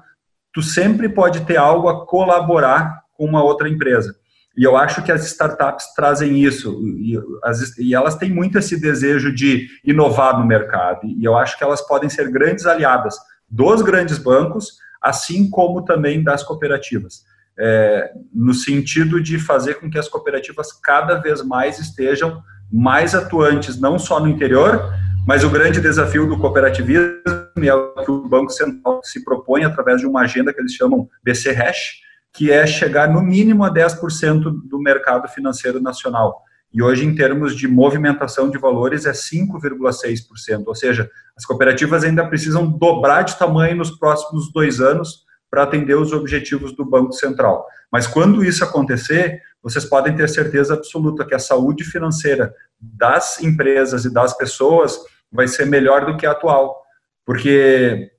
tu 0.52 0.60
sempre 0.60 1.08
pode 1.08 1.42
ter 1.42 1.56
algo 1.56 1.88
a 1.88 2.04
colaborar 2.04 3.02
com 3.14 3.24
uma 3.24 3.42
outra 3.42 3.68
empresa. 3.68 4.14
E 4.56 4.64
eu 4.64 4.76
acho 4.76 5.02
que 5.02 5.10
as 5.10 5.24
startups 5.24 5.94
trazem 5.94 6.38
isso, 6.38 6.78
e, 6.98 7.18
as, 7.42 7.78
e, 7.78 7.94
elas 7.94 8.16
têm 8.16 8.30
muito 8.30 8.58
esse 8.58 8.78
desejo 8.78 9.34
de 9.34 9.66
inovar 9.82 10.38
no 10.38 10.46
mercado, 10.46 11.06
e 11.06 11.24
eu 11.24 11.34
acho 11.36 11.56
que 11.56 11.64
elas 11.64 11.80
podem 11.80 12.10
ser 12.10 12.30
grandes 12.30 12.66
aliadas 12.66 13.16
dos 13.48 13.80
grandes 13.80 14.18
bancos, 14.18 14.76
assim 15.00 15.48
como 15.48 15.82
também 15.82 16.22
das 16.22 16.42
cooperativas, 16.42 17.24
é, 17.58 18.12
no 18.32 18.52
sentido 18.52 19.22
de 19.22 19.38
fazer 19.38 19.74
com 19.74 19.88
que 19.88 19.98
as 19.98 20.08
cooperativas 20.08 20.70
cada 20.72 21.14
vez 21.14 21.42
mais 21.42 21.78
estejam 21.78 22.42
mais 22.72 23.14
atuantes, 23.14 23.78
não 23.78 23.98
só 23.98 24.18
no 24.18 24.28
interior, 24.28 24.92
mas 25.26 25.44
o 25.44 25.50
grande 25.50 25.80
desafio 25.80 26.26
do 26.26 26.38
cooperativismo 26.38 27.20
é 27.62 27.74
o 27.74 27.94
que 28.02 28.10
o 28.10 28.28
Banco 28.28 28.50
Central 28.50 29.00
se 29.04 29.22
propõe 29.22 29.64
através 29.64 30.00
de 30.00 30.06
uma 30.06 30.22
agenda 30.22 30.52
que 30.52 30.60
eles 30.60 30.72
chamam 30.72 31.08
BC 31.22 31.52
Hash, 31.52 32.00
que 32.32 32.50
é 32.50 32.66
chegar 32.66 33.08
no 33.08 33.20
mínimo 33.20 33.62
a 33.62 33.72
10% 33.72 34.40
do 34.68 34.78
mercado 34.80 35.28
financeiro 35.28 35.80
nacional. 35.80 36.42
E 36.72 36.82
hoje, 36.82 37.04
em 37.04 37.14
termos 37.14 37.54
de 37.54 37.68
movimentação 37.68 38.50
de 38.50 38.56
valores, 38.56 39.04
é 39.04 39.12
5,6%. 39.12 40.64
Ou 40.66 40.74
seja, 40.74 41.10
as 41.36 41.44
cooperativas 41.44 42.02
ainda 42.02 42.26
precisam 42.26 42.66
dobrar 42.66 43.22
de 43.22 43.38
tamanho 43.38 43.76
nos 43.76 43.90
próximos 43.90 44.50
dois 44.50 44.80
anos 44.80 45.24
para 45.50 45.64
atender 45.64 45.94
os 45.94 46.12
objetivos 46.14 46.74
do 46.74 46.84
Banco 46.84 47.12
Central. 47.12 47.66
Mas 47.92 48.06
quando 48.06 48.42
isso 48.42 48.64
acontecer, 48.64 49.42
vocês 49.62 49.84
podem 49.84 50.14
ter 50.16 50.28
certeza 50.28 50.74
absoluta 50.74 51.24
que 51.24 51.34
a 51.34 51.38
saúde 51.38 51.84
financeira 51.84 52.54
das 52.80 53.40
empresas 53.40 54.04
e 54.04 54.12
das 54.12 54.36
pessoas 54.36 54.98
vai 55.30 55.46
ser 55.46 55.66
melhor 55.66 56.04
do 56.04 56.16
que 56.16 56.26
a 56.26 56.32
atual. 56.32 56.82
Porque 57.24 58.10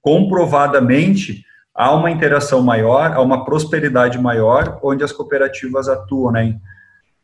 comprovadamente 0.00 1.44
há 1.74 1.94
uma 1.94 2.10
interação 2.10 2.62
maior, 2.62 3.12
há 3.12 3.20
uma 3.20 3.44
prosperidade 3.44 4.18
maior 4.18 4.78
onde 4.82 5.04
as 5.04 5.12
cooperativas 5.12 5.88
atuam, 5.88 6.32
né? 6.32 6.58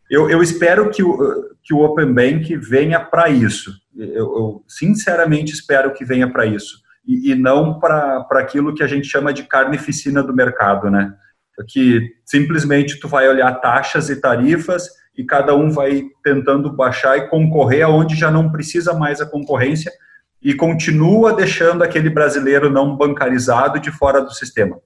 Eu, 0.09 0.31
eu 0.31 0.41
espero 0.43 0.91
que 0.91 1.03
o, 1.03 1.19
que 1.65 1.75
o 1.75 1.81
Open 1.81 2.13
Bank 2.13 2.55
venha 2.57 3.01
para 3.01 3.29
isso. 3.29 3.73
Eu, 3.97 4.15
eu, 4.15 4.65
sinceramente 4.69 5.53
espero 5.53 5.93
que 5.93 6.05
venha 6.05 6.31
para 6.31 6.47
isso. 6.47 6.81
E, 7.05 7.33
e 7.33 7.35
não 7.35 7.81
para 7.81 8.25
aquilo 8.33 8.75
que 8.75 8.85
a 8.85 8.87
gente 8.87 9.09
chama 9.09 9.33
de 9.33 9.45
carnificina 9.45 10.23
do 10.23 10.35
mercado, 10.35 10.91
né? 10.91 11.13
Que 11.69 12.15
simplesmente 12.25 13.01
tu 13.01 13.09
vai 13.09 13.29
olhar 13.29 13.53
taxas 13.61 14.11
e 14.11 14.21
tarifas 14.21 14.89
e 15.17 15.25
cada 15.25 15.55
um 15.55 15.71
vai 15.71 16.05
tentando 16.23 16.71
baixar 16.71 17.17
e 17.17 17.29
concorrer 17.29 17.85
aonde 17.85 18.15
já 18.15 18.31
não 18.31 18.51
precisa 18.51 18.93
mais 18.93 19.21
a 19.21 19.27
concorrência, 19.27 19.91
e 20.43 20.55
continua 20.55 21.33
deixando 21.33 21.83
aquele 21.83 22.11
brasileiro 22.11 22.71
não 22.71 22.95
bancarizado 22.97 23.81
de 23.81 23.91
fora 23.91 24.21
do 24.21 24.31
sistema. 24.31 24.79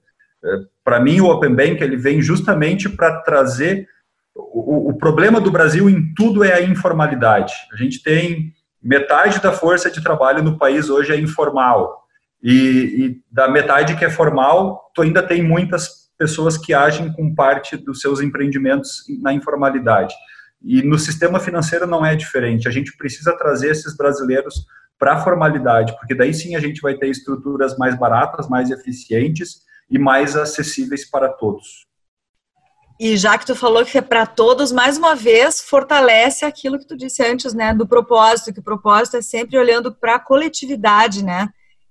É, 0.43 0.47
para 0.83 0.99
mim, 0.99 1.19
o 1.19 1.27
Open 1.27 1.53
Bank 1.53 1.83
ele 1.83 1.97
vem 1.97 2.21
justamente 2.21 2.89
para 2.89 3.19
trazer 3.21 3.87
o, 4.33 4.89
o, 4.89 4.97
problema 4.97 5.41
do 5.41 5.51
Brasil 5.51 5.89
em 5.89 6.13
tudo 6.15 6.43
é 6.43 6.53
a 6.53 6.61
informalidade. 6.61 7.53
A 7.73 7.75
gente 7.75 8.01
tem 8.01 8.53
metade 8.81 9.41
da 9.41 9.51
força 9.51 9.91
de 9.91 10.01
trabalho 10.01 10.41
no 10.41 10.57
país 10.57 10.89
hoje 10.89 11.11
é 11.11 11.19
informal 11.19 12.05
e, 12.41 12.53
e 12.53 13.21
da 13.29 13.47
metade 13.47 13.95
que 13.95 14.05
é 14.05 14.09
formal, 14.09 14.89
tu 14.95 15.01
ainda 15.01 15.21
tem 15.21 15.43
muitas 15.43 16.00
pessoas 16.21 16.55
que 16.55 16.71
agem 16.71 17.11
com 17.11 17.33
parte 17.33 17.75
dos 17.75 17.99
seus 17.99 18.21
empreendimentos 18.21 19.03
na 19.23 19.33
informalidade. 19.33 20.13
E 20.61 20.83
no 20.83 20.99
sistema 20.99 21.39
financeiro 21.39 21.87
não 21.87 22.05
é 22.05 22.15
diferente. 22.15 22.67
A 22.67 22.71
gente 22.71 22.95
precisa 22.95 23.35
trazer 23.35 23.71
esses 23.71 23.97
brasileiros 23.97 24.67
para 24.99 25.15
a 25.15 25.19
formalidade, 25.19 25.97
porque 25.97 26.13
daí 26.13 26.31
sim 26.31 26.55
a 26.55 26.59
gente 26.59 26.79
vai 26.79 26.93
ter 26.93 27.07
estruturas 27.09 27.75
mais 27.75 27.97
baratas, 27.97 28.47
mais 28.47 28.69
eficientes 28.69 29.61
e 29.89 29.97
mais 29.97 30.37
acessíveis 30.37 31.09
para 31.09 31.27
todos. 31.27 31.87
E 32.99 33.17
já 33.17 33.35
que 33.35 33.47
tu 33.47 33.55
falou 33.55 33.83
que 33.83 33.97
é 33.97 34.01
para 34.01 34.27
todos, 34.27 34.71
mais 34.71 34.99
uma 34.99 35.15
vez 35.15 35.59
fortalece 35.59 36.45
aquilo 36.45 36.77
que 36.77 36.85
tu 36.85 36.95
disse 36.95 37.23
antes, 37.23 37.51
né, 37.55 37.73
do 37.73 37.87
propósito, 37.87 38.53
que 38.53 38.59
o 38.59 38.63
propósito 38.63 39.17
é 39.17 39.23
sempre 39.23 39.57
olhando 39.57 39.91
para 39.91 40.17
a 40.17 40.19
coletividade, 40.19 41.25
né? 41.25 41.49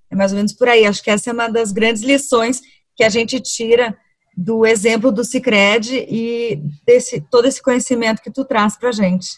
É 0.09 0.15
mais 0.15 0.31
ou 0.31 0.37
menos 0.37 0.53
por 0.53 0.69
aí. 0.69 0.87
Acho 0.87 1.03
que 1.03 1.11
essa 1.11 1.31
é 1.31 1.33
uma 1.33 1.49
das 1.49 1.73
grandes 1.73 2.05
lições 2.05 2.61
que 2.95 3.03
a 3.03 3.09
gente 3.09 3.41
tira 3.41 3.99
do 4.37 4.65
exemplo 4.65 5.13
do 5.13 5.25
Cicred 5.25 6.07
e 6.09 6.63
desse 6.87 7.21
todo 7.21 7.47
esse 7.47 7.63
conhecimento 7.63 8.23
que 8.23 8.31
tu 8.31 8.45
traz 8.45 8.77
para 8.77 8.93
gente. 8.93 9.29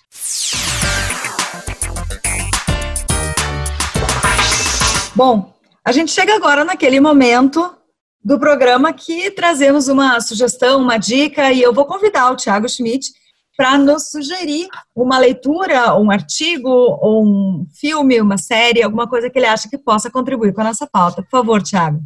Bom, 5.14 5.52
a 5.84 5.92
gente 5.92 6.10
chega 6.10 6.34
agora 6.34 6.64
naquele 6.64 7.00
momento 7.00 7.76
do 8.24 8.38
programa 8.38 8.92
que 8.92 9.30
trazemos 9.30 9.88
uma 9.88 10.20
sugestão, 10.20 10.80
uma 10.80 10.96
dica, 10.96 11.52
e 11.52 11.60
eu 11.60 11.72
vou 11.72 11.84
convidar 11.84 12.30
o 12.30 12.36
Thiago 12.36 12.68
Schmidt 12.68 13.10
para 13.56 13.76
nos 13.76 14.10
sugerir 14.10 14.68
uma 14.94 15.18
leitura, 15.18 15.98
um 15.98 16.10
artigo, 16.10 16.98
um 17.02 17.66
filme, 17.78 18.20
uma 18.20 18.38
série, 18.38 18.82
alguma 18.82 19.08
coisa 19.08 19.28
que 19.28 19.38
ele 19.38 19.46
acha 19.46 19.68
que 19.68 19.76
possa 19.76 20.10
contribuir 20.10 20.54
com 20.54 20.60
a 20.62 20.64
nossa 20.64 20.86
pauta. 20.86 21.22
Por 21.22 21.30
favor, 21.30 21.62
Thiago. 21.62 22.00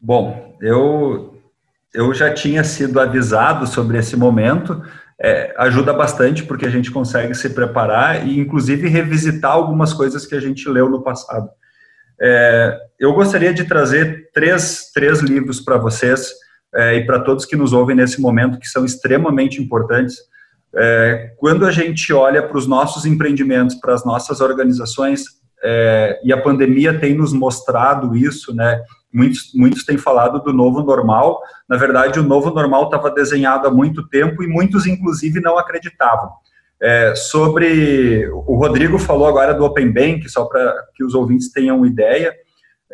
Bom, 0.00 0.56
eu, 0.60 1.31
eu 1.94 2.12
já 2.14 2.32
tinha 2.32 2.64
sido 2.64 2.98
avisado 2.98 3.66
sobre 3.66 3.98
esse 3.98 4.16
momento, 4.16 4.82
é, 5.20 5.54
ajuda 5.58 5.92
bastante 5.92 6.42
porque 6.42 6.66
a 6.66 6.70
gente 6.70 6.90
consegue 6.90 7.34
se 7.34 7.50
preparar 7.50 8.26
e, 8.26 8.40
inclusive, 8.40 8.88
revisitar 8.88 9.52
algumas 9.52 9.92
coisas 9.92 10.26
que 10.26 10.34
a 10.34 10.40
gente 10.40 10.68
leu 10.68 10.88
no 10.88 11.02
passado. 11.02 11.48
É, 12.20 12.78
eu 12.98 13.12
gostaria 13.12 13.52
de 13.52 13.64
trazer 13.64 14.30
três, 14.32 14.90
três 14.92 15.20
livros 15.20 15.60
para 15.60 15.76
vocês 15.76 16.32
é, 16.74 16.96
e 16.96 17.06
para 17.06 17.20
todos 17.20 17.44
que 17.44 17.56
nos 17.56 17.72
ouvem 17.72 17.94
nesse 17.94 18.20
momento, 18.20 18.58
que 18.58 18.66
são 18.66 18.84
extremamente 18.84 19.60
importantes. 19.60 20.16
É, 20.74 21.34
quando 21.36 21.66
a 21.66 21.70
gente 21.70 22.12
olha 22.12 22.42
para 22.42 22.56
os 22.56 22.66
nossos 22.66 23.04
empreendimentos, 23.04 23.76
para 23.76 23.94
as 23.94 24.04
nossas 24.04 24.40
organizações, 24.40 25.24
é, 25.62 26.20
e 26.24 26.32
a 26.32 26.40
pandemia 26.40 26.98
tem 26.98 27.14
nos 27.14 27.32
mostrado 27.32 28.16
isso, 28.16 28.54
né? 28.54 28.80
Muitos, 29.12 29.52
muitos 29.54 29.84
têm 29.84 29.98
falado 29.98 30.42
do 30.42 30.52
novo 30.52 30.82
normal. 30.82 31.40
Na 31.68 31.76
verdade, 31.76 32.18
o 32.18 32.22
novo 32.22 32.50
normal 32.50 32.84
estava 32.84 33.10
desenhado 33.10 33.68
há 33.68 33.70
muito 33.70 34.08
tempo 34.08 34.42
e 34.42 34.48
muitos, 34.48 34.86
inclusive, 34.86 35.40
não 35.40 35.58
acreditavam. 35.58 36.30
É, 36.80 37.14
sobre 37.14 38.28
o 38.28 38.56
Rodrigo 38.56 38.98
falou 38.98 39.28
agora 39.28 39.54
do 39.54 39.64
Open 39.64 39.92
Bank, 39.92 40.28
só 40.28 40.46
para 40.46 40.74
que 40.94 41.04
os 41.04 41.14
ouvintes 41.14 41.52
tenham 41.52 41.86
ideia. 41.86 42.34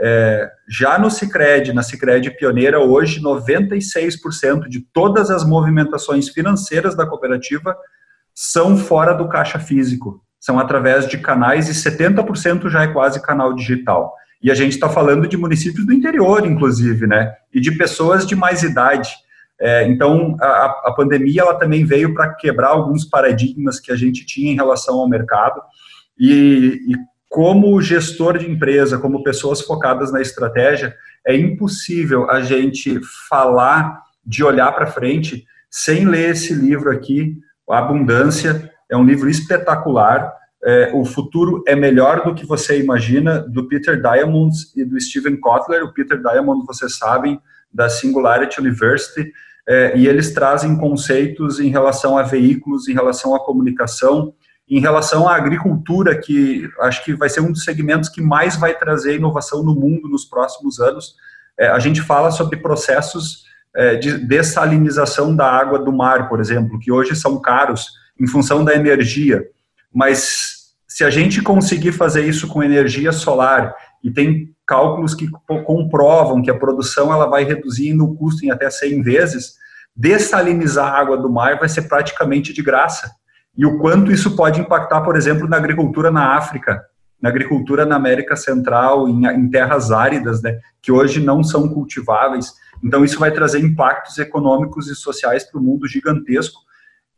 É, 0.01 0.51
já 0.69 0.99
no 0.99 1.11
Cicred, 1.11 1.73
na 1.73 1.83
Cicred 1.83 2.31
Pioneira, 2.37 2.81
hoje 2.81 3.21
96% 3.21 4.69
de 4.69 4.81
todas 4.81 5.31
as 5.31 5.45
movimentações 5.45 6.29
financeiras 6.29 6.95
da 6.95 7.07
cooperativa 7.07 7.77
são 8.35 8.77
fora 8.77 9.13
do 9.13 9.29
caixa 9.29 9.59
físico, 9.59 10.23
são 10.39 10.59
através 10.61 11.09
de 11.09 11.19
canais 11.19 11.69
e 11.69 11.73
70% 11.73 12.69
já 12.69 12.83
é 12.83 12.89
quase 12.89 13.21
canal 13.21 13.53
digital. 13.55 14.15
E 14.43 14.51
a 14.51 14.55
gente 14.55 14.73
está 14.73 14.89
falando 14.89 15.27
de 15.27 15.37
municípios 15.37 15.85
do 15.85 15.93
interior, 15.93 16.47
inclusive, 16.47 17.07
né? 17.07 17.35
E 17.53 17.61
de 17.61 17.73
pessoas 17.73 18.27
de 18.27 18.37
mais 18.37 18.63
idade. 18.63 19.11
É, 19.61 19.89
então, 19.89 20.37
a, 20.41 20.83
a, 20.87 20.95
pandemia 20.97 21.43
ela 21.43 21.55
também 21.55 21.85
veio 21.85 22.15
para 22.15 22.33
quebrar 22.35 22.69
alguns 22.69 23.05
paradigmas 23.05 23.81
que 23.81 23.91
a 23.91 23.97
gente 23.97 24.25
tinha 24.25 24.53
em 24.53 24.57
relação 24.57 25.01
ao 25.01 25.09
mercado 25.09 25.61
e, 26.17 26.79
e 26.89 26.95
como 27.29 27.81
gestor 27.83 28.39
de 28.39 28.51
empresa, 28.51 28.99
como 28.99 29.23
pessoas 29.23 29.61
focadas 29.61 30.13
na 30.13 30.21
estratégia, 30.21 30.95
é 31.27 31.37
impossível 31.37 32.31
a 32.31 32.41
gente 32.41 33.01
falar 33.29 34.03
de 34.25 34.43
olhar 34.45 34.73
para 34.73 34.87
frente 34.87 35.45
sem 35.71 36.07
ler 36.07 36.31
esse 36.31 36.55
livro 36.55 36.91
aqui, 36.91 37.37
Abundância. 37.69 38.73
É 38.91 38.97
um 38.97 39.05
livro 39.05 39.29
espetacular. 39.29 40.33
É, 40.65 40.91
o 40.93 41.05
futuro 41.05 41.63
é 41.67 41.77
melhor 41.77 42.25
do 42.25 42.35
que 42.35 42.45
você 42.45 42.81
imagina, 42.81 43.39
do 43.41 43.69
Peter 43.69 44.01
Diamond 44.01 44.55
e 44.75 44.85
do 44.85 45.01
Steven 45.01 45.37
Kotler. 45.37 45.85
O 45.85 45.93
Peter 45.93 46.21
Diamond, 46.21 46.67
vocês 46.67 46.97
sabem, 46.97 47.41
da 47.73 47.89
Singularity 47.89 48.61
University 48.61 49.33
é, 49.69 49.97
e 49.97 50.09
eles 50.09 50.33
trazem 50.33 50.77
conceitos 50.79 51.61
em 51.61 51.69
relação 51.69 52.17
a 52.17 52.23
veículos, 52.23 52.89
em 52.89 52.95
relação 52.95 53.35
à 53.35 53.45
comunicação, 53.45 54.33
em 54.69 54.81
relação 54.81 55.29
à 55.29 55.37
agricultura, 55.37 56.19
que 56.19 56.69
acho 56.81 57.05
que 57.05 57.15
vai 57.15 57.29
ser 57.29 57.41
um 57.41 57.53
dos 57.53 57.65
segmentos 57.65 58.09
que 58.09 58.23
mais 58.23 58.57
vai 58.57 58.75
trazer 58.75 59.17
inovação 59.17 59.63
no 59.63 59.75
mundo 59.75 60.09
nos 60.09 60.25
próximos 60.25 60.81
anos. 60.81 61.15
É, 61.59 61.69
a 61.69 61.79
gente 61.79 62.01
fala 62.01 62.31
sobre 62.31 62.57
processos 62.57 63.45
é, 63.75 63.97
de 63.97 64.19
dessalinização 64.19 65.37
da 65.37 65.51
água 65.51 65.79
do 65.79 65.93
mar, 65.93 66.29
por 66.29 66.41
exemplo, 66.41 66.79
que 66.79 66.91
hoje 66.91 67.15
são 67.15 67.39
caros 67.39 67.89
em 68.19 68.27
função 68.27 68.65
da 68.65 68.75
energia, 68.75 69.47
mas 69.93 70.59
se 70.87 71.05
a 71.05 71.11
gente 71.11 71.43
conseguir 71.43 71.93
fazer 71.93 72.27
isso 72.27 72.49
com 72.49 72.63
energia 72.63 73.13
solar, 73.13 73.75
e 74.03 74.11
tem 74.11 74.49
cálculos 74.67 75.15
que 75.15 75.29
comprovam 75.65 76.43
que 76.43 76.51
a 76.51 76.59
produção 76.59 77.13
ela 77.13 77.27
vai 77.27 77.45
reduzindo 77.45 78.05
o 78.05 78.15
custo 78.15 78.45
em 78.45 78.51
até 78.51 78.69
100 78.69 79.03
vezes, 79.03 79.55
dessalinizar 79.95 80.93
a 80.93 80.99
água 80.99 81.17
do 81.17 81.31
mar 81.31 81.59
vai 81.59 81.69
ser 81.69 81.83
praticamente 81.83 82.53
de 82.53 82.63
graça. 82.63 83.11
e 83.57 83.67
o 83.67 83.79
quanto 83.79 84.13
isso 84.13 84.37
pode 84.37 84.61
impactar, 84.61 85.01
por 85.01 85.17
exemplo, 85.17 85.49
na 85.49 85.57
agricultura 85.57 86.13
na 86.13 86.37
África, 86.37 86.81
na 87.21 87.29
agricultura 87.29 87.85
na 87.85 87.97
América 87.97 88.37
Central, 88.37 89.09
em, 89.09 89.27
em 89.27 89.51
terras 89.51 89.91
áridas, 89.91 90.41
né, 90.41 90.61
que 90.81 90.93
hoje 90.93 91.21
não 91.21 91.43
são 91.43 91.69
cultiváveis. 91.69 92.53
Então, 92.85 93.05
isso 93.05 93.19
vai 93.19 93.33
trazer 93.33 93.59
impactos 93.59 94.17
econômicos 94.19 94.89
e 94.89 94.95
sociais 94.95 95.43
para 95.43 95.61
o 95.61 95.63
mundo 95.63 95.89
gigantesco. 95.89 96.61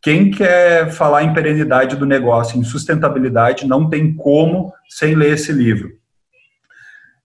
Quem 0.03 0.31
quer 0.31 0.91
falar 0.91 1.23
em 1.23 1.35
perenidade 1.35 1.97
do 1.97 2.07
negócio, 2.07 2.59
em 2.59 2.65
sustentabilidade, 2.65 3.67
não 3.67 3.89
tem 3.89 4.15
como 4.15 4.73
sem 4.89 5.15
ler 5.15 5.35
esse 5.35 5.53
livro. 5.53 5.91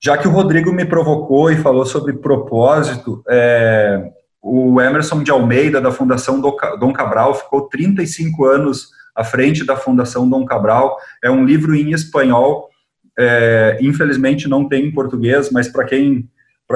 Já 0.04 0.18
que 0.18 0.28
o 0.28 0.32
Rodrigo 0.32 0.72
me 0.74 0.86
provocou 0.86 1.50
e 1.50 1.58
falou 1.58 1.86
sobre 1.86 2.14
propósito, 2.14 3.24
é, 3.30 4.12
o 4.42 4.80
Emerson 4.80 5.24
de 5.24 5.32
Almeida, 5.32 5.82
da 5.82 5.92
Fundação 5.92 6.40
Dom 6.40 6.94
Cabral, 6.94 7.34
ficou 7.34 7.68
35 7.70 8.46
anos 8.46 8.90
à 9.16 9.24
frente 9.24 9.66
da 9.66 9.78
Fundação 9.78 10.30
Dom 10.30 10.46
Cabral. 10.46 10.98
É 11.24 11.32
um 11.32 11.46
livro 11.46 11.74
em 11.74 11.92
espanhol, 11.92 12.70
é, 13.18 13.78
infelizmente 13.82 14.48
não 14.50 14.68
tem 14.68 14.86
em 14.86 14.94
português, 14.94 15.50
mas 15.50 15.70
para 15.70 15.86
quem, 15.86 16.30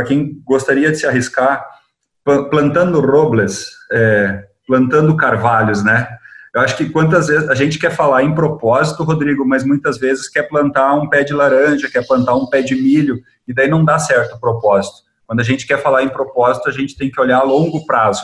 quem 0.07 0.41
gostaria 0.45 0.89
de 0.91 0.97
se 0.97 1.05
arriscar, 1.05 1.63
plantando 2.49 3.01
robles, 3.01 3.67
é, 3.91 4.48
plantando 4.69 5.17
carvalhos, 5.17 5.83
né? 5.83 6.07
Eu 6.53 6.61
acho 6.61 6.77
que 6.77 6.87
quantas 6.87 7.25
vezes 7.25 7.49
a 7.49 7.55
gente 7.55 7.79
quer 7.79 7.89
falar 7.89 8.21
em 8.21 8.35
propósito, 8.35 9.03
Rodrigo, 9.03 9.43
mas 9.43 9.63
muitas 9.63 9.97
vezes 9.97 10.29
quer 10.29 10.43
plantar 10.43 10.93
um 10.93 11.09
pé 11.09 11.23
de 11.23 11.33
laranja, 11.33 11.89
quer 11.91 12.05
plantar 12.05 12.35
um 12.35 12.45
pé 12.45 12.61
de 12.61 12.75
milho, 12.75 13.19
e 13.47 13.53
daí 13.53 13.67
não 13.67 13.83
dá 13.83 13.97
certo 13.97 14.35
o 14.35 14.39
propósito. 14.39 14.97
Quando 15.25 15.39
a 15.39 15.43
gente 15.43 15.65
quer 15.65 15.81
falar 15.81 16.03
em 16.03 16.09
propósito, 16.09 16.69
a 16.69 16.71
gente 16.71 16.95
tem 16.95 17.09
que 17.09 17.19
olhar 17.19 17.39
a 17.39 17.43
longo 17.43 17.83
prazo. 17.87 18.21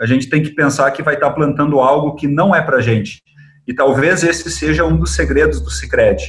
A 0.00 0.06
gente 0.06 0.28
tem 0.30 0.40
que 0.40 0.50
pensar 0.50 0.88
que 0.92 1.02
vai 1.02 1.14
estar 1.14 1.30
plantando 1.30 1.80
algo 1.80 2.14
que 2.14 2.28
não 2.28 2.54
é 2.54 2.62
para 2.62 2.80
gente. 2.80 3.20
E 3.66 3.74
talvez 3.74 4.22
esse 4.22 4.48
seja 4.52 4.84
um 4.84 4.96
dos 4.96 5.16
segredos 5.16 5.60
do 5.60 5.70
Cicred. 5.70 6.22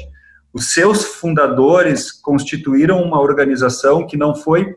Os 0.51 0.73
seus 0.73 1.05
fundadores 1.05 2.11
constituíram 2.11 3.03
uma 3.03 3.21
organização 3.21 4.07
que 4.07 4.17
não 4.17 4.33
foi 4.33 4.73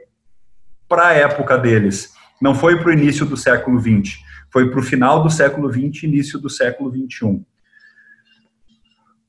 para 0.86 1.08
a 1.08 1.12
época 1.14 1.56
deles, 1.56 2.12
não 2.42 2.54
foi 2.54 2.78
para 2.78 2.90
o 2.90 2.92
início 2.92 3.24
do 3.24 3.38
século 3.38 3.80
XX 3.80 4.20
foi 4.52 4.70
para 4.70 4.80
o 4.80 4.82
final 4.82 5.22
do 5.22 5.30
século 5.30 5.72
XX 5.72 6.04
início 6.04 6.38
do 6.38 6.50
século 6.50 6.90
XXI. 6.90 7.40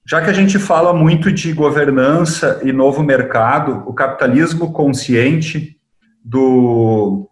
Já 0.06 0.22
que 0.22 0.30
a 0.30 0.34
gente 0.34 0.60
fala 0.60 0.94
muito 0.94 1.32
de 1.32 1.54
governança 1.54 2.60
e 2.62 2.74
novo 2.74 3.02
mercado, 3.02 3.84
o 3.88 3.94
capitalismo 3.94 4.74
consciente 4.74 5.80
do, 6.24 7.30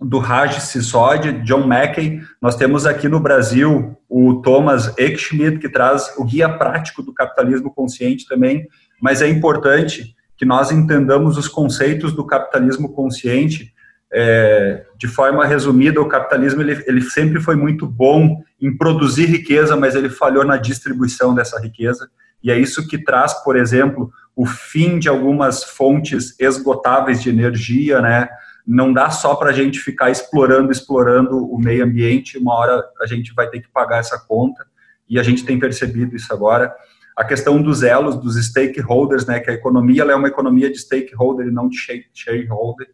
do 0.00 0.18
Raj 0.18 0.60
Sisodi, 0.60 1.42
John 1.42 1.66
Mackey, 1.66 2.22
nós 2.40 2.56
temos 2.56 2.86
aqui 2.86 3.06
no 3.06 3.20
Brasil 3.20 3.98
o 4.08 4.40
Thomas 4.40 4.96
Eckschmidt, 4.96 5.58
que 5.58 5.68
traz 5.68 6.14
o 6.16 6.24
guia 6.24 6.48
prático 6.48 7.02
do 7.02 7.12
capitalismo 7.12 7.70
consciente 7.70 8.26
também, 8.26 8.66
mas 8.98 9.20
é 9.20 9.28
importante 9.28 10.16
que 10.38 10.46
nós 10.46 10.72
entendamos 10.72 11.36
os 11.36 11.48
conceitos 11.48 12.14
do 12.14 12.24
capitalismo 12.24 12.94
consciente 12.94 13.74
é, 14.12 14.86
de 14.96 15.08
forma 15.08 15.44
resumida, 15.44 16.00
o 16.00 16.08
capitalismo 16.08 16.62
ele, 16.62 16.82
ele 16.86 17.00
sempre 17.00 17.40
foi 17.40 17.56
muito 17.56 17.86
bom 17.86 18.42
em 18.60 18.76
produzir 18.76 19.26
riqueza, 19.26 19.76
mas 19.76 19.94
ele 19.94 20.08
falhou 20.08 20.44
na 20.44 20.56
distribuição 20.56 21.34
dessa 21.34 21.60
riqueza. 21.60 22.08
E 22.42 22.50
é 22.50 22.58
isso 22.58 22.86
que 22.86 23.02
traz, 23.02 23.34
por 23.42 23.56
exemplo, 23.56 24.10
o 24.34 24.46
fim 24.46 24.98
de 24.98 25.08
algumas 25.08 25.64
fontes 25.64 26.38
esgotáveis 26.38 27.22
de 27.22 27.28
energia, 27.28 28.00
né? 28.00 28.28
Não 28.66 28.92
dá 28.92 29.10
só 29.10 29.34
para 29.34 29.50
a 29.50 29.52
gente 29.52 29.78
ficar 29.78 30.10
explorando, 30.10 30.70
explorando 30.70 31.38
o 31.38 31.58
meio 31.58 31.84
ambiente. 31.84 32.38
Uma 32.38 32.54
hora 32.54 32.84
a 33.00 33.06
gente 33.06 33.32
vai 33.34 33.48
ter 33.48 33.60
que 33.60 33.68
pagar 33.68 33.98
essa 33.98 34.18
conta 34.18 34.64
e 35.08 35.18
a 35.18 35.22
gente 35.22 35.44
tem 35.44 35.58
percebido 35.58 36.14
isso 36.14 36.32
agora. 36.32 36.74
A 37.16 37.24
questão 37.24 37.62
dos 37.62 37.82
elos, 37.82 38.16
dos 38.16 38.36
stakeholders, 38.36 39.26
né? 39.26 39.40
Que 39.40 39.50
a 39.50 39.54
economia 39.54 40.02
é 40.04 40.14
uma 40.14 40.28
economia 40.28 40.70
de 40.70 40.78
stakeholder 40.78 41.48
e 41.48 41.52
não 41.52 41.68
de 41.68 41.78
shareholder. 42.12 42.88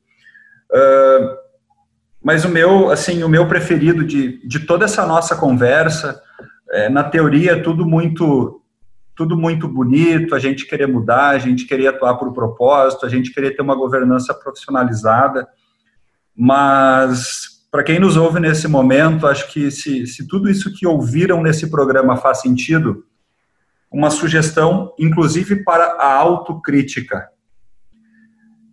Uh, 0.72 1.36
mas 2.22 2.44
o 2.44 2.48
meu, 2.48 2.90
assim, 2.90 3.22
o 3.22 3.28
meu 3.28 3.46
preferido 3.46 4.04
de, 4.04 4.46
de 4.46 4.60
toda 4.60 4.84
essa 4.84 5.04
nossa 5.04 5.34
conversa, 5.34 6.22
é, 6.70 6.88
na 6.88 7.02
teoria, 7.02 7.52
é 7.52 7.60
tudo 7.60 7.84
muito 7.84 8.58
tudo 9.14 9.36
muito 9.36 9.68
bonito, 9.68 10.34
a 10.34 10.38
gente 10.38 10.66
querer 10.66 10.88
mudar, 10.88 11.30
a 11.30 11.38
gente 11.38 11.66
querer 11.66 11.88
atuar 11.88 12.14
por 12.14 12.32
propósito, 12.32 13.04
a 13.04 13.10
gente 13.10 13.30
querer 13.30 13.54
ter 13.54 13.60
uma 13.60 13.74
governança 13.74 14.32
profissionalizada, 14.32 15.46
mas 16.34 17.52
para 17.70 17.82
quem 17.82 17.98
nos 17.98 18.16
ouve 18.16 18.40
nesse 18.40 18.66
momento, 18.66 19.26
acho 19.26 19.52
que 19.52 19.70
se, 19.70 20.06
se 20.06 20.26
tudo 20.26 20.48
isso 20.48 20.72
que 20.74 20.86
ouviram 20.86 21.42
nesse 21.42 21.70
programa 21.70 22.16
faz 22.16 22.40
sentido, 22.40 23.04
uma 23.90 24.08
sugestão, 24.08 24.94
inclusive 24.98 25.62
para 25.62 25.84
a 25.98 26.14
autocrítica. 26.14 27.28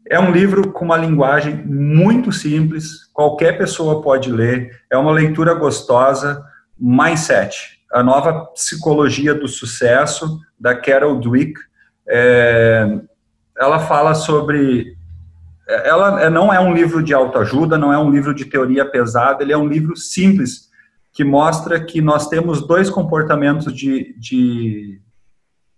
É 0.10 0.20
um 0.20 0.32
livro 0.32 0.72
com 0.72 0.86
uma 0.86 0.98
linguagem 0.98 1.56
muito 1.64 2.32
simples, 2.32 3.06
qualquer 3.14 3.60
pessoa 3.60 4.02
pode 4.02 4.32
ler, 4.32 4.82
é 4.92 4.98
uma 4.98 5.12
leitura 5.12 5.54
gostosa, 5.54 6.44
Mindset, 6.80 7.80
a 7.92 8.02
nova 8.02 8.46
psicologia 8.48 9.36
do 9.36 9.48
sucesso, 9.48 10.40
da 10.60 10.74
Carol 10.74 11.20
Dweck. 11.20 11.54
É, 12.08 13.00
ela 13.58 13.80
fala 13.80 14.16
sobre. 14.16 14.98
Ela 15.68 16.30
não 16.32 16.52
é 16.52 16.60
um 16.60 16.74
livro 16.74 17.04
de 17.04 17.14
autoajuda, 17.14 17.78
não 17.78 17.94
é 17.94 17.98
um 18.00 18.10
livro 18.10 18.34
de 18.34 18.46
teoria 18.46 18.90
pesada, 18.90 19.44
ele 19.44 19.54
é 19.54 19.58
um 19.58 19.68
livro 19.68 19.96
simples, 19.96 20.70
que 21.14 21.24
mostra 21.24 21.80
que 21.80 22.02
nós 22.02 22.28
temos 22.28 22.66
dois 22.66 22.90
comportamentos 22.90 23.72
de, 23.72 24.16
de, 24.18 25.00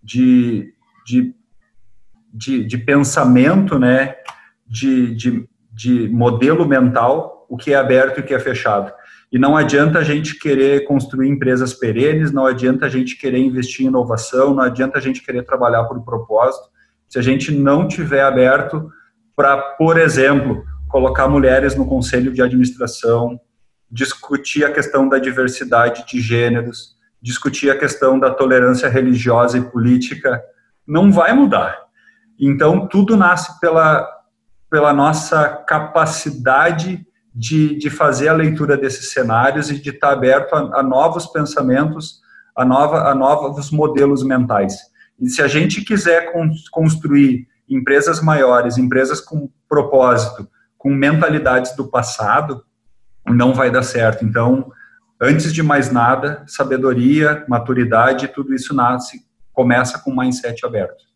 de, 0.02 0.72
de 1.04 1.34
de, 2.32 2.64
de 2.64 2.78
pensamento, 2.78 3.78
né, 3.78 4.14
de, 4.66 5.14
de, 5.14 5.48
de 5.72 6.08
modelo 6.08 6.66
mental, 6.66 7.46
o 7.48 7.56
que 7.56 7.72
é 7.72 7.76
aberto 7.76 8.18
e 8.18 8.20
o 8.20 8.24
que 8.24 8.34
é 8.34 8.38
fechado. 8.38 8.92
E 9.30 9.38
não 9.38 9.56
adianta 9.56 9.98
a 9.98 10.04
gente 10.04 10.38
querer 10.38 10.84
construir 10.84 11.28
empresas 11.28 11.74
perenes, 11.74 12.32
não 12.32 12.46
adianta 12.46 12.86
a 12.86 12.88
gente 12.88 13.16
querer 13.16 13.38
investir 13.38 13.84
em 13.84 13.88
inovação, 13.88 14.54
não 14.54 14.62
adianta 14.62 14.98
a 14.98 15.00
gente 15.00 15.22
querer 15.22 15.42
trabalhar 15.44 15.84
por 15.84 16.02
propósito, 16.04 16.68
se 17.08 17.18
a 17.18 17.22
gente 17.22 17.52
não 17.52 17.86
tiver 17.86 18.22
aberto 18.22 18.90
para, 19.36 19.56
por 19.56 19.98
exemplo, 19.98 20.64
colocar 20.88 21.28
mulheres 21.28 21.74
no 21.74 21.86
conselho 21.86 22.32
de 22.32 22.42
administração, 22.42 23.40
discutir 23.90 24.64
a 24.64 24.72
questão 24.72 25.08
da 25.08 25.18
diversidade 25.18 26.06
de 26.06 26.20
gêneros, 26.20 26.96
discutir 27.20 27.70
a 27.70 27.78
questão 27.78 28.18
da 28.18 28.30
tolerância 28.30 28.88
religiosa 28.88 29.58
e 29.58 29.62
política, 29.62 30.42
não 30.86 31.12
vai 31.12 31.32
mudar. 31.32 31.78
Então, 32.44 32.88
tudo 32.88 33.16
nasce 33.16 33.60
pela, 33.60 34.04
pela 34.68 34.92
nossa 34.92 35.48
capacidade 35.48 37.06
de, 37.32 37.78
de 37.78 37.88
fazer 37.88 38.26
a 38.26 38.32
leitura 38.32 38.76
desses 38.76 39.12
cenários 39.12 39.70
e 39.70 39.80
de 39.80 39.90
estar 39.90 40.10
aberto 40.10 40.52
a, 40.52 40.80
a 40.80 40.82
novos 40.82 41.26
pensamentos, 41.26 42.20
a, 42.56 42.64
nova, 42.64 43.08
a 43.08 43.14
novos 43.14 43.70
modelos 43.70 44.24
mentais. 44.24 44.76
E 45.20 45.28
se 45.28 45.40
a 45.40 45.46
gente 45.46 45.82
quiser 45.82 46.32
construir 46.72 47.46
empresas 47.68 48.20
maiores, 48.20 48.76
empresas 48.76 49.20
com 49.20 49.48
propósito, 49.68 50.48
com 50.76 50.90
mentalidades 50.90 51.76
do 51.76 51.86
passado, 51.86 52.64
não 53.24 53.54
vai 53.54 53.70
dar 53.70 53.84
certo. 53.84 54.24
Então, 54.24 54.72
antes 55.20 55.54
de 55.54 55.62
mais 55.62 55.92
nada, 55.92 56.42
sabedoria, 56.48 57.44
maturidade, 57.48 58.26
tudo 58.26 58.52
isso 58.52 58.74
nasce, 58.74 59.24
começa 59.52 60.00
com 60.00 60.12
mindset 60.12 60.66
aberto. 60.66 61.11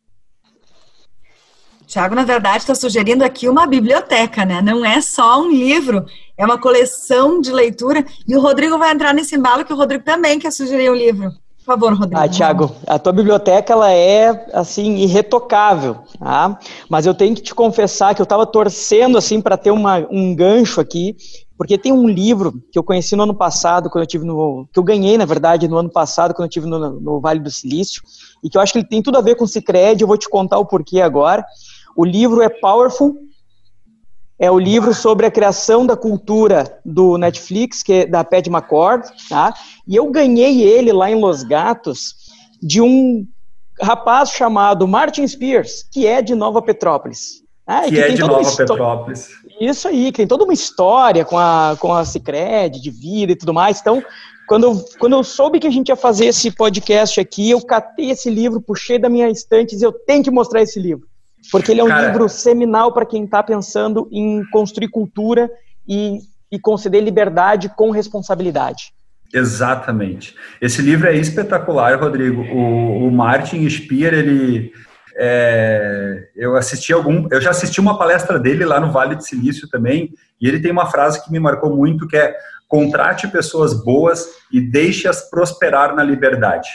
Tiago, 1.86 2.14
na 2.16 2.24
verdade, 2.24 2.58
está 2.58 2.74
sugerindo 2.74 3.24
aqui 3.24 3.48
uma 3.48 3.66
biblioteca, 3.66 4.44
né? 4.44 4.60
Não 4.60 4.84
é 4.84 5.00
só 5.00 5.40
um 5.40 5.50
livro, 5.50 6.04
é 6.36 6.44
uma 6.44 6.58
coleção 6.58 7.40
de 7.40 7.52
leitura. 7.52 8.04
E 8.26 8.36
o 8.36 8.40
Rodrigo 8.40 8.76
vai 8.76 8.92
entrar 8.92 9.14
nesse 9.14 9.36
embalo, 9.36 9.64
que 9.64 9.72
o 9.72 9.76
Rodrigo 9.76 10.04
também 10.04 10.38
quer 10.38 10.50
sugerir 10.50 10.90
um 10.90 10.94
livro. 10.94 11.30
Por 11.58 11.72
favor, 11.72 11.94
Rodrigo. 11.94 12.20
Ah, 12.20 12.28
Tiago, 12.28 12.74
a 12.86 12.98
tua 12.98 13.12
biblioteca 13.12 13.72
ela 13.72 13.90
é 13.90 14.48
assim 14.52 14.96
irretocável, 14.96 15.98
tá? 16.18 16.58
Mas 16.88 17.06
eu 17.06 17.14
tenho 17.14 17.34
que 17.34 17.42
te 17.42 17.54
confessar 17.54 18.14
que 18.14 18.20
eu 18.20 18.24
estava 18.24 18.46
torcendo 18.46 19.18
assim 19.18 19.40
para 19.40 19.56
ter 19.56 19.70
uma, 19.70 19.98
um 20.10 20.34
gancho 20.34 20.80
aqui, 20.80 21.16
porque 21.58 21.76
tem 21.76 21.92
um 21.92 22.08
livro 22.08 22.62
que 22.70 22.78
eu 22.78 22.84
conheci 22.84 23.16
no 23.16 23.24
ano 23.24 23.34
passado, 23.34 23.90
quando 23.90 24.02
eu 24.02 24.08
tive 24.08 24.24
no 24.24 24.68
que 24.72 24.78
eu 24.78 24.84
ganhei 24.84 25.18
na 25.18 25.24
verdade 25.24 25.66
no 25.66 25.76
ano 25.76 25.90
passado 25.90 26.34
quando 26.34 26.46
eu 26.46 26.50
tive 26.50 26.66
no, 26.66 27.00
no 27.00 27.20
Vale 27.20 27.40
do 27.40 27.50
Silício, 27.50 28.00
e 28.44 28.48
que 28.48 28.56
eu 28.56 28.60
acho 28.60 28.72
que 28.72 28.78
ele 28.78 28.86
tem 28.86 29.02
tudo 29.02 29.18
a 29.18 29.20
ver 29.20 29.34
com 29.34 29.44
o 29.44 29.48
Sicredi. 29.48 30.02
Eu 30.02 30.08
vou 30.08 30.16
te 30.16 30.28
contar 30.28 30.58
o 30.58 30.66
porquê 30.66 31.00
agora. 31.00 31.44
O 31.96 32.04
livro 32.04 32.42
é 32.42 32.48
Powerful, 32.48 33.16
é 34.38 34.50
o 34.50 34.58
livro 34.58 34.92
sobre 34.92 35.24
a 35.24 35.30
criação 35.30 35.86
da 35.86 35.96
cultura 35.96 36.78
do 36.84 37.16
Netflix, 37.16 37.82
que 37.82 37.92
é 37.92 38.06
da 38.06 38.22
Pat 38.22 38.46
McCord, 38.48 39.08
tá? 39.28 39.54
E 39.88 39.96
eu 39.96 40.10
ganhei 40.10 40.62
ele 40.62 40.92
lá 40.92 41.10
em 41.10 41.18
Los 41.18 41.42
Gatos 41.42 42.14
de 42.62 42.82
um 42.82 43.26
rapaz 43.80 44.30
chamado 44.30 44.86
Martin 44.86 45.26
Spears, 45.26 45.84
que 45.90 46.06
é 46.06 46.20
de 46.20 46.34
Nova 46.34 46.60
Petrópolis. 46.60 47.42
Ah, 47.66 47.82
que, 47.82 47.92
que 47.92 47.98
é 47.98 48.08
de 48.10 48.20
Nova 48.20 48.56
Petrópolis. 48.56 49.30
Isso 49.58 49.88
aí, 49.88 50.12
que 50.12 50.18
tem 50.18 50.26
toda 50.26 50.44
uma 50.44 50.52
história 50.52 51.24
com 51.24 51.38
a, 51.38 51.76
com 51.80 51.94
a 51.94 52.04
Cicred, 52.04 52.80
de 52.80 52.90
vida 52.90 53.32
e 53.32 53.36
tudo 53.36 53.54
mais. 53.54 53.80
Então, 53.80 54.04
quando 54.46 54.64
eu, 54.64 54.84
quando 54.98 55.14
eu 55.14 55.24
soube 55.24 55.58
que 55.58 55.66
a 55.66 55.70
gente 55.70 55.88
ia 55.88 55.96
fazer 55.96 56.26
esse 56.26 56.50
podcast 56.50 57.18
aqui, 57.18 57.50
eu 57.50 57.60
catei 57.62 58.10
esse 58.10 58.28
livro, 58.28 58.60
puxei 58.60 58.98
da 58.98 59.08
minha 59.08 59.30
estante 59.30 59.74
e 59.74 59.82
eu 59.82 59.92
tenho 59.92 60.22
que 60.22 60.30
mostrar 60.30 60.60
esse 60.60 60.78
livro. 60.78 61.06
Porque 61.50 61.72
ele 61.72 61.80
é 61.80 61.84
um 61.84 61.88
Cara, 61.88 62.08
livro 62.08 62.28
seminal 62.28 62.92
para 62.92 63.06
quem 63.06 63.24
está 63.24 63.42
pensando 63.42 64.08
em 64.12 64.44
construir 64.50 64.88
cultura 64.88 65.50
e, 65.88 66.18
e 66.50 66.58
conceder 66.58 67.02
liberdade 67.02 67.68
com 67.76 67.90
responsabilidade. 67.90 68.92
Exatamente. 69.32 70.34
Esse 70.60 70.80
livro 70.82 71.08
é 71.08 71.14
espetacular, 71.14 71.98
Rodrigo. 72.00 72.42
O, 72.42 73.06
o 73.06 73.10
Martin 73.10 73.68
Spear, 73.68 74.14
ele 74.14 74.72
é, 75.18 76.28
eu 76.36 76.56
assisti 76.56 76.92
algum, 76.92 77.26
eu 77.30 77.40
já 77.40 77.50
assisti 77.50 77.80
uma 77.80 77.98
palestra 77.98 78.38
dele 78.38 78.64
lá 78.64 78.78
no 78.78 78.92
Vale 78.92 79.16
de 79.16 79.26
Silício 79.26 79.68
também, 79.68 80.12
e 80.40 80.46
ele 80.46 80.60
tem 80.60 80.70
uma 80.70 80.86
frase 80.86 81.24
que 81.24 81.32
me 81.32 81.40
marcou 81.40 81.74
muito 81.74 82.06
que 82.06 82.16
é 82.16 82.36
contrate 82.68 83.28
pessoas 83.28 83.72
boas 83.82 84.26
e 84.52 84.60
deixe-as 84.60 85.30
prosperar 85.30 85.94
na 85.94 86.02
liberdade. 86.02 86.68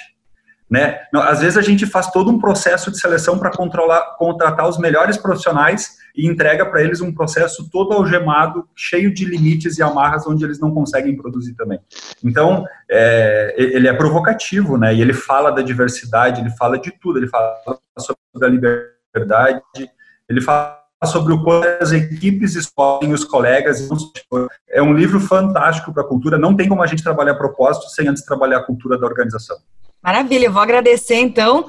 Né? 0.72 1.02
Às 1.14 1.42
vezes 1.42 1.58
a 1.58 1.62
gente 1.62 1.86
faz 1.86 2.10
todo 2.12 2.32
um 2.32 2.40
processo 2.40 2.90
de 2.90 2.98
seleção 2.98 3.38
para 3.38 3.52
contratar 4.18 4.70
os 4.70 4.78
melhores 4.78 5.18
profissionais 5.18 5.98
e 6.16 6.26
entrega 6.26 6.66
para 6.66 6.82
eles 6.82 7.02
um 7.02 7.14
processo 7.14 7.70
todo 7.70 7.92
algemado, 7.92 8.66
cheio 8.74 9.14
de 9.14 9.26
limites 9.26 9.78
e 9.78 9.84
amarras 9.84 10.26
onde 10.26 10.46
eles 10.46 10.62
não 10.62 10.74
conseguem 10.74 11.18
produzir 11.18 11.56
também. 11.56 11.78
Então, 12.24 12.66
é, 12.90 13.54
ele 13.58 13.90
é 13.90 13.94
provocativo, 13.94 14.78
né? 14.78 14.96
E 14.96 15.02
ele 15.02 15.12
fala 15.12 15.52
da 15.52 15.62
diversidade, 15.62 16.40
ele 16.40 16.52
fala 16.52 16.80
de 16.80 16.92
tudo, 17.02 17.20
ele 17.20 17.28
fala 17.28 17.58
sobre 18.00 18.18
a 18.42 18.48
liberdade, 18.48 19.62
ele 20.30 20.40
fala 20.40 20.80
sobre 21.04 21.34
o 21.34 21.44
quanto 21.44 21.68
as 21.84 21.92
equipes 21.92 22.56
escolhem 22.56 23.12
os 23.12 23.26
colegas. 23.26 23.90
É 24.70 24.82
um 24.82 24.94
livro 24.94 25.20
fantástico 25.20 25.92
para 25.94 26.04
a 26.04 26.08
cultura. 26.08 26.38
Não 26.38 26.56
tem 26.56 26.70
como 26.70 26.82
a 26.82 26.88
gente 26.88 27.04
trabalhar 27.04 27.36
propósito 27.36 27.90
sem 27.90 28.08
antes 28.08 28.24
trabalhar 28.24 28.60
a 28.60 28.64
cultura 28.64 28.98
da 28.98 29.06
organização. 29.06 29.58
Maravilha, 30.04 30.46
eu 30.46 30.52
vou 30.52 30.62
agradecer 30.62 31.16
então. 31.16 31.68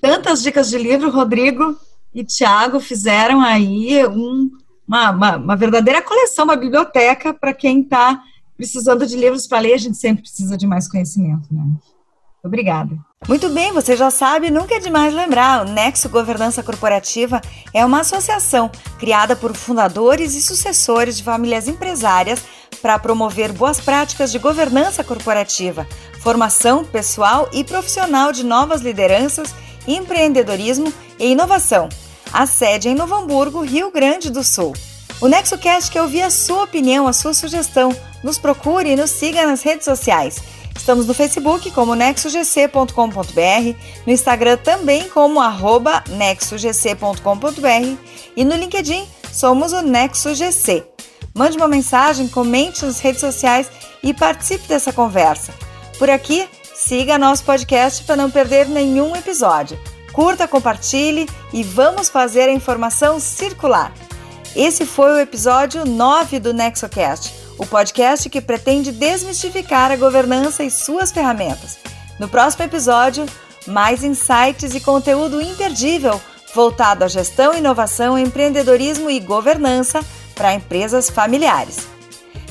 Tantas 0.00 0.42
dicas 0.42 0.68
de 0.68 0.78
livro, 0.78 1.10
Rodrigo 1.10 1.76
e 2.14 2.24
Tiago 2.24 2.80
fizeram 2.80 3.40
aí 3.40 4.06
um, 4.06 4.50
uma, 4.86 5.10
uma, 5.10 5.36
uma, 5.36 5.56
verdadeira 5.56 6.02
coleção, 6.02 6.44
uma 6.44 6.56
biblioteca 6.56 7.34
para 7.34 7.52
quem 7.52 7.82
está 7.82 8.22
precisando 8.56 9.06
de 9.06 9.16
livros 9.16 9.46
para 9.46 9.60
ler. 9.60 9.74
A 9.74 9.78
gente 9.78 9.96
sempre 9.96 10.22
precisa 10.22 10.56
de 10.56 10.66
mais 10.66 10.88
conhecimento, 10.88 11.48
né? 11.52 11.62
Obrigada. 12.42 12.96
Muito 13.26 13.48
bem, 13.48 13.72
você 13.72 13.96
já 13.96 14.10
sabe, 14.10 14.48
nunca 14.48 14.76
é 14.76 14.78
demais 14.78 15.12
lembrar, 15.12 15.66
o 15.66 15.70
Nexo 15.70 16.08
Governança 16.08 16.62
Corporativa 16.62 17.40
é 17.74 17.84
uma 17.84 18.00
associação 18.00 18.70
criada 18.96 19.34
por 19.34 19.56
fundadores 19.56 20.36
e 20.36 20.40
sucessores 20.40 21.16
de 21.16 21.24
famílias 21.24 21.66
empresárias 21.66 22.44
para 22.80 22.98
promover 22.98 23.52
boas 23.52 23.80
práticas 23.80 24.30
de 24.30 24.38
governança 24.38 25.02
corporativa, 25.02 25.86
formação 26.28 26.84
pessoal 26.84 27.48
e 27.54 27.64
profissional 27.64 28.32
de 28.32 28.44
novas 28.44 28.82
lideranças, 28.82 29.54
empreendedorismo 29.86 30.92
e 31.18 31.28
inovação. 31.30 31.88
A 32.30 32.46
sede 32.46 32.86
é 32.86 32.90
em 32.90 32.94
Novo 32.94 33.14
Hamburgo, 33.14 33.62
Rio 33.62 33.90
Grande 33.90 34.30
do 34.30 34.44
Sul. 34.44 34.74
O 35.22 35.26
NexoCast 35.26 35.90
quer 35.90 36.02
ouvir 36.02 36.20
a 36.20 36.28
sua 36.28 36.64
opinião, 36.64 37.08
a 37.08 37.14
sua 37.14 37.32
sugestão. 37.32 37.96
Nos 38.22 38.38
procure 38.38 38.90
e 38.90 38.96
nos 38.96 39.10
siga 39.10 39.46
nas 39.46 39.62
redes 39.62 39.86
sociais. 39.86 40.42
Estamos 40.76 41.06
no 41.06 41.14
Facebook 41.14 41.70
como 41.70 41.94
nexogc.com.br, 41.94 43.78
no 44.06 44.12
Instagram 44.12 44.58
também 44.58 45.08
como 45.08 45.40
arroba 45.40 46.04
nexogc.com.br 46.10 47.96
e 48.36 48.44
no 48.44 48.54
LinkedIn 48.54 49.08
somos 49.32 49.72
o 49.72 49.80
NexoGC. 49.80 50.84
Mande 51.34 51.56
uma 51.56 51.68
mensagem, 51.68 52.28
comente 52.28 52.84
nas 52.84 53.00
redes 53.00 53.22
sociais 53.22 53.70
e 54.02 54.12
participe 54.12 54.68
dessa 54.68 54.92
conversa. 54.92 55.67
Por 55.98 56.08
aqui, 56.08 56.48
siga 56.62 57.18
nosso 57.18 57.42
podcast 57.42 58.04
para 58.04 58.14
não 58.14 58.30
perder 58.30 58.68
nenhum 58.68 59.16
episódio. 59.16 59.76
Curta, 60.12 60.46
compartilhe 60.46 61.28
e 61.52 61.64
vamos 61.64 62.08
fazer 62.08 62.42
a 62.42 62.52
informação 62.52 63.18
circular. 63.18 63.92
Esse 64.54 64.86
foi 64.86 65.10
o 65.10 65.18
episódio 65.18 65.84
9 65.84 66.38
do 66.38 66.54
NexoCast, 66.54 67.34
o 67.58 67.66
podcast 67.66 68.30
que 68.30 68.40
pretende 68.40 68.92
desmistificar 68.92 69.90
a 69.90 69.96
governança 69.96 70.62
e 70.62 70.70
suas 70.70 71.10
ferramentas. 71.10 71.78
No 72.18 72.28
próximo 72.28 72.64
episódio, 72.64 73.26
mais 73.66 74.04
insights 74.04 74.76
e 74.76 74.80
conteúdo 74.80 75.42
imperdível 75.42 76.20
voltado 76.54 77.04
à 77.04 77.08
gestão, 77.08 77.54
inovação, 77.54 78.16
empreendedorismo 78.16 79.10
e 79.10 79.18
governança 79.18 80.00
para 80.34 80.54
empresas 80.54 81.10
familiares. 81.10 81.97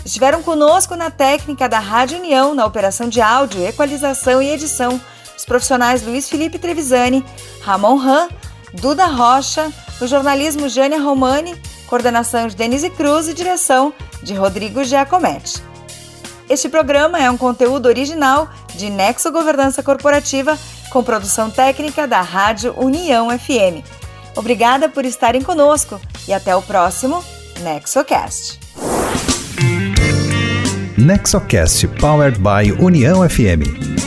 Estiveram 0.08 0.42
conosco 0.42 0.96
na 0.96 1.12
técnica 1.12 1.68
da 1.68 1.80
Rádio 1.80 2.18
União, 2.18 2.56
na 2.56 2.66
operação 2.66 3.10
de 3.10 3.20
áudio, 3.20 3.62
equalização 3.68 4.42
e 4.42 4.50
edição, 4.50 5.02
os 5.38 5.44
profissionais 5.44 6.02
Luiz 6.02 6.30
Felipe 6.30 6.58
Trevisani, 6.58 7.26
Ramon 7.60 7.98
Ram, 7.98 8.30
Duda 8.74 9.06
Rocha, 9.06 9.70
no 10.00 10.08
jornalismo 10.08 10.70
Jânia 10.70 10.98
Romani, 10.98 11.62
coordenação 11.88 12.48
de 12.48 12.56
Denise 12.56 12.90
Cruz 12.90 13.28
e 13.28 13.34
direção 13.34 13.94
de 14.24 14.34
Rodrigo 14.34 14.82
Giacometti. 14.82 15.62
Este 16.50 16.70
programa 16.70 17.20
é 17.20 17.30
um 17.30 17.36
conteúdo 17.36 17.88
original 17.88 18.50
de 18.76 18.90
Nexo 18.90 19.30
Governança 19.30 19.84
Corporativa, 19.84 20.58
com 20.90 21.04
produção 21.04 21.50
técnica 21.50 22.08
da 22.08 22.22
Rádio 22.22 22.74
União 22.78 23.28
FM. 23.38 23.86
Obrigada 24.38 24.88
por 24.88 25.04
estarem 25.04 25.42
conosco 25.42 26.00
e 26.26 26.34
até 26.34 26.56
o 26.56 26.62
próximo 26.62 27.22
NexoCast. 27.60 28.68
Nexocast 30.98 31.86
Powered 32.00 32.40
by 32.42 32.72
União 32.80 33.22
FM. 33.30 34.07